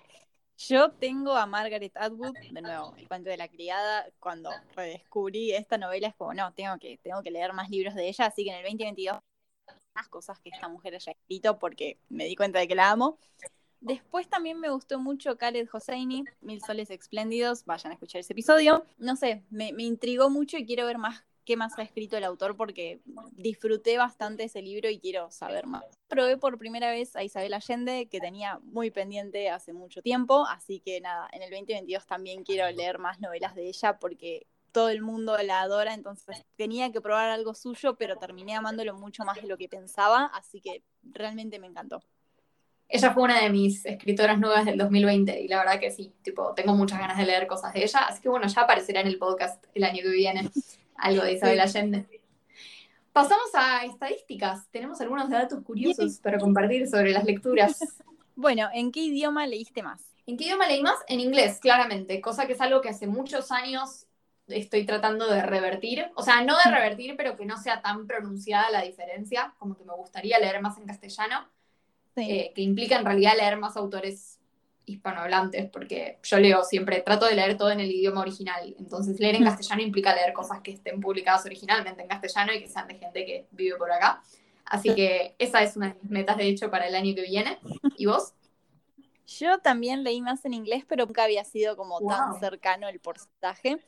Yo 0.58 0.92
tengo 0.92 1.36
a 1.36 1.46
Margaret 1.46 1.96
Atwood, 1.96 2.36
de 2.52 2.62
nuevo, 2.62 2.94
el 2.98 3.08
cuento 3.08 3.30
de 3.30 3.38
la 3.38 3.48
criada, 3.48 4.06
cuando 4.20 4.50
redescubrí 4.76 5.54
esta 5.54 5.78
novela 5.78 6.10
es 6.10 6.16
como, 6.16 6.34
no, 6.34 6.52
tengo 6.54 6.78
que, 6.78 6.98
tengo 7.02 7.24
que 7.24 7.32
leer 7.32 7.54
más 7.54 7.70
libros 7.70 7.96
de 7.96 8.10
ella, 8.10 8.26
así 8.26 8.44
que 8.44 8.50
en 8.50 8.58
el 8.58 8.64
2022 8.64 9.20
más 9.96 10.10
cosas 10.10 10.40
que 10.40 10.50
esta 10.50 10.68
mujer 10.68 10.96
haya 10.96 11.14
escrito 11.14 11.60
porque 11.60 11.98
me 12.10 12.26
di 12.26 12.36
cuenta 12.36 12.60
de 12.60 12.68
que 12.68 12.76
la 12.76 12.92
amo. 12.92 13.18
Después 13.80 14.28
también 14.28 14.60
me 14.60 14.70
gustó 14.70 15.00
mucho 15.00 15.38
Khaled 15.38 15.70
Hosseini, 15.72 16.26
Mil 16.42 16.62
Soles 16.62 16.90
Espléndidos, 16.90 17.64
vayan 17.64 17.92
a 17.92 17.94
escuchar 17.94 18.20
ese 18.20 18.34
episodio. 18.34 18.86
No 18.98 19.16
sé, 19.16 19.44
me, 19.50 19.72
me 19.72 19.84
intrigó 19.84 20.30
mucho 20.30 20.58
y 20.58 20.66
quiero 20.66 20.86
ver 20.86 20.98
más 20.98 21.24
qué 21.50 21.58
más 21.58 21.80
ha 21.80 21.82
escrito 21.82 22.16
el 22.16 22.24
autor 22.26 22.56
porque 22.56 23.02
disfruté 23.32 23.98
bastante 23.98 24.44
ese 24.44 24.62
libro 24.62 24.88
y 24.88 25.00
quiero 25.00 25.32
saber 25.32 25.66
más. 25.66 25.84
Probé 26.08 26.38
por 26.38 26.60
primera 26.60 26.92
vez 26.92 27.16
a 27.16 27.24
Isabel 27.24 27.56
Allende, 27.56 28.08
que 28.08 28.20
tenía 28.20 28.60
muy 28.62 28.92
pendiente 28.92 29.50
hace 29.50 29.74
mucho 29.74 30.04
tiempo, 30.04 30.46
así 30.46 30.80
que 30.80 31.02
nada, 31.02 31.28
en 31.32 31.42
el 31.42 31.50
2022 31.50 32.06
también 32.06 32.44
quiero 32.44 32.70
leer 32.70 33.00
más 33.00 33.20
novelas 33.20 33.56
de 33.56 33.68
ella 33.68 33.98
porque 33.98 34.46
todo 34.72 34.90
el 34.90 35.02
mundo 35.02 35.36
la 35.42 35.62
adora, 35.62 35.96
entonces 35.96 36.46
tenía 36.56 36.92
que 36.92 37.02
probar 37.02 37.32
algo 37.32 37.56
suyo, 37.56 37.96
pero 37.96 38.18
terminé 38.18 38.54
amándolo 38.54 38.94
mucho 38.94 39.24
más 39.24 39.42
de 39.42 39.48
lo 39.48 39.58
que 39.58 39.68
pensaba, 39.68 40.26
así 40.36 40.62
que 40.62 40.84
realmente 41.02 41.58
me 41.58 41.66
encantó. 41.66 42.04
Ella 42.88 43.12
fue 43.12 43.24
una 43.24 43.42
de 43.42 43.50
mis 43.50 43.84
escritoras 43.88 44.38
nuevas 44.38 44.66
del 44.66 44.78
2020 44.78 45.42
y 45.42 45.48
la 45.48 45.58
verdad 45.58 45.80
que 45.80 45.90
sí, 45.90 46.14
tipo, 46.22 46.54
tengo 46.54 46.76
muchas 46.76 47.00
ganas 47.00 47.18
de 47.18 47.26
leer 47.26 47.48
cosas 47.48 47.74
de 47.74 47.84
ella, 47.84 48.02
así 48.02 48.22
que 48.22 48.30
bueno, 48.30 48.48
ya 48.48 48.62
aparecerá 48.62 49.02
en 49.02 49.08
el 49.08 49.18
podcast 49.18 49.66
el 49.74 49.84
año 49.84 50.04
que 50.04 50.10
viene 50.10 50.48
algo 51.02 51.24
de 51.24 51.34
Isabel 51.34 51.60
Allende. 51.60 52.06
Pasamos 53.12 53.50
a 53.54 53.86
estadísticas. 53.86 54.70
Tenemos 54.72 55.02
algunos 55.02 55.30
datos 55.30 55.64
curiosos 55.64 56.20
para 56.20 56.38
compartir 56.38 56.88
sobre 56.88 57.12
las 57.12 57.24
lecturas. 57.24 57.80
bueno, 58.36 58.70
¿en 58.74 58.92
qué 58.92 59.02
idioma 59.02 59.48
leíste 59.48 59.84
más? 59.84 60.02
¿En 60.26 60.38
qué 60.38 60.46
idioma 60.46 60.68
leí 60.68 60.82
más? 60.82 61.00
En 61.08 61.20
inglés, 61.20 61.60
claramente, 61.60 62.22
cosa 62.22 62.46
que 62.46 62.54
es 62.54 62.62
algo 62.62 62.82
que 62.82 62.90
hace 62.90 63.08
muchos 63.08 63.52
años 63.52 64.06
estoy 64.48 64.86
tratando 64.86 65.28
de 65.28 65.42
revertir. 65.42 66.12
O 66.16 66.24
sea, 66.24 66.44
no 66.44 66.56
de 66.64 66.72
revertir, 66.72 67.16
pero 67.18 67.36
que 67.36 67.46
no 67.46 67.58
sea 67.58 67.82
tan 67.82 68.08
pronunciada 68.08 68.70
la 68.70 68.82
diferencia, 68.82 69.54
como 69.58 69.76
que 69.76 69.84
me 69.84 69.94
gustaría 69.94 70.40
leer 70.40 70.62
más 70.62 70.78
en 70.78 70.86
castellano, 70.86 71.48
eh, 72.16 72.52
que 72.54 72.62
implica 72.62 72.98
en 72.98 73.06
realidad 73.06 73.34
leer 73.38 73.58
más 73.58 73.78
autores 73.78 74.39
hispanohablantes, 74.90 75.70
porque 75.70 76.20
yo 76.24 76.40
leo 76.40 76.64
siempre, 76.64 77.02
trato 77.02 77.26
de 77.26 77.36
leer 77.36 77.58
todo 77.58 77.72
en 77.72 77.80
el 77.80 77.92
idioma 77.92 78.22
original. 78.22 78.76
Entonces, 78.80 79.20
leer 79.20 79.36
en 79.36 79.44
castellano 79.44 79.82
implica 79.82 80.16
leer 80.16 80.34
cosas 80.34 80.62
que 80.62 80.72
estén 80.72 81.00
publicadas 81.00 81.46
originalmente 81.46 82.02
en 82.02 82.08
castellano 82.08 82.54
y 82.54 82.60
que 82.60 82.68
sean 82.68 82.88
de 82.88 82.96
gente 82.96 83.26
que 83.26 83.48
vive 83.52 83.78
por 83.78 83.92
acá. 83.92 84.22
Así 84.66 84.94
que 84.94 85.36
esa 85.40 85.64
es 85.64 85.76
una 85.76 85.90
de 85.90 85.96
mis 86.02 86.12
metas, 86.12 86.38
de 86.38 86.48
hecho, 86.48 86.70
para 86.70 86.88
el 86.88 86.96
año 86.96 87.16
que 87.16 87.24
viene. 87.24 87.60
¿Y 87.98 88.06
vos? 88.06 88.34
Yo 89.26 89.60
también 89.60 90.04
leí 90.04 90.22
más 90.22 90.44
en 90.46 90.54
inglés, 90.54 90.86
pero 90.88 91.06
nunca 91.06 91.24
había 91.24 91.44
sido 91.44 91.78
como 91.78 92.00
tan 92.02 92.40
cercano 92.40 92.88
el 92.88 93.00
porcentaje. 93.00 93.80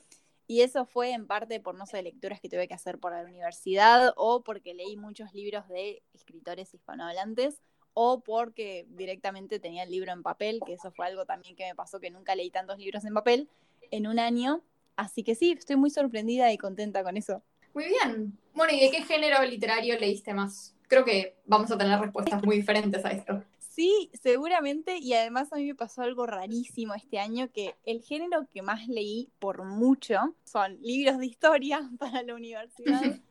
Y 0.47 0.61
eso 0.61 0.85
fue 0.85 1.13
en 1.13 1.27
parte 1.27 1.59
por, 1.59 1.75
no 1.75 1.85
sé, 1.85 2.01
lecturas 2.03 2.41
que 2.41 2.49
tuve 2.49 2.67
que 2.67 2.73
hacer 2.73 2.99
por 2.99 3.13
la 3.13 3.23
universidad 3.23 4.13
o 4.17 4.43
porque 4.43 4.73
leí 4.73 4.97
muchos 4.97 5.33
libros 5.33 5.67
de 5.69 6.03
escritores 6.13 6.73
hispanohablantes 6.73 7.61
o 7.93 8.21
porque 8.21 8.85
directamente 8.89 9.59
tenía 9.59 9.83
el 9.83 9.91
libro 9.91 10.11
en 10.11 10.23
papel, 10.23 10.59
que 10.65 10.73
eso 10.73 10.91
fue 10.91 11.07
algo 11.07 11.25
también 11.25 11.55
que 11.55 11.65
me 11.65 11.75
pasó, 11.75 11.99
que 11.99 12.09
nunca 12.09 12.35
leí 12.35 12.49
tantos 12.49 12.77
libros 12.77 13.05
en 13.05 13.13
papel 13.13 13.49
en 13.91 14.07
un 14.07 14.19
año. 14.19 14.61
Así 14.95 15.23
que 15.23 15.35
sí, 15.35 15.51
estoy 15.51 15.75
muy 15.75 15.89
sorprendida 15.89 16.51
y 16.51 16.57
contenta 16.57 17.03
con 17.03 17.17
eso. 17.17 17.41
Muy 17.73 17.85
bien. 17.85 18.37
Bueno, 18.53 18.73
¿y 18.73 18.79
de 18.81 18.91
qué 18.91 19.03
género 19.03 19.43
literario 19.43 19.97
leíste 19.97 20.33
más? 20.33 20.75
Creo 20.87 21.05
que 21.05 21.37
vamos 21.45 21.71
a 21.71 21.77
tener 21.77 21.99
respuestas 21.99 22.43
muy 22.43 22.57
diferentes 22.57 23.03
a 23.05 23.11
esto. 23.11 23.43
Sí, 23.59 24.11
seguramente, 24.21 24.97
y 24.97 25.13
además 25.13 25.53
a 25.53 25.55
mí 25.55 25.65
me 25.67 25.75
pasó 25.75 26.01
algo 26.01 26.25
rarísimo 26.25 26.93
este 26.93 27.19
año, 27.19 27.49
que 27.53 27.75
el 27.85 28.01
género 28.01 28.45
que 28.51 28.61
más 28.61 28.87
leí 28.89 29.29
por 29.39 29.63
mucho 29.63 30.35
son 30.43 30.77
libros 30.81 31.17
de 31.19 31.27
historia 31.27 31.89
para 31.99 32.21
la 32.23 32.35
universidad 32.35 33.01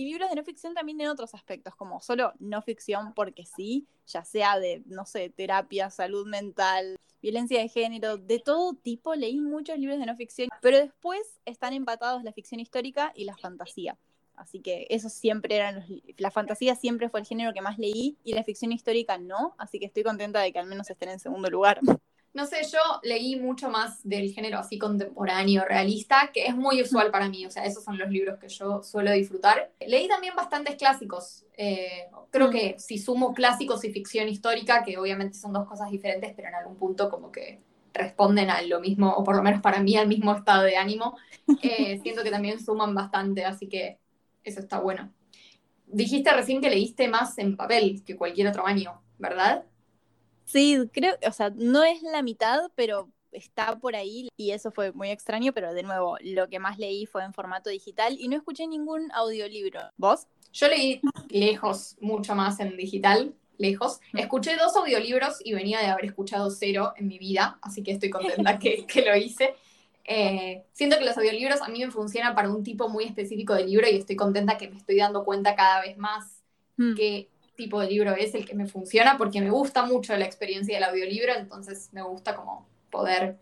y 0.00 0.06
libros 0.06 0.30
de 0.30 0.36
no 0.36 0.44
ficción 0.44 0.72
también 0.72 0.98
en 1.00 1.08
otros 1.08 1.34
aspectos, 1.34 1.76
como 1.76 2.00
solo 2.00 2.32
no 2.38 2.62
ficción 2.62 3.12
porque 3.12 3.44
sí, 3.44 3.86
ya 4.06 4.24
sea 4.24 4.58
de, 4.58 4.82
no 4.86 5.04
sé, 5.04 5.28
terapia, 5.28 5.90
salud 5.90 6.26
mental, 6.26 6.96
violencia 7.20 7.60
de 7.60 7.68
género, 7.68 8.16
de 8.16 8.38
todo 8.38 8.72
tipo, 8.72 9.14
leí 9.14 9.40
muchos 9.40 9.78
libros 9.78 9.98
de 9.98 10.06
no 10.06 10.16
ficción, 10.16 10.48
pero 10.62 10.78
después 10.78 11.20
están 11.44 11.74
empatados 11.74 12.24
la 12.24 12.32
ficción 12.32 12.60
histórica 12.60 13.12
y 13.14 13.24
la 13.24 13.36
fantasía. 13.36 13.98
Así 14.36 14.60
que 14.60 14.86
eso 14.88 15.10
siempre 15.10 15.56
eran 15.56 15.74
los, 15.74 15.84
la 16.16 16.30
fantasía 16.30 16.74
siempre 16.74 17.10
fue 17.10 17.20
el 17.20 17.26
género 17.26 17.52
que 17.52 17.60
más 17.60 17.78
leí 17.78 18.16
y 18.24 18.32
la 18.32 18.42
ficción 18.42 18.72
histórica 18.72 19.18
no, 19.18 19.54
así 19.58 19.78
que 19.78 19.84
estoy 19.84 20.02
contenta 20.02 20.40
de 20.40 20.50
que 20.50 20.58
al 20.58 20.66
menos 20.66 20.88
estén 20.88 21.10
en 21.10 21.18
segundo 21.18 21.50
lugar. 21.50 21.78
No 22.32 22.46
sé, 22.46 22.58
yo 22.70 22.78
leí 23.02 23.34
mucho 23.34 23.70
más 23.70 24.06
del 24.06 24.32
género 24.32 24.58
así 24.58 24.78
contemporáneo, 24.78 25.64
realista, 25.64 26.30
que 26.32 26.46
es 26.46 26.54
muy 26.54 26.80
usual 26.80 27.10
para 27.10 27.28
mí, 27.28 27.44
o 27.44 27.50
sea, 27.50 27.64
esos 27.64 27.82
son 27.82 27.98
los 27.98 28.08
libros 28.08 28.38
que 28.38 28.48
yo 28.48 28.84
suelo 28.84 29.10
disfrutar. 29.10 29.72
Leí 29.84 30.06
también 30.06 30.36
bastantes 30.36 30.76
clásicos, 30.76 31.44
eh, 31.56 32.06
creo 32.30 32.48
mm. 32.48 32.50
que 32.50 32.76
si 32.78 32.98
sumo 32.98 33.34
clásicos 33.34 33.84
y 33.84 33.92
ficción 33.92 34.28
histórica, 34.28 34.84
que 34.84 34.96
obviamente 34.96 35.36
son 35.36 35.52
dos 35.52 35.66
cosas 35.66 35.90
diferentes, 35.90 36.32
pero 36.36 36.48
en 36.48 36.54
algún 36.54 36.76
punto 36.76 37.10
como 37.10 37.32
que 37.32 37.60
responden 37.92 38.48
a 38.48 38.62
lo 38.62 38.80
mismo, 38.80 39.12
o 39.12 39.24
por 39.24 39.34
lo 39.34 39.42
menos 39.42 39.60
para 39.60 39.80
mí 39.80 39.96
al 39.96 40.06
mismo 40.06 40.32
estado 40.32 40.62
de 40.62 40.76
ánimo, 40.76 41.16
eh, 41.62 41.98
siento 42.02 42.22
que 42.22 42.30
también 42.30 42.60
suman 42.60 42.94
bastante, 42.94 43.44
así 43.44 43.66
que 43.66 43.98
eso 44.44 44.60
está 44.60 44.78
bueno. 44.78 45.12
Dijiste 45.86 46.32
recién 46.32 46.60
que 46.60 46.70
leíste 46.70 47.08
más 47.08 47.36
en 47.38 47.56
papel 47.56 48.04
que 48.04 48.16
cualquier 48.16 48.46
otro 48.46 48.64
año, 48.64 49.02
¿verdad? 49.18 49.64
Sí, 50.50 50.78
creo, 50.92 51.16
o 51.26 51.32
sea, 51.32 51.52
no 51.54 51.84
es 51.84 52.02
la 52.02 52.22
mitad, 52.22 52.70
pero 52.74 53.08
está 53.30 53.78
por 53.78 53.94
ahí 53.94 54.28
y 54.36 54.50
eso 54.50 54.72
fue 54.72 54.90
muy 54.92 55.10
extraño, 55.10 55.52
pero 55.52 55.72
de 55.72 55.84
nuevo, 55.84 56.16
lo 56.22 56.48
que 56.48 56.58
más 56.58 56.78
leí 56.78 57.06
fue 57.06 57.22
en 57.22 57.32
formato 57.32 57.70
digital 57.70 58.16
y 58.18 58.26
no 58.26 58.36
escuché 58.36 58.66
ningún 58.66 59.12
audiolibro. 59.12 59.80
¿Vos? 59.96 60.26
Yo 60.52 60.66
leí 60.66 61.00
lejos, 61.28 61.96
mucho 62.00 62.34
más 62.34 62.58
en 62.58 62.76
digital, 62.76 63.32
lejos. 63.58 64.00
Escuché 64.12 64.56
dos 64.56 64.74
audiolibros 64.74 65.38
y 65.44 65.52
venía 65.52 65.78
de 65.78 65.86
haber 65.86 66.06
escuchado 66.06 66.50
cero 66.50 66.94
en 66.96 67.06
mi 67.06 67.18
vida, 67.18 67.58
así 67.62 67.84
que 67.84 67.92
estoy 67.92 68.10
contenta 68.10 68.58
que, 68.58 68.86
que, 68.86 69.02
lo 69.02 69.14
hice. 69.14 69.54
Eh, 70.04 70.64
siento 70.72 70.98
que 70.98 71.04
los 71.04 71.16
audiolibros 71.16 71.62
a 71.62 71.68
mí 71.68 71.84
me 71.84 71.92
funcionan 71.92 72.34
para 72.34 72.50
un 72.50 72.64
tipo 72.64 72.88
muy 72.88 73.04
específico 73.04 73.54
de 73.54 73.66
libro 73.66 73.86
y 73.88 73.98
estoy 73.98 74.16
contenta 74.16 74.58
que 74.58 74.68
me 74.68 74.78
estoy 74.78 74.96
dando 74.96 75.24
cuenta 75.24 75.54
cada 75.54 75.82
vez 75.82 75.96
más 75.96 76.42
mm. 76.76 76.94
que 76.94 77.28
tipo 77.60 77.78
de 77.78 77.88
libro 77.88 78.14
es 78.16 78.34
el 78.34 78.46
que 78.46 78.54
me 78.54 78.66
funciona 78.66 79.18
porque 79.18 79.40
me 79.40 79.50
gusta 79.50 79.84
mucho 79.84 80.16
la 80.16 80.24
experiencia 80.24 80.74
del 80.74 80.84
audiolibro, 80.84 81.34
entonces 81.34 81.90
me 81.92 82.02
gusta 82.02 82.34
como 82.34 82.66
poder 82.90 83.38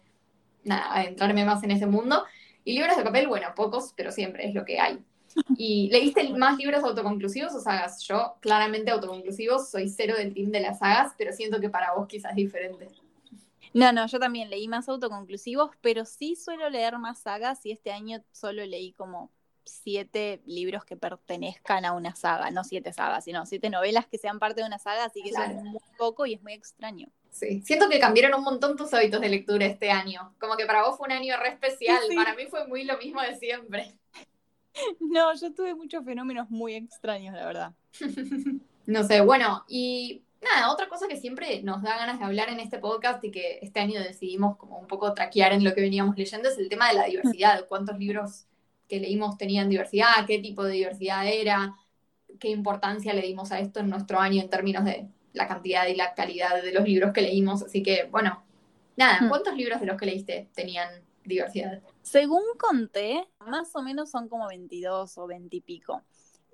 nada, 0.64 0.95
adentrarme 0.95 1.45
más 1.45 1.62
en 1.62 1.71
ese 1.71 1.87
mundo. 1.87 2.25
Y 2.64 2.75
libros 2.75 2.97
de 2.97 3.05
papel, 3.05 3.29
bueno, 3.29 3.49
pocos, 3.55 3.95
pero 3.97 4.11
siempre 4.11 4.47
es 4.47 4.55
lo 4.55 4.64
que 4.64 4.81
hay. 4.81 4.99
¿Y 5.57 5.89
leíste 5.91 6.29
más 6.31 6.59
libros 6.59 6.83
autoconclusivos 6.83 7.55
o 7.55 7.61
sagas? 7.61 8.03
Yo 8.03 8.35
claramente 8.41 8.91
autoconclusivos, 8.91 9.71
soy 9.71 9.89
cero 9.89 10.14
del 10.19 10.35
team 10.35 10.51
de 10.51 10.61
las 10.61 10.81
sagas, 10.81 11.12
pero 11.16 11.33
siento 11.33 11.61
que 11.61 11.71
para 11.71 11.95
vos 11.95 12.09
quizás 12.09 12.33
es 12.33 12.37
diferente. 12.37 12.89
No, 13.73 13.93
no, 13.93 14.07
yo 14.07 14.19
también 14.19 14.51
leí 14.51 14.66
más 14.66 14.89
autoconclusivos, 14.89 15.71
pero 15.81 16.05
sí 16.05 16.35
suelo 16.35 16.69
leer 16.69 16.99
más 16.99 17.21
sagas 17.21 17.64
y 17.64 17.71
este 17.71 17.93
año 17.93 18.23
solo 18.33 18.64
leí 18.66 18.93
como 18.93 19.31
siete 19.69 20.41
libros 20.47 20.85
que 20.85 20.97
pertenezcan 20.97 21.85
a 21.85 21.93
una 21.93 22.14
saga, 22.14 22.51
no 22.51 22.64
siete 22.64 22.93
sagas, 22.93 23.25
sino 23.25 23.47
siete 23.47 23.71
novelas 23.71 24.07
que 24.07 24.19
sean 24.19 24.39
parte 24.39 24.62
de 24.62 24.66
una 24.66 24.79
saga, 24.79 25.05
así 25.05 25.23
que 25.23 25.31
es 25.31 25.55
muy 25.55 25.81
poco 25.97 26.27
y 26.27 26.35
es 26.35 26.43
muy 26.43 26.53
extraño. 26.53 27.09
Sí, 27.31 27.62
siento 27.64 27.89
que 27.89 28.01
cambiaron 28.01 28.35
un 28.39 28.45
montón 28.45 28.77
tus 28.77 28.93
hábitos 28.95 29.21
de 29.21 29.29
lectura 29.29 29.66
este 29.66 29.91
año. 29.91 30.35
Como 30.41 30.57
que 30.57 30.66
para 30.66 30.83
vos 30.83 30.97
fue 30.97 31.07
un 31.07 31.12
año 31.12 31.37
re 31.39 31.51
especial, 31.51 32.01
para 32.16 32.35
mí 32.35 32.47
fue 32.47 32.66
muy 32.66 32.85
lo 32.85 32.99
mismo 32.99 33.21
de 33.23 33.37
siempre. 33.37 33.95
No, 35.01 35.35
yo 35.35 35.53
tuve 35.53 35.75
muchos 35.75 36.05
fenómenos 36.05 36.51
muy 36.51 36.75
extraños, 36.75 37.35
la 37.35 37.47
verdad. 37.47 37.73
no 38.87 39.03
sé, 39.03 39.21
bueno, 39.23 39.64
y 39.66 40.23
nada, 40.41 40.73
otra 40.73 40.89
cosa 40.89 41.09
que 41.09 41.16
siempre 41.16 41.62
nos 41.62 41.83
da 41.83 41.97
ganas 41.97 42.19
de 42.19 42.25
hablar 42.25 42.49
en 42.49 42.61
este 42.61 42.79
podcast 42.79 43.23
y 43.25 43.31
que 43.31 43.59
este 43.62 43.81
año 43.81 44.01
decidimos 44.01 44.57
como 44.57 44.79
un 44.79 44.87
poco 44.87 45.12
traquear 45.14 45.53
en 45.53 45.64
lo 45.64 45.75
que 45.75 45.81
veníamos 45.81 46.16
leyendo 46.16 46.49
es 46.49 46.59
el 46.59 46.69
tema 46.69 46.89
de 46.89 46.95
la 46.95 47.05
diversidad, 47.07 47.66
cuántos 47.69 47.99
libros 47.99 48.47
que 48.89 49.01
leímos 49.01 49.36
tenían 49.36 49.68
diversidad, 49.68 50.26
qué 50.26 50.39
tipo 50.39 50.64
de 50.64 50.72
diversidad 50.74 51.26
era, 51.26 51.74
qué 52.41 52.49
importancia 52.49 53.12
le 53.12 53.22
dimos 53.22 53.53
a 53.53 53.61
esto 53.61 53.80
en 53.80 53.91
nuestro 53.91 54.18
año 54.18 54.43
en 54.43 54.51
términos 54.51 54.84
de 54.84 55.09
la 55.32 55.47
cantidad 55.47 55.86
y 55.86 55.95
la 55.95 56.14
calidad 56.14 56.62
de 56.62 56.72
los 56.72 56.84
libros 56.84 57.12
que 57.12 57.22
leímos. 57.22 57.62
Así 57.62 57.82
que, 57.82 58.05
bueno, 58.11 58.43
nada, 58.97 59.20
hmm. 59.20 59.28
¿cuántos 59.28 59.55
libros 59.55 59.80
de 59.80 59.86
los 59.86 59.97
que 59.97 60.07
leíste 60.07 60.49
tenían 60.55 60.89
diversidad? 61.24 61.80
Según 62.03 62.43
conté, 62.59 63.28
más 63.41 63.74
o 63.76 63.82
menos 63.82 64.11
son 64.11 64.28
como 64.28 64.49
22 64.49 65.18
o 65.18 65.26
20 65.26 65.57
y 65.57 65.61
pico. 65.61 66.03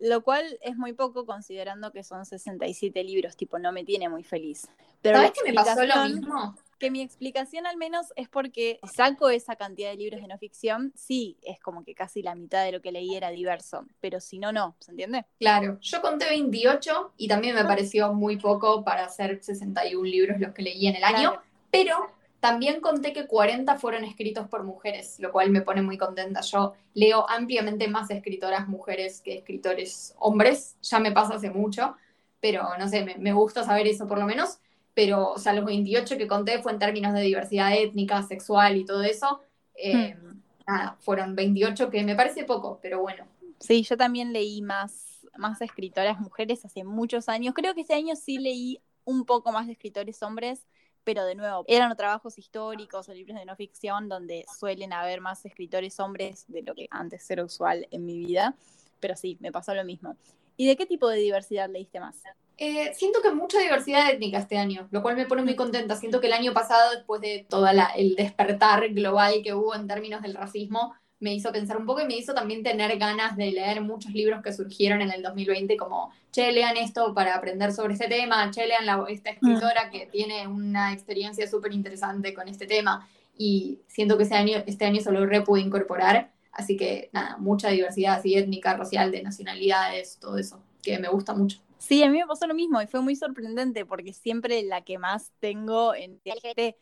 Lo 0.00 0.22
cual 0.22 0.58
es 0.60 0.76
muy 0.76 0.92
poco 0.92 1.24
considerando 1.24 1.92
que 1.92 2.02
son 2.02 2.26
67 2.26 3.02
libros, 3.04 3.36
tipo, 3.36 3.58
no 3.58 3.72
me 3.72 3.84
tiene 3.84 4.08
muy 4.08 4.24
feliz. 4.24 4.68
Pero 5.00 5.18
¿Sabes 5.18 5.32
que 5.32 5.50
me 5.50 5.54
pasó 5.54 5.84
lo 5.84 6.04
mismo? 6.06 6.54
que 6.78 6.90
mi 6.90 7.00
explicación 7.00 7.66
al 7.66 7.76
menos 7.76 8.12
es 8.16 8.28
porque 8.28 8.78
saco 8.92 9.30
esa 9.30 9.56
cantidad 9.56 9.90
de 9.90 9.96
libros 9.96 10.20
de 10.20 10.28
no 10.28 10.38
ficción, 10.38 10.92
sí, 10.94 11.38
es 11.42 11.58
como 11.60 11.84
que 11.84 11.94
casi 11.94 12.22
la 12.22 12.34
mitad 12.34 12.64
de 12.64 12.72
lo 12.72 12.82
que 12.82 12.92
leí 12.92 13.14
era 13.14 13.30
diverso, 13.30 13.86
pero 14.00 14.20
si 14.20 14.38
no, 14.38 14.52
no, 14.52 14.76
¿se 14.80 14.90
entiende? 14.90 15.24
Claro, 15.38 15.78
yo 15.80 16.02
conté 16.02 16.28
28 16.28 17.14
y 17.16 17.28
también 17.28 17.54
me 17.54 17.64
pareció 17.64 18.12
muy 18.12 18.36
poco 18.36 18.84
para 18.84 19.06
hacer 19.06 19.42
61 19.42 20.04
libros 20.04 20.40
los 20.40 20.52
que 20.52 20.62
leí 20.62 20.86
en 20.86 20.96
el 20.96 21.04
año, 21.04 21.40
pero 21.70 22.10
también 22.44 22.82
conté 22.82 23.14
que 23.14 23.26
40 23.26 23.78
fueron 23.78 24.04
escritos 24.04 24.46
por 24.48 24.64
mujeres, 24.64 25.18
lo 25.18 25.32
cual 25.32 25.48
me 25.48 25.62
pone 25.62 25.80
muy 25.80 25.96
contenta. 25.96 26.42
Yo 26.42 26.74
leo 26.92 27.24
ampliamente 27.30 27.88
más 27.88 28.10
escritoras 28.10 28.68
mujeres 28.68 29.22
que 29.22 29.38
escritores 29.38 30.14
hombres, 30.18 30.76
ya 30.82 30.98
me 31.00 31.10
pasa 31.10 31.36
hace 31.36 31.48
mucho, 31.48 31.96
pero 32.40 32.76
no 32.78 32.86
sé, 32.86 33.02
me, 33.02 33.16
me 33.16 33.32
gusta 33.32 33.64
saber 33.64 33.86
eso 33.86 34.06
por 34.06 34.18
lo 34.18 34.26
menos 34.26 34.58
pero, 34.94 35.32
o 35.32 35.38
sea, 35.38 35.52
los 35.52 35.64
28 35.64 36.16
que 36.16 36.28
conté 36.28 36.62
fue 36.62 36.72
en 36.72 36.78
términos 36.78 37.12
de 37.14 37.22
diversidad 37.22 37.74
étnica, 37.74 38.22
sexual 38.22 38.76
y 38.76 38.84
todo 38.84 39.02
eso. 39.02 39.40
Eh, 39.74 40.14
hmm. 40.14 40.42
Nada, 40.66 40.96
fueron 41.00 41.34
28 41.34 41.90
que 41.90 42.04
me 42.04 42.14
parece 42.14 42.44
poco, 42.44 42.78
pero 42.80 43.00
bueno. 43.00 43.26
Sí, 43.58 43.82
yo 43.82 43.96
también 43.96 44.32
leí 44.32 44.62
más, 44.62 45.26
más 45.36 45.60
escritoras 45.62 46.20
mujeres 46.20 46.64
hace 46.64 46.84
muchos 46.84 47.28
años. 47.28 47.54
Creo 47.54 47.74
que 47.74 47.80
este 47.80 47.94
año 47.94 48.14
sí 48.14 48.38
leí 48.38 48.80
un 49.04 49.24
poco 49.24 49.50
más 49.50 49.66
de 49.66 49.72
escritores 49.72 50.22
hombres, 50.22 50.64
pero 51.04 51.24
de 51.24 51.34
nuevo, 51.34 51.64
eran 51.68 51.94
trabajos 51.96 52.38
históricos 52.38 53.08
o 53.08 53.14
libros 53.14 53.38
de 53.38 53.44
no 53.44 53.54
ficción 53.56 54.08
donde 54.08 54.44
suelen 54.58 54.92
haber 54.92 55.20
más 55.20 55.44
escritores 55.44 56.00
hombres 56.00 56.44
de 56.48 56.62
lo 56.62 56.74
que 56.74 56.88
antes 56.90 57.30
era 57.30 57.44
usual 57.44 57.86
en 57.90 58.04
mi 58.04 58.18
vida. 58.18 58.54
Pero 59.00 59.16
sí, 59.16 59.36
me 59.40 59.52
pasó 59.52 59.74
lo 59.74 59.84
mismo. 59.84 60.16
¿Y 60.56 60.66
de 60.66 60.76
qué 60.76 60.86
tipo 60.86 61.08
de 61.08 61.18
diversidad 61.18 61.68
leíste 61.68 62.00
más? 62.00 62.22
Eh, 62.56 62.94
siento 62.94 63.20
que 63.20 63.32
mucha 63.32 63.58
diversidad 63.58 64.10
étnica 64.10 64.38
este 64.38 64.56
año, 64.56 64.86
lo 64.92 65.02
cual 65.02 65.16
me 65.16 65.26
pone 65.26 65.42
muy 65.42 65.56
contenta. 65.56 65.96
Siento 65.96 66.20
que 66.20 66.28
el 66.28 66.32
año 66.32 66.52
pasado, 66.52 66.92
después 66.92 67.20
de 67.20 67.44
todo 67.48 67.66
el 67.96 68.14
despertar 68.14 68.88
global 68.90 69.42
que 69.42 69.54
hubo 69.54 69.74
en 69.74 69.88
términos 69.88 70.22
del 70.22 70.34
racismo, 70.34 70.94
me 71.20 71.34
hizo 71.34 71.52
pensar 71.52 71.76
un 71.76 71.86
poco 71.86 72.00
y 72.00 72.06
me 72.06 72.16
hizo 72.16 72.34
también 72.34 72.62
tener 72.62 72.98
ganas 72.98 73.36
de 73.36 73.50
leer 73.50 73.80
muchos 73.80 74.12
libros 74.12 74.42
que 74.42 74.52
surgieron 74.52 75.00
en 75.00 75.10
el 75.10 75.22
2020, 75.22 75.76
como, 75.76 76.12
che, 76.32 76.52
lean 76.52 76.76
esto 76.76 77.14
para 77.14 77.34
aprender 77.34 77.72
sobre 77.72 77.94
este 77.94 78.08
tema, 78.08 78.50
che, 78.50 78.66
lean 78.66 78.84
la, 78.84 79.04
esta 79.08 79.30
mm. 79.30 79.34
escritora 79.34 79.90
que 79.90 80.06
tiene 80.06 80.46
una 80.46 80.92
experiencia 80.92 81.48
súper 81.48 81.72
interesante 81.72 82.34
con 82.34 82.48
este 82.48 82.66
tema. 82.66 83.08
Y 83.36 83.80
siento 83.86 84.16
que 84.16 84.24
ese 84.24 84.34
año, 84.34 84.62
este 84.66 84.84
año 84.84 85.00
solo 85.00 85.24
re 85.26 85.40
pude 85.40 85.60
incorporar. 85.60 86.32
Así 86.52 86.76
que 86.76 87.10
nada, 87.12 87.36
mucha 87.38 87.68
diversidad 87.70 88.14
así 88.14 88.36
étnica, 88.36 88.76
racial, 88.76 89.10
de 89.10 89.22
nacionalidades, 89.22 90.18
todo 90.20 90.38
eso, 90.38 90.62
que 90.82 90.98
me 90.98 91.08
gusta 91.08 91.34
mucho. 91.34 91.58
Sí, 91.78 92.02
a 92.02 92.10
mí 92.10 92.18
me 92.18 92.26
pasó 92.26 92.46
lo 92.46 92.54
mismo 92.54 92.80
y 92.80 92.86
fue 92.86 93.02
muy 93.02 93.16
sorprendente 93.16 93.84
porque 93.84 94.12
siempre 94.12 94.62
la 94.62 94.82
que 94.82 94.98
más 94.98 95.32
tengo 95.40 95.94
en 95.94 96.20
LGBT 96.24 96.76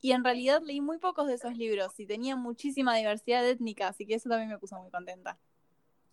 y 0.00 0.12
en 0.12 0.24
realidad 0.24 0.62
leí 0.62 0.80
muy 0.80 0.98
pocos 0.98 1.26
de 1.26 1.34
esos 1.34 1.56
libros 1.56 1.98
y 1.98 2.06
tenía 2.06 2.36
muchísima 2.36 2.96
diversidad 2.96 3.46
étnica, 3.48 3.88
así 3.88 4.06
que 4.06 4.14
eso 4.14 4.28
también 4.28 4.48
me 4.48 4.58
puso 4.58 4.78
muy 4.80 4.90
contenta. 4.90 5.38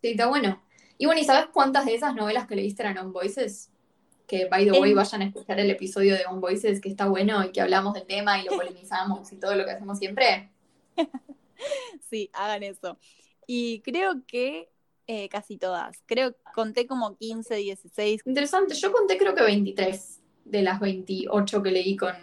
Sí, 0.02 0.12
está 0.12 0.28
bueno. 0.28 0.62
Y 0.98 1.06
bueno, 1.06 1.22
¿y 1.22 1.26
sabes 1.26 1.48
cuántas 1.54 1.86
de 1.86 1.96
esas 1.96 2.16
novelas 2.16 2.48
que 2.48 2.56
leíste 2.56 2.84
eran 2.84 2.98
On 2.98 3.14
Voices? 3.14 3.70
Que, 4.28 4.46
by 4.46 4.66
the 4.66 4.80
way, 4.80 4.94
vayan 4.94 5.22
a 5.22 5.26
escuchar 5.26 5.60
el 5.60 5.70
episodio 5.70 6.16
de 6.16 6.26
On 6.26 6.42
Voices, 6.42 6.82
que 6.82 6.90
está 6.90 7.08
bueno 7.08 7.44
y 7.44 7.52
que 7.52 7.62
hablamos 7.62 7.94
del 7.94 8.08
tema 8.08 8.42
y 8.42 8.46
lo 8.46 8.52
polemizamos 8.58 9.32
y 9.32 9.38
todo 9.38 9.56
lo 9.56 9.66
que 9.66 9.72
hacemos 9.72 10.00
siempre. 10.00 10.50
sí, 12.10 12.30
hagan 12.34 12.64
eso. 12.64 12.98
Y 13.46 13.82
creo 13.82 14.26
que 14.26 14.70
eh, 15.06 15.30
casi 15.30 15.58
todas. 15.58 16.02
Creo 16.08 16.36
conté 16.56 16.88
como 16.88 17.16
15, 17.18 17.56
16. 17.56 18.22
Interesante, 18.26 18.74
yo 18.74 18.92
conté 18.92 19.18
creo 19.18 19.36
que 19.36 19.44
23 19.44 20.22
de 20.46 20.62
las 20.62 20.80
28 20.80 21.62
que 21.62 21.72
leí 21.72 21.98
con, 21.98 22.16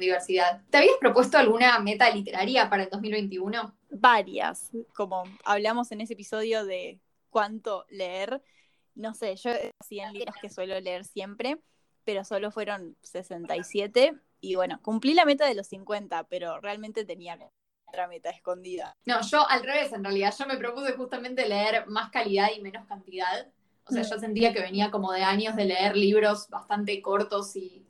diversidad. 0.00 0.62
¿Te 0.70 0.78
habías 0.78 0.96
propuesto 0.98 1.38
alguna 1.38 1.78
meta 1.78 2.10
literaria 2.10 2.68
para 2.68 2.84
el 2.84 2.90
2021? 2.90 3.76
Varias, 3.90 4.72
como 4.94 5.22
hablamos 5.44 5.92
en 5.92 6.00
ese 6.00 6.14
episodio 6.14 6.64
de 6.64 7.00
cuánto 7.30 7.86
leer. 7.88 8.42
No 8.94 9.14
sé, 9.14 9.36
yo 9.36 9.50
100 9.84 10.14
libros 10.14 10.34
que 10.40 10.50
suelo 10.50 10.80
leer 10.80 11.04
siempre, 11.04 11.58
pero 12.04 12.24
solo 12.24 12.50
fueron 12.50 12.96
67 13.02 14.18
y 14.40 14.54
bueno, 14.56 14.80
cumplí 14.82 15.14
la 15.14 15.24
meta 15.24 15.46
de 15.46 15.54
los 15.54 15.68
50, 15.68 16.24
pero 16.24 16.60
realmente 16.60 17.04
tenía 17.04 17.38
otra 17.86 18.08
meta 18.08 18.30
escondida. 18.30 18.92
No, 19.04 19.20
yo 19.22 19.48
al 19.48 19.62
revés, 19.62 19.92
en 19.92 20.02
realidad, 20.02 20.34
yo 20.36 20.46
me 20.46 20.56
propuse 20.56 20.92
justamente 20.92 21.48
leer 21.48 21.86
más 21.86 22.10
calidad 22.10 22.48
y 22.56 22.60
menos 22.60 22.86
cantidad 22.86 23.46
o 23.88 23.92
sea, 23.92 24.02
yo 24.02 24.18
sentía 24.18 24.52
que 24.52 24.60
venía 24.60 24.90
como 24.90 25.12
de 25.12 25.22
años 25.22 25.54
de 25.54 25.66
leer 25.66 25.96
libros 25.96 26.48
bastante 26.48 27.00
cortos 27.00 27.54
y 27.54 27.84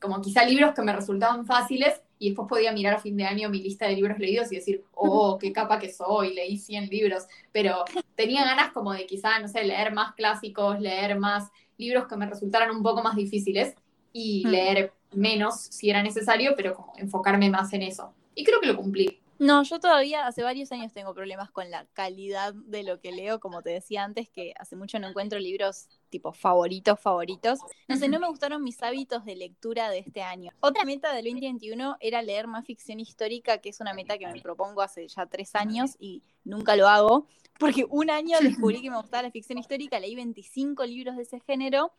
como 0.00 0.20
quizá 0.20 0.44
libros 0.44 0.74
que 0.74 0.82
me 0.82 0.92
resultaban 0.92 1.46
fáciles 1.46 2.00
y 2.18 2.30
después 2.30 2.48
podía 2.48 2.72
mirar 2.72 2.94
a 2.94 3.00
fin 3.00 3.16
de 3.16 3.24
año 3.24 3.48
mi 3.48 3.62
lista 3.62 3.86
de 3.86 3.94
libros 3.94 4.18
leídos 4.18 4.50
y 4.50 4.56
decir, 4.56 4.84
oh, 4.92 5.38
qué 5.38 5.52
capa 5.52 5.78
que 5.78 5.92
soy, 5.92 6.34
leí 6.34 6.58
100 6.58 6.88
libros, 6.88 7.24
pero 7.52 7.84
tenía 8.14 8.44
ganas 8.44 8.72
como 8.72 8.92
de 8.92 9.06
quizá, 9.06 9.38
no 9.40 9.48
sé, 9.48 9.64
leer 9.64 9.92
más 9.92 10.14
clásicos, 10.14 10.80
leer 10.80 11.18
más 11.18 11.50
libros 11.76 12.06
que 12.06 12.16
me 12.16 12.26
resultaran 12.26 12.74
un 12.74 12.82
poco 12.82 13.02
más 13.02 13.16
difíciles 13.16 13.74
y 14.12 14.46
leer 14.46 14.92
menos 15.12 15.60
si 15.60 15.90
era 15.90 16.02
necesario, 16.02 16.54
pero 16.56 16.74
como 16.74 16.92
enfocarme 16.96 17.50
más 17.50 17.72
en 17.72 17.82
eso. 17.82 18.14
Y 18.34 18.44
creo 18.44 18.60
que 18.60 18.68
lo 18.68 18.76
cumplí. 18.76 19.21
No, 19.42 19.64
yo 19.64 19.80
todavía 19.80 20.28
hace 20.28 20.44
varios 20.44 20.70
años 20.70 20.92
tengo 20.92 21.14
problemas 21.14 21.50
con 21.50 21.68
la 21.68 21.84
calidad 21.94 22.54
de 22.54 22.84
lo 22.84 23.00
que 23.00 23.10
leo, 23.10 23.40
como 23.40 23.60
te 23.60 23.70
decía 23.70 24.04
antes, 24.04 24.30
que 24.30 24.54
hace 24.56 24.76
mucho 24.76 25.00
no 25.00 25.08
encuentro 25.08 25.40
libros 25.40 25.88
tipo 26.10 26.32
favoritos, 26.32 27.00
favoritos. 27.00 27.58
No 27.88 27.96
sé, 27.96 28.06
no 28.06 28.20
me 28.20 28.28
gustaron 28.28 28.62
mis 28.62 28.80
hábitos 28.84 29.24
de 29.24 29.34
lectura 29.34 29.90
de 29.90 29.98
este 29.98 30.22
año. 30.22 30.52
Otra 30.60 30.84
meta 30.84 31.12
del 31.12 31.24
2021 31.24 31.96
era 31.98 32.22
leer 32.22 32.46
más 32.46 32.64
ficción 32.64 33.00
histórica, 33.00 33.58
que 33.58 33.70
es 33.70 33.80
una 33.80 33.94
meta 33.94 34.16
que 34.16 34.28
me 34.28 34.40
propongo 34.40 34.80
hace 34.80 35.08
ya 35.08 35.26
tres 35.26 35.56
años 35.56 35.96
y 35.98 36.22
nunca 36.44 36.76
lo 36.76 36.86
hago, 36.86 37.26
porque 37.58 37.84
un 37.90 38.10
año 38.10 38.38
descubrí 38.40 38.80
que 38.80 38.90
me 38.90 38.96
gustaba 38.96 39.24
la 39.24 39.32
ficción 39.32 39.58
histórica, 39.58 39.98
leí 39.98 40.14
25 40.14 40.86
libros 40.86 41.16
de 41.16 41.24
ese 41.24 41.40
género 41.40 41.92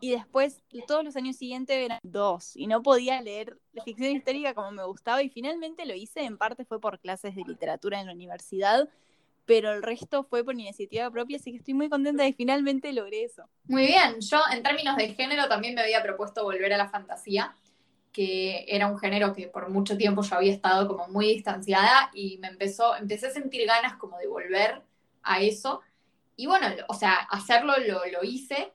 y 0.00 0.10
después 0.10 0.62
todos 0.86 1.04
los 1.04 1.16
años 1.16 1.36
siguientes 1.36 1.76
eran 1.76 1.98
dos 2.02 2.56
y 2.56 2.66
no 2.66 2.82
podía 2.82 3.20
leer 3.20 3.58
ficción 3.84 4.16
histórica 4.16 4.54
como 4.54 4.70
me 4.72 4.84
gustaba 4.84 5.22
y 5.22 5.28
finalmente 5.28 5.86
lo 5.86 5.94
hice, 5.94 6.24
en 6.24 6.38
parte 6.38 6.64
fue 6.64 6.80
por 6.80 6.98
clases 6.98 7.34
de 7.34 7.44
literatura 7.44 8.00
en 8.00 8.06
la 8.06 8.12
universidad, 8.12 8.88
pero 9.44 9.72
el 9.72 9.82
resto 9.82 10.24
fue 10.24 10.44
por 10.44 10.54
iniciativa 10.54 11.10
propia, 11.10 11.36
así 11.36 11.50
que 11.50 11.58
estoy 11.58 11.74
muy 11.74 11.88
contenta 11.88 12.22
de 12.22 12.32
finalmente 12.32 12.92
logré 12.92 13.24
eso. 13.24 13.48
Muy 13.64 13.86
bien, 13.86 14.20
yo 14.20 14.40
en 14.52 14.62
términos 14.62 14.96
de 14.96 15.14
género 15.14 15.48
también 15.48 15.74
me 15.74 15.82
había 15.82 16.02
propuesto 16.02 16.44
volver 16.44 16.72
a 16.72 16.76
la 16.76 16.88
fantasía, 16.88 17.54
que 18.12 18.64
era 18.68 18.86
un 18.86 18.98
género 18.98 19.32
que 19.34 19.48
por 19.48 19.70
mucho 19.70 19.96
tiempo 19.96 20.22
yo 20.22 20.36
había 20.36 20.52
estado 20.52 20.86
como 20.86 21.08
muy 21.08 21.26
distanciada 21.26 22.10
y 22.12 22.38
me 22.38 22.48
empezó, 22.48 22.94
empecé 22.96 23.28
a 23.28 23.30
sentir 23.30 23.66
ganas 23.66 23.96
como 23.96 24.18
de 24.18 24.26
volver 24.26 24.82
a 25.22 25.40
eso. 25.40 25.80
Y 26.36 26.46
bueno, 26.46 26.66
o 26.88 26.94
sea, 26.94 27.14
hacerlo 27.30 27.74
lo, 27.78 28.00
lo 28.06 28.22
hice, 28.22 28.72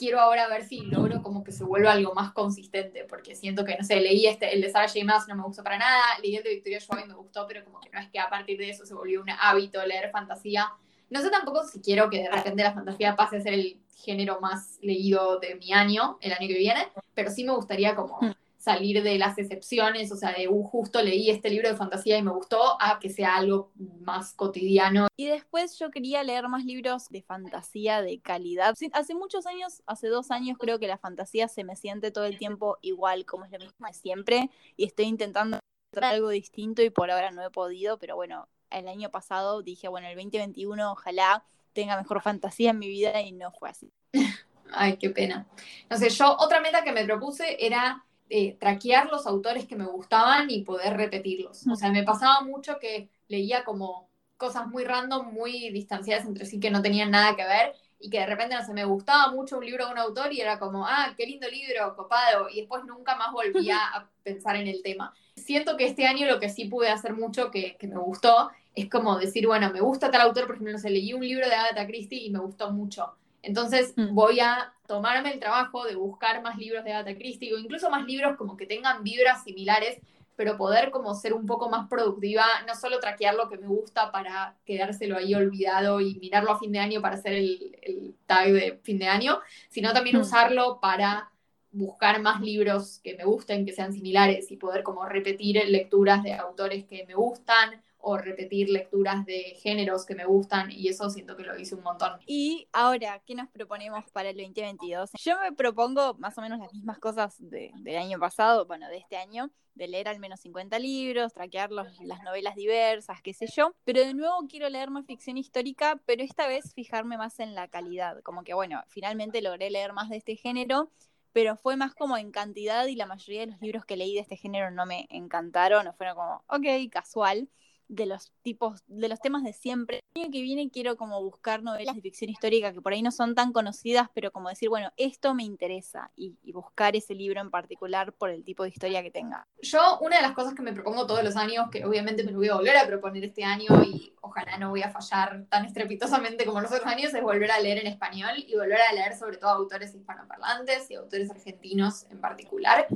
quiero 0.00 0.18
ahora 0.18 0.48
ver 0.48 0.64
si 0.64 0.80
logro 0.80 1.22
como 1.22 1.44
que 1.44 1.52
se 1.52 1.62
vuelva 1.62 1.92
algo 1.92 2.14
más 2.14 2.32
consistente, 2.32 3.04
porque 3.04 3.36
siento 3.36 3.66
que, 3.66 3.76
no 3.76 3.84
sé, 3.84 4.00
leí 4.00 4.26
este, 4.26 4.54
el 4.54 4.62
de 4.62 4.70
Sarah 4.70 4.88
J. 4.88 5.04
Maas, 5.04 5.28
no 5.28 5.36
me 5.36 5.42
gustó 5.42 5.62
para 5.62 5.76
nada, 5.76 6.02
leí 6.22 6.36
el 6.36 6.42
de 6.42 6.54
Victoria 6.54 6.80
Schwab 6.80 7.04
y 7.04 7.08
me 7.08 7.14
gustó, 7.14 7.46
pero 7.46 7.62
como 7.62 7.80
que 7.80 7.90
no 7.90 8.00
es 8.00 8.08
que 8.08 8.18
a 8.18 8.30
partir 8.30 8.56
de 8.56 8.70
eso 8.70 8.86
se 8.86 8.94
volvió 8.94 9.20
un 9.20 9.28
hábito 9.28 9.84
leer 9.84 10.10
fantasía. 10.10 10.72
No 11.10 11.20
sé 11.20 11.28
tampoco 11.28 11.64
si 11.64 11.82
quiero 11.82 12.08
que 12.08 12.22
de 12.22 12.30
repente 12.30 12.62
la 12.62 12.72
fantasía 12.72 13.14
pase 13.14 13.36
a 13.36 13.40
ser 13.42 13.52
el 13.52 13.78
género 13.94 14.40
más 14.40 14.78
leído 14.80 15.38
de 15.38 15.56
mi 15.56 15.74
año, 15.74 16.16
el 16.22 16.32
año 16.32 16.48
que 16.48 16.56
viene, 16.56 16.88
pero 17.12 17.30
sí 17.30 17.44
me 17.44 17.52
gustaría 17.52 17.94
como 17.94 18.18
mm 18.22 18.32
salir 18.60 19.02
de 19.02 19.16
las 19.16 19.38
excepciones, 19.38 20.12
o 20.12 20.16
sea, 20.16 20.32
de 20.32 20.46
uh, 20.46 20.62
justo 20.64 21.00
leí 21.02 21.30
este 21.30 21.48
libro 21.48 21.68
de 21.68 21.76
fantasía 21.76 22.18
y 22.18 22.22
me 22.22 22.30
gustó, 22.30 22.76
a 22.80 22.98
que 23.00 23.08
sea 23.08 23.36
algo 23.36 23.72
más 23.74 24.34
cotidiano. 24.34 25.08
Y 25.16 25.26
después 25.28 25.78
yo 25.78 25.90
quería 25.90 26.22
leer 26.22 26.46
más 26.48 26.66
libros 26.66 27.08
de 27.08 27.22
fantasía 27.22 28.02
de 28.02 28.20
calidad. 28.20 28.74
Hace 28.92 29.14
muchos 29.14 29.46
años, 29.46 29.82
hace 29.86 30.08
dos 30.08 30.30
años 30.30 30.58
creo 30.58 30.78
que 30.78 30.88
la 30.88 30.98
fantasía 30.98 31.48
se 31.48 31.64
me 31.64 31.74
siente 31.74 32.10
todo 32.10 32.26
el 32.26 32.36
tiempo 32.36 32.76
igual, 32.82 33.24
como 33.24 33.46
es 33.46 33.50
lo 33.50 33.60
mismo 33.60 33.86
de 33.86 33.94
siempre, 33.94 34.50
y 34.76 34.84
estoy 34.84 35.06
intentando 35.06 35.58
hacer 35.90 36.04
algo 36.04 36.28
distinto 36.28 36.82
y 36.82 36.90
por 36.90 37.10
ahora 37.10 37.30
no 37.30 37.42
he 37.42 37.50
podido, 37.50 37.98
pero 37.98 38.14
bueno, 38.14 38.46
el 38.68 38.88
año 38.88 39.10
pasado 39.10 39.62
dije, 39.62 39.88
bueno, 39.88 40.06
el 40.06 40.16
2021 40.16 40.92
ojalá 40.92 41.44
tenga 41.72 41.96
mejor 41.96 42.20
fantasía 42.20 42.70
en 42.70 42.78
mi 42.78 42.88
vida 42.88 43.22
y 43.22 43.32
no 43.32 43.52
fue 43.52 43.70
así. 43.70 43.90
Ay, 44.72 44.98
qué 44.98 45.08
pena. 45.08 45.46
No 45.88 45.96
sé, 45.96 46.10
yo 46.10 46.36
otra 46.38 46.60
meta 46.60 46.84
que 46.84 46.92
me 46.92 47.04
propuse 47.04 47.56
era 47.64 48.04
eh, 48.30 48.56
traquear 48.58 49.10
los 49.10 49.26
autores 49.26 49.66
que 49.66 49.76
me 49.76 49.86
gustaban 49.86 50.50
y 50.50 50.62
poder 50.62 50.96
repetirlos. 50.96 51.66
O 51.66 51.74
sea, 51.74 51.90
me 51.90 52.04
pasaba 52.04 52.42
mucho 52.42 52.78
que 52.78 53.10
leía 53.28 53.64
como 53.64 54.08
cosas 54.36 54.66
muy 54.68 54.84
random, 54.84 55.32
muy 55.34 55.70
distanciadas 55.70 56.24
entre 56.24 56.46
sí 56.46 56.60
que 56.60 56.70
no 56.70 56.80
tenían 56.80 57.10
nada 57.10 57.36
que 57.36 57.44
ver 57.44 57.74
y 57.98 58.08
que 58.08 58.20
de 58.20 58.26
repente, 58.26 58.54
no 58.54 58.64
sé, 58.64 58.72
me 58.72 58.86
gustaba 58.86 59.30
mucho 59.30 59.58
un 59.58 59.66
libro 59.66 59.86
de 59.86 59.92
un 59.92 59.98
autor 59.98 60.32
y 60.32 60.40
era 60.40 60.58
como, 60.58 60.86
ah, 60.86 61.12
qué 61.16 61.26
lindo 61.26 61.46
libro, 61.48 61.94
copado, 61.94 62.48
y 62.48 62.60
después 62.60 62.82
nunca 62.84 63.14
más 63.14 63.30
volvía 63.30 63.76
a 63.78 64.08
pensar 64.22 64.56
en 64.56 64.68
el 64.68 64.82
tema. 64.82 65.12
Siento 65.36 65.76
que 65.76 65.86
este 65.86 66.06
año 66.06 66.26
lo 66.26 66.40
que 66.40 66.48
sí 66.48 66.64
pude 66.64 66.88
hacer 66.88 67.12
mucho, 67.12 67.50
que, 67.50 67.76
me 67.82 67.98
gustó, 67.98 68.50
es 68.74 68.88
como 68.88 69.18
decir, 69.18 69.46
bueno, 69.46 69.70
me 69.70 69.82
gusta 69.82 70.10
tal 70.10 70.22
autor, 70.22 70.46
por 70.46 70.54
ejemplo, 70.54 70.72
no 70.72 70.78
sé, 70.78 70.88
leí 70.88 71.12
un 71.12 71.26
libro 71.26 71.46
de 71.46 71.54
Agatha 71.54 71.86
Christie 71.86 72.24
y 72.24 72.30
me 72.30 72.38
gustó 72.38 72.70
mucho. 72.70 73.14
Entonces 73.42 73.94
mm. 73.96 74.14
voy 74.14 74.40
a 74.40 74.72
tomarme 74.86 75.32
el 75.32 75.40
trabajo 75.40 75.84
de 75.84 75.94
buscar 75.94 76.42
más 76.42 76.58
libros 76.58 76.84
de 76.84 76.92
Agatha 76.92 77.16
Christie 77.16 77.54
o 77.54 77.58
incluso 77.58 77.90
más 77.90 78.04
libros 78.06 78.36
como 78.36 78.56
que 78.56 78.66
tengan 78.66 79.02
vibras 79.02 79.44
similares, 79.44 79.98
pero 80.36 80.56
poder 80.56 80.90
como 80.90 81.14
ser 81.14 81.34
un 81.34 81.46
poco 81.46 81.68
más 81.68 81.88
productiva, 81.88 82.44
no 82.66 82.74
solo 82.74 82.98
traquear 82.98 83.34
lo 83.34 83.48
que 83.48 83.58
me 83.58 83.66
gusta 83.66 84.10
para 84.10 84.56
quedárselo 84.64 85.16
ahí 85.16 85.34
olvidado 85.34 86.00
y 86.00 86.14
mirarlo 86.16 86.52
a 86.52 86.58
fin 86.58 86.72
de 86.72 86.78
año 86.78 87.02
para 87.02 87.16
hacer 87.16 87.34
el, 87.34 88.16
tag 88.26 88.52
de 88.52 88.80
fin 88.82 88.98
de 88.98 89.06
año, 89.06 89.40
sino 89.68 89.92
también 89.92 90.16
mm. 90.16 90.20
usarlo 90.20 90.80
para 90.80 91.30
buscar 91.72 92.20
más 92.20 92.40
libros 92.40 93.00
que 93.04 93.14
me 93.16 93.24
gusten, 93.24 93.64
que 93.64 93.72
sean 93.72 93.92
similares 93.92 94.50
y 94.50 94.56
poder 94.56 94.82
como 94.82 95.04
repetir 95.06 95.62
lecturas 95.68 96.22
de 96.22 96.34
autores 96.34 96.84
que 96.84 97.04
me 97.06 97.14
gustan 97.14 97.80
o 98.02 98.18
repetir 98.18 98.68
lecturas 98.70 99.24
de 99.26 99.56
géneros 99.60 100.06
que 100.06 100.14
me 100.14 100.24
gustan 100.24 100.70
y 100.70 100.88
eso 100.88 101.10
siento 101.10 101.36
que 101.36 101.44
lo 101.44 101.58
hice 101.58 101.74
un 101.74 101.82
montón. 101.82 102.18
Y 102.26 102.68
ahora, 102.72 103.22
¿qué 103.26 103.34
nos 103.34 103.48
proponemos 103.48 104.04
para 104.10 104.30
el 104.30 104.36
2022? 104.36 105.10
Yo 105.22 105.38
me 105.40 105.52
propongo 105.52 106.14
más 106.14 106.36
o 106.38 106.40
menos 106.40 106.58
las 106.58 106.72
mismas 106.72 106.98
cosas 106.98 107.36
del 107.38 107.96
año 107.96 108.18
pasado, 108.18 108.66
bueno, 108.66 108.88
de 108.88 108.98
este 108.98 109.16
año, 109.16 109.50
de 109.74 109.88
leer 109.88 110.08
al 110.08 110.18
menos 110.18 110.40
50 110.40 110.78
libros, 110.78 111.32
traquear 111.32 111.70
las 111.70 112.22
novelas 112.24 112.54
diversas, 112.54 113.22
qué 113.22 113.32
sé 113.32 113.46
yo, 113.54 113.74
pero 113.84 114.00
de 114.00 114.14
nuevo 114.14 114.46
quiero 114.48 114.68
leer 114.68 114.90
más 114.90 115.06
ficción 115.06 115.38
histórica, 115.38 116.00
pero 116.06 116.22
esta 116.22 116.46
vez 116.46 116.74
fijarme 116.74 117.16
más 117.16 117.40
en 117.40 117.54
la 117.54 117.68
calidad, 117.68 118.20
como 118.22 118.42
que 118.42 118.54
bueno, 118.54 118.82
finalmente 118.88 119.42
logré 119.42 119.70
leer 119.70 119.92
más 119.92 120.08
de 120.08 120.16
este 120.16 120.36
género 120.36 120.90
pero 121.32 121.56
fue 121.56 121.76
más 121.76 121.94
como 121.94 122.16
en 122.16 122.32
cantidad 122.32 122.86
y 122.86 122.96
la 122.96 123.06
mayoría 123.06 123.40
de 123.40 123.46
los 123.52 123.60
libros 123.60 123.84
que 123.84 123.96
leí 123.96 124.14
de 124.14 124.20
este 124.20 124.36
género 124.36 124.70
no 124.70 124.86
me 124.86 125.06
encantaron, 125.10 125.86
o 125.86 125.92
fueron 125.92 126.16
como, 126.16 126.44
ok, 126.48 126.90
casual. 126.90 127.48
De 127.90 128.06
los 128.06 128.32
tipos, 128.42 128.82
de 128.86 129.08
los 129.08 129.20
temas 129.20 129.42
de 129.42 129.52
siempre. 129.52 130.00
El 130.14 130.22
año 130.22 130.32
que 130.32 130.42
viene 130.42 130.70
quiero 130.70 130.96
como 130.96 131.20
buscar 131.22 131.62
novelas 131.62 131.96
de 131.96 132.02
ficción 132.02 132.30
histórica 132.30 132.72
que 132.72 132.80
por 132.80 132.92
ahí 132.92 133.02
no 133.02 133.10
son 133.10 133.34
tan 133.34 133.52
conocidas, 133.52 134.08
pero 134.14 134.30
como 134.30 134.48
decir, 134.48 134.68
bueno, 134.68 134.92
esto 134.96 135.34
me 135.34 135.42
interesa 135.42 136.10
y, 136.16 136.38
buscar 136.52 136.94
ese 136.94 137.14
libro 137.14 137.40
en 137.40 137.50
particular 137.50 138.12
por 138.12 138.28
el 138.28 138.44
tipo 138.44 138.64
de 138.64 138.68
historia 138.68 139.02
que 139.02 139.10
tenga. 139.10 139.46
Yo, 139.62 139.98
una 140.00 140.16
de 140.16 140.22
las 140.22 140.32
cosas 140.32 140.52
que 140.52 140.62
me 140.62 140.72
propongo 140.72 141.06
todos 141.06 141.24
los 141.24 141.36
años, 141.36 141.70
que 141.70 141.84
obviamente 141.84 142.22
me 142.22 142.32
lo 142.32 142.38
voy 142.38 142.48
a 142.48 142.56
volver 142.56 142.76
a 142.76 142.86
proponer 142.86 143.24
este 143.24 143.44
año 143.44 143.82
y 143.84 144.12
ojalá 144.20 144.58
no 144.58 144.70
voy 144.70 144.82
a 144.82 144.90
fallar 144.90 145.46
tan 145.48 145.64
estrepitosamente 145.64 146.44
como 146.44 146.60
los 146.60 146.70
otros 146.70 146.86
años, 146.86 147.14
es 147.14 147.22
volver 147.22 147.50
a 147.50 147.60
leer 147.60 147.78
en 147.78 147.86
español 147.86 148.32
y 148.36 148.54
volver 148.56 148.80
a 148.80 148.92
leer 148.92 149.16
sobre 149.16 149.38
todo 149.38 149.50
autores 149.50 149.94
hispanoparlantes 149.94 150.90
y 150.90 150.96
autores 150.96 151.30
argentinos 151.30 152.06
en 152.10 152.20
particular, 152.20 152.86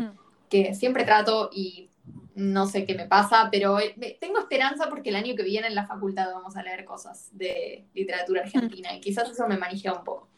que 0.50 0.74
siempre 0.74 1.04
trato 1.04 1.48
y 1.52 1.90
no 2.34 2.66
sé 2.66 2.84
qué 2.84 2.94
me 2.94 3.06
pasa, 3.06 3.48
pero 3.50 3.78
eh, 3.78 4.18
tengo 4.20 4.38
esperanza 4.38 4.88
porque 4.88 5.10
el 5.10 5.16
año 5.16 5.34
que 5.36 5.42
viene 5.42 5.68
en 5.68 5.74
la 5.74 5.86
facultad 5.86 6.32
vamos 6.32 6.56
a 6.56 6.62
leer 6.62 6.84
cosas 6.84 7.28
de 7.32 7.86
literatura 7.94 8.42
argentina 8.42 8.94
y 8.94 9.00
quizás 9.00 9.30
eso 9.30 9.46
me 9.46 9.56
manejea 9.56 9.92
un 9.92 10.04
poco. 10.04 10.28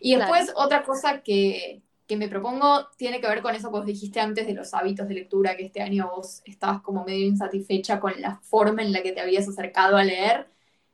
Y 0.00 0.14
después 0.14 0.52
otra 0.54 0.84
cosa 0.84 1.22
que, 1.22 1.82
que, 2.06 2.16
me 2.16 2.28
propongo 2.28 2.88
tiene 2.96 3.20
que 3.20 3.26
ver 3.26 3.42
con 3.42 3.54
eso 3.54 3.70
que 3.70 3.78
vos 3.78 3.86
dijiste 3.86 4.20
antes 4.20 4.46
de 4.46 4.54
los 4.54 4.72
hábitos 4.74 5.08
de 5.08 5.14
lectura, 5.14 5.56
que 5.56 5.64
este 5.64 5.82
año 5.82 6.10
vos 6.14 6.42
estabas 6.44 6.82
como 6.82 7.04
medio 7.04 7.26
insatisfecha 7.26 7.98
con 7.98 8.20
la 8.20 8.36
forma 8.36 8.82
en 8.82 8.92
la 8.92 9.02
que 9.02 9.12
te 9.12 9.20
habías 9.20 9.48
acercado 9.48 9.96
a 9.96 10.04
leer. 10.04 10.48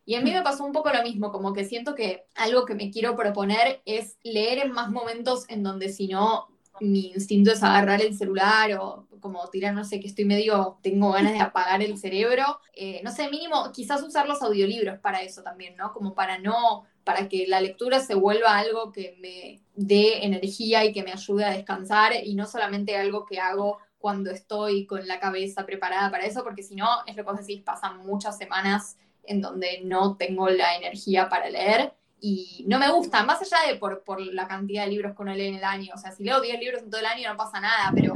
Y 0.06 0.16
a 0.16 0.20
mí 0.20 0.32
me 0.32 0.42
pasó 0.42 0.64
un 0.64 0.72
poco 0.72 0.90
lo 0.90 1.02
mismo, 1.02 1.32
como 1.32 1.54
que 1.54 1.64
siento 1.64 1.94
que 1.94 2.26
algo 2.34 2.66
que 2.66 2.74
me 2.74 2.90
quiero 2.90 3.16
proponer 3.16 3.80
es 3.86 4.18
leer 4.22 4.58
en 4.58 4.72
más 4.72 4.90
momentos 4.90 5.44
en 5.48 5.62
donde 5.62 5.88
si 5.88 6.08
no 6.08 6.48
mi 6.80 7.12
instinto 7.12 7.52
es 7.52 7.62
agarrar 7.62 8.00
el 8.02 8.16
celular 8.16 8.72
o 8.80 9.06
como 9.20 9.48
tirar, 9.48 9.72
no 9.72 9.84
sé, 9.84 10.00
que 10.00 10.06
estoy 10.06 10.26
medio, 10.26 10.78
tengo 10.82 11.12
ganas 11.12 11.32
de 11.32 11.40
apagar 11.40 11.82
el 11.82 11.96
cerebro. 11.96 12.60
Eh, 12.74 13.00
no 13.02 13.10
sé, 13.10 13.30
mínimo, 13.30 13.72
quizás 13.72 14.02
usar 14.02 14.28
los 14.28 14.42
audiolibros 14.42 14.98
para 14.98 15.22
eso 15.22 15.42
también, 15.42 15.76
¿no? 15.76 15.92
Como 15.92 16.14
para 16.14 16.38
no, 16.38 16.84
para 17.04 17.28
que 17.28 17.46
la 17.46 17.60
lectura 17.60 18.00
se 18.00 18.14
vuelva 18.14 18.58
algo 18.58 18.92
que 18.92 19.16
me 19.20 19.62
dé 19.74 20.24
energía 20.24 20.84
y 20.84 20.92
que 20.92 21.02
me 21.02 21.12
ayude 21.12 21.44
a 21.44 21.52
descansar 21.52 22.12
y 22.22 22.34
no 22.34 22.46
solamente 22.46 22.96
algo 22.96 23.24
que 23.24 23.38
hago 23.38 23.78
cuando 23.98 24.30
estoy 24.30 24.84
con 24.84 25.06
la 25.08 25.18
cabeza 25.18 25.64
preparada 25.64 26.10
para 26.10 26.26
eso, 26.26 26.44
porque 26.44 26.62
si 26.62 26.74
no, 26.74 26.86
es 27.06 27.16
lo 27.16 27.24
que 27.24 27.30
vos 27.30 27.40
decís, 27.40 27.62
pasan 27.62 28.04
muchas 28.04 28.36
semanas 28.36 28.98
en 29.22 29.40
donde 29.40 29.80
no 29.82 30.16
tengo 30.16 30.50
la 30.50 30.76
energía 30.76 31.30
para 31.30 31.48
leer 31.48 31.94
y 32.26 32.64
no 32.66 32.78
me 32.78 32.90
gusta, 32.90 33.22
más 33.22 33.42
allá 33.42 33.70
de 33.70 33.78
por, 33.78 34.02
por, 34.02 34.18
la 34.18 34.48
cantidad 34.48 34.84
de 34.84 34.90
libros 34.90 35.14
que 35.14 35.20
uno 35.20 35.34
lee 35.34 35.48
en 35.48 35.56
el 35.56 35.64
año. 35.64 35.92
O 35.94 35.98
sea, 35.98 36.10
si 36.10 36.24
leo 36.24 36.40
10 36.40 36.58
libros 36.58 36.82
en 36.82 36.88
todo 36.88 37.00
el 37.00 37.06
año 37.06 37.28
no 37.28 37.36
pasa 37.36 37.60
nada, 37.60 37.92
pero 37.94 38.14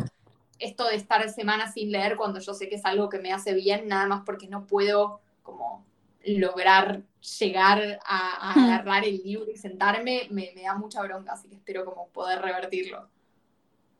esto 0.58 0.88
de 0.88 0.96
estar 0.96 1.28
semanas 1.28 1.74
sin 1.74 1.92
leer 1.92 2.16
cuando 2.16 2.40
yo 2.40 2.54
sé 2.54 2.70
que 2.70 2.76
es 2.76 2.86
algo 2.86 3.10
que 3.10 3.18
me 3.18 3.34
hace 3.34 3.52
bien, 3.52 3.86
nada 3.86 4.06
más 4.06 4.22
porque 4.24 4.48
no 4.48 4.66
puedo 4.66 5.20
como 5.42 5.84
lograr 6.24 7.02
llegar 7.38 8.00
a, 8.06 8.54
hmm. 8.54 8.64
agarrar 8.64 9.04
el 9.04 9.18
libro 9.22 9.50
y 9.50 9.58
sentarme, 9.58 10.26
me, 10.30 10.54
da 10.54 10.74
mucha 10.74 11.02
bronca, 11.02 11.32
así 11.32 11.46
que 11.50 11.56
espero 11.56 11.84
como 11.84 12.08
poder 12.08 12.40
revertirlo. 12.40 13.10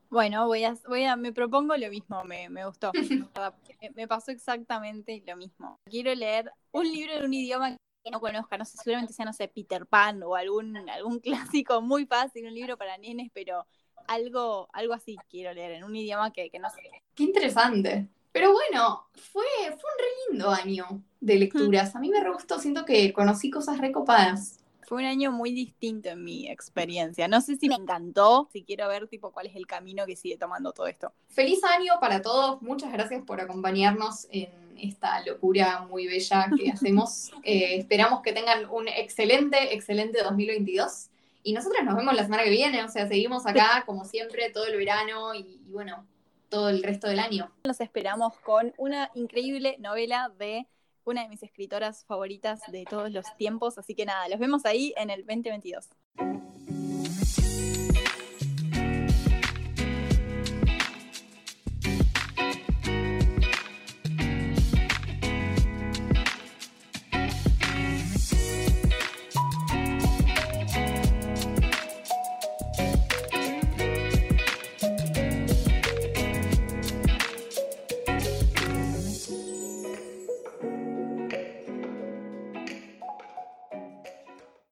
Bueno, 0.08 0.46
voy 0.46 0.64
a, 0.64 0.74
voy 0.88 1.04
a, 1.04 1.16
me 1.16 1.34
propongo 1.34 1.76
lo 1.76 1.90
mismo, 1.90 2.24
me, 2.24 2.48
me 2.48 2.64
gustó. 2.64 2.92
me 3.94 4.08
pasó 4.08 4.30
exactamente 4.30 5.22
lo 5.26 5.36
mismo. 5.36 5.78
Quiero 5.84 6.14
leer 6.14 6.50
un 6.72 6.90
libro 6.90 7.12
en 7.12 7.24
un 7.26 7.34
idioma 7.34 7.76
no 8.10 8.20
conozca, 8.20 8.58
no 8.58 8.64
sé, 8.64 8.76
seguramente 8.78 9.12
sea, 9.12 9.24
no 9.24 9.32
sé, 9.32 9.48
Peter 9.48 9.86
Pan 9.86 10.22
o 10.22 10.34
algún, 10.34 10.76
algún 10.88 11.18
clásico 11.20 11.80
muy 11.80 12.06
fácil, 12.06 12.46
un 12.46 12.54
libro 12.54 12.76
para 12.76 12.98
nenes, 12.98 13.30
pero 13.32 13.66
algo, 14.06 14.68
algo 14.72 14.94
así 14.94 15.16
quiero 15.28 15.52
leer, 15.52 15.72
en 15.72 15.84
un 15.84 15.94
idioma 15.94 16.32
que, 16.32 16.50
no 16.60 16.70
sé. 16.70 16.82
Qué 17.14 17.24
interesante. 17.24 18.08
Pero 18.32 18.52
bueno, 18.52 19.08
fue, 19.14 19.44
fue 19.64 19.72
un 19.72 19.98
re 19.98 20.30
lindo 20.30 20.50
año 20.50 21.02
de 21.20 21.36
lecturas. 21.36 21.96
A 21.96 22.00
mí 22.00 22.08
me 22.10 22.20
re 22.20 22.30
gustó, 22.30 22.58
siento 22.58 22.84
que 22.84 23.12
conocí 23.12 23.50
cosas 23.50 23.78
recopadas. 23.78 24.58
Fue 24.88 24.98
un 24.98 25.04
año 25.04 25.32
muy 25.32 25.52
distinto 25.52 26.08
en 26.08 26.24
mi 26.24 26.48
experiencia. 26.48 27.28
No 27.28 27.42
sé 27.42 27.56
si 27.56 27.68
me 27.68 27.74
encantó, 27.74 28.48
si 28.50 28.64
quiero 28.64 28.88
ver 28.88 29.06
tipo 29.06 29.32
cuál 29.32 29.46
es 29.46 29.54
el 29.54 29.66
camino 29.66 30.06
que 30.06 30.16
sigue 30.16 30.38
tomando 30.38 30.72
todo 30.72 30.86
esto. 30.86 31.12
Feliz 31.28 31.62
año 31.64 31.94
para 32.00 32.22
todos. 32.22 32.62
Muchas 32.62 32.90
gracias 32.90 33.22
por 33.24 33.40
acompañarnos 33.40 34.26
en 34.30 34.48
esta 34.80 35.24
locura 35.24 35.80
muy 35.82 36.06
bella 36.06 36.48
que 36.56 36.70
hacemos. 36.72 37.30
Eh, 37.42 37.76
esperamos 37.76 38.22
que 38.22 38.32
tengan 38.32 38.68
un 38.70 38.88
excelente, 38.88 39.74
excelente 39.74 40.22
2022. 40.22 41.08
Y 41.42 41.52
nosotros 41.52 41.84
nos 41.84 41.96
vemos 41.96 42.14
la 42.14 42.24
semana 42.24 42.44
que 42.44 42.50
viene, 42.50 42.82
o 42.82 42.88
sea, 42.88 43.06
seguimos 43.06 43.46
acá 43.46 43.84
como 43.86 44.04
siempre 44.04 44.50
todo 44.50 44.66
el 44.66 44.76
verano 44.76 45.34
y, 45.34 45.60
y 45.66 45.72
bueno, 45.72 46.06
todo 46.48 46.68
el 46.68 46.82
resto 46.82 47.08
del 47.08 47.20
año. 47.20 47.50
Nos 47.64 47.80
esperamos 47.80 48.36
con 48.40 48.74
una 48.76 49.10
increíble 49.14 49.76
novela 49.78 50.30
de 50.38 50.66
una 51.04 51.22
de 51.22 51.28
mis 51.28 51.42
escritoras 51.42 52.04
favoritas 52.04 52.60
de 52.70 52.84
todos 52.84 53.10
los 53.10 53.24
tiempos. 53.36 53.78
Así 53.78 53.94
que 53.94 54.04
nada, 54.04 54.28
los 54.28 54.38
vemos 54.38 54.64
ahí 54.66 54.92
en 54.96 55.10
el 55.10 55.24
2022. 55.24 55.88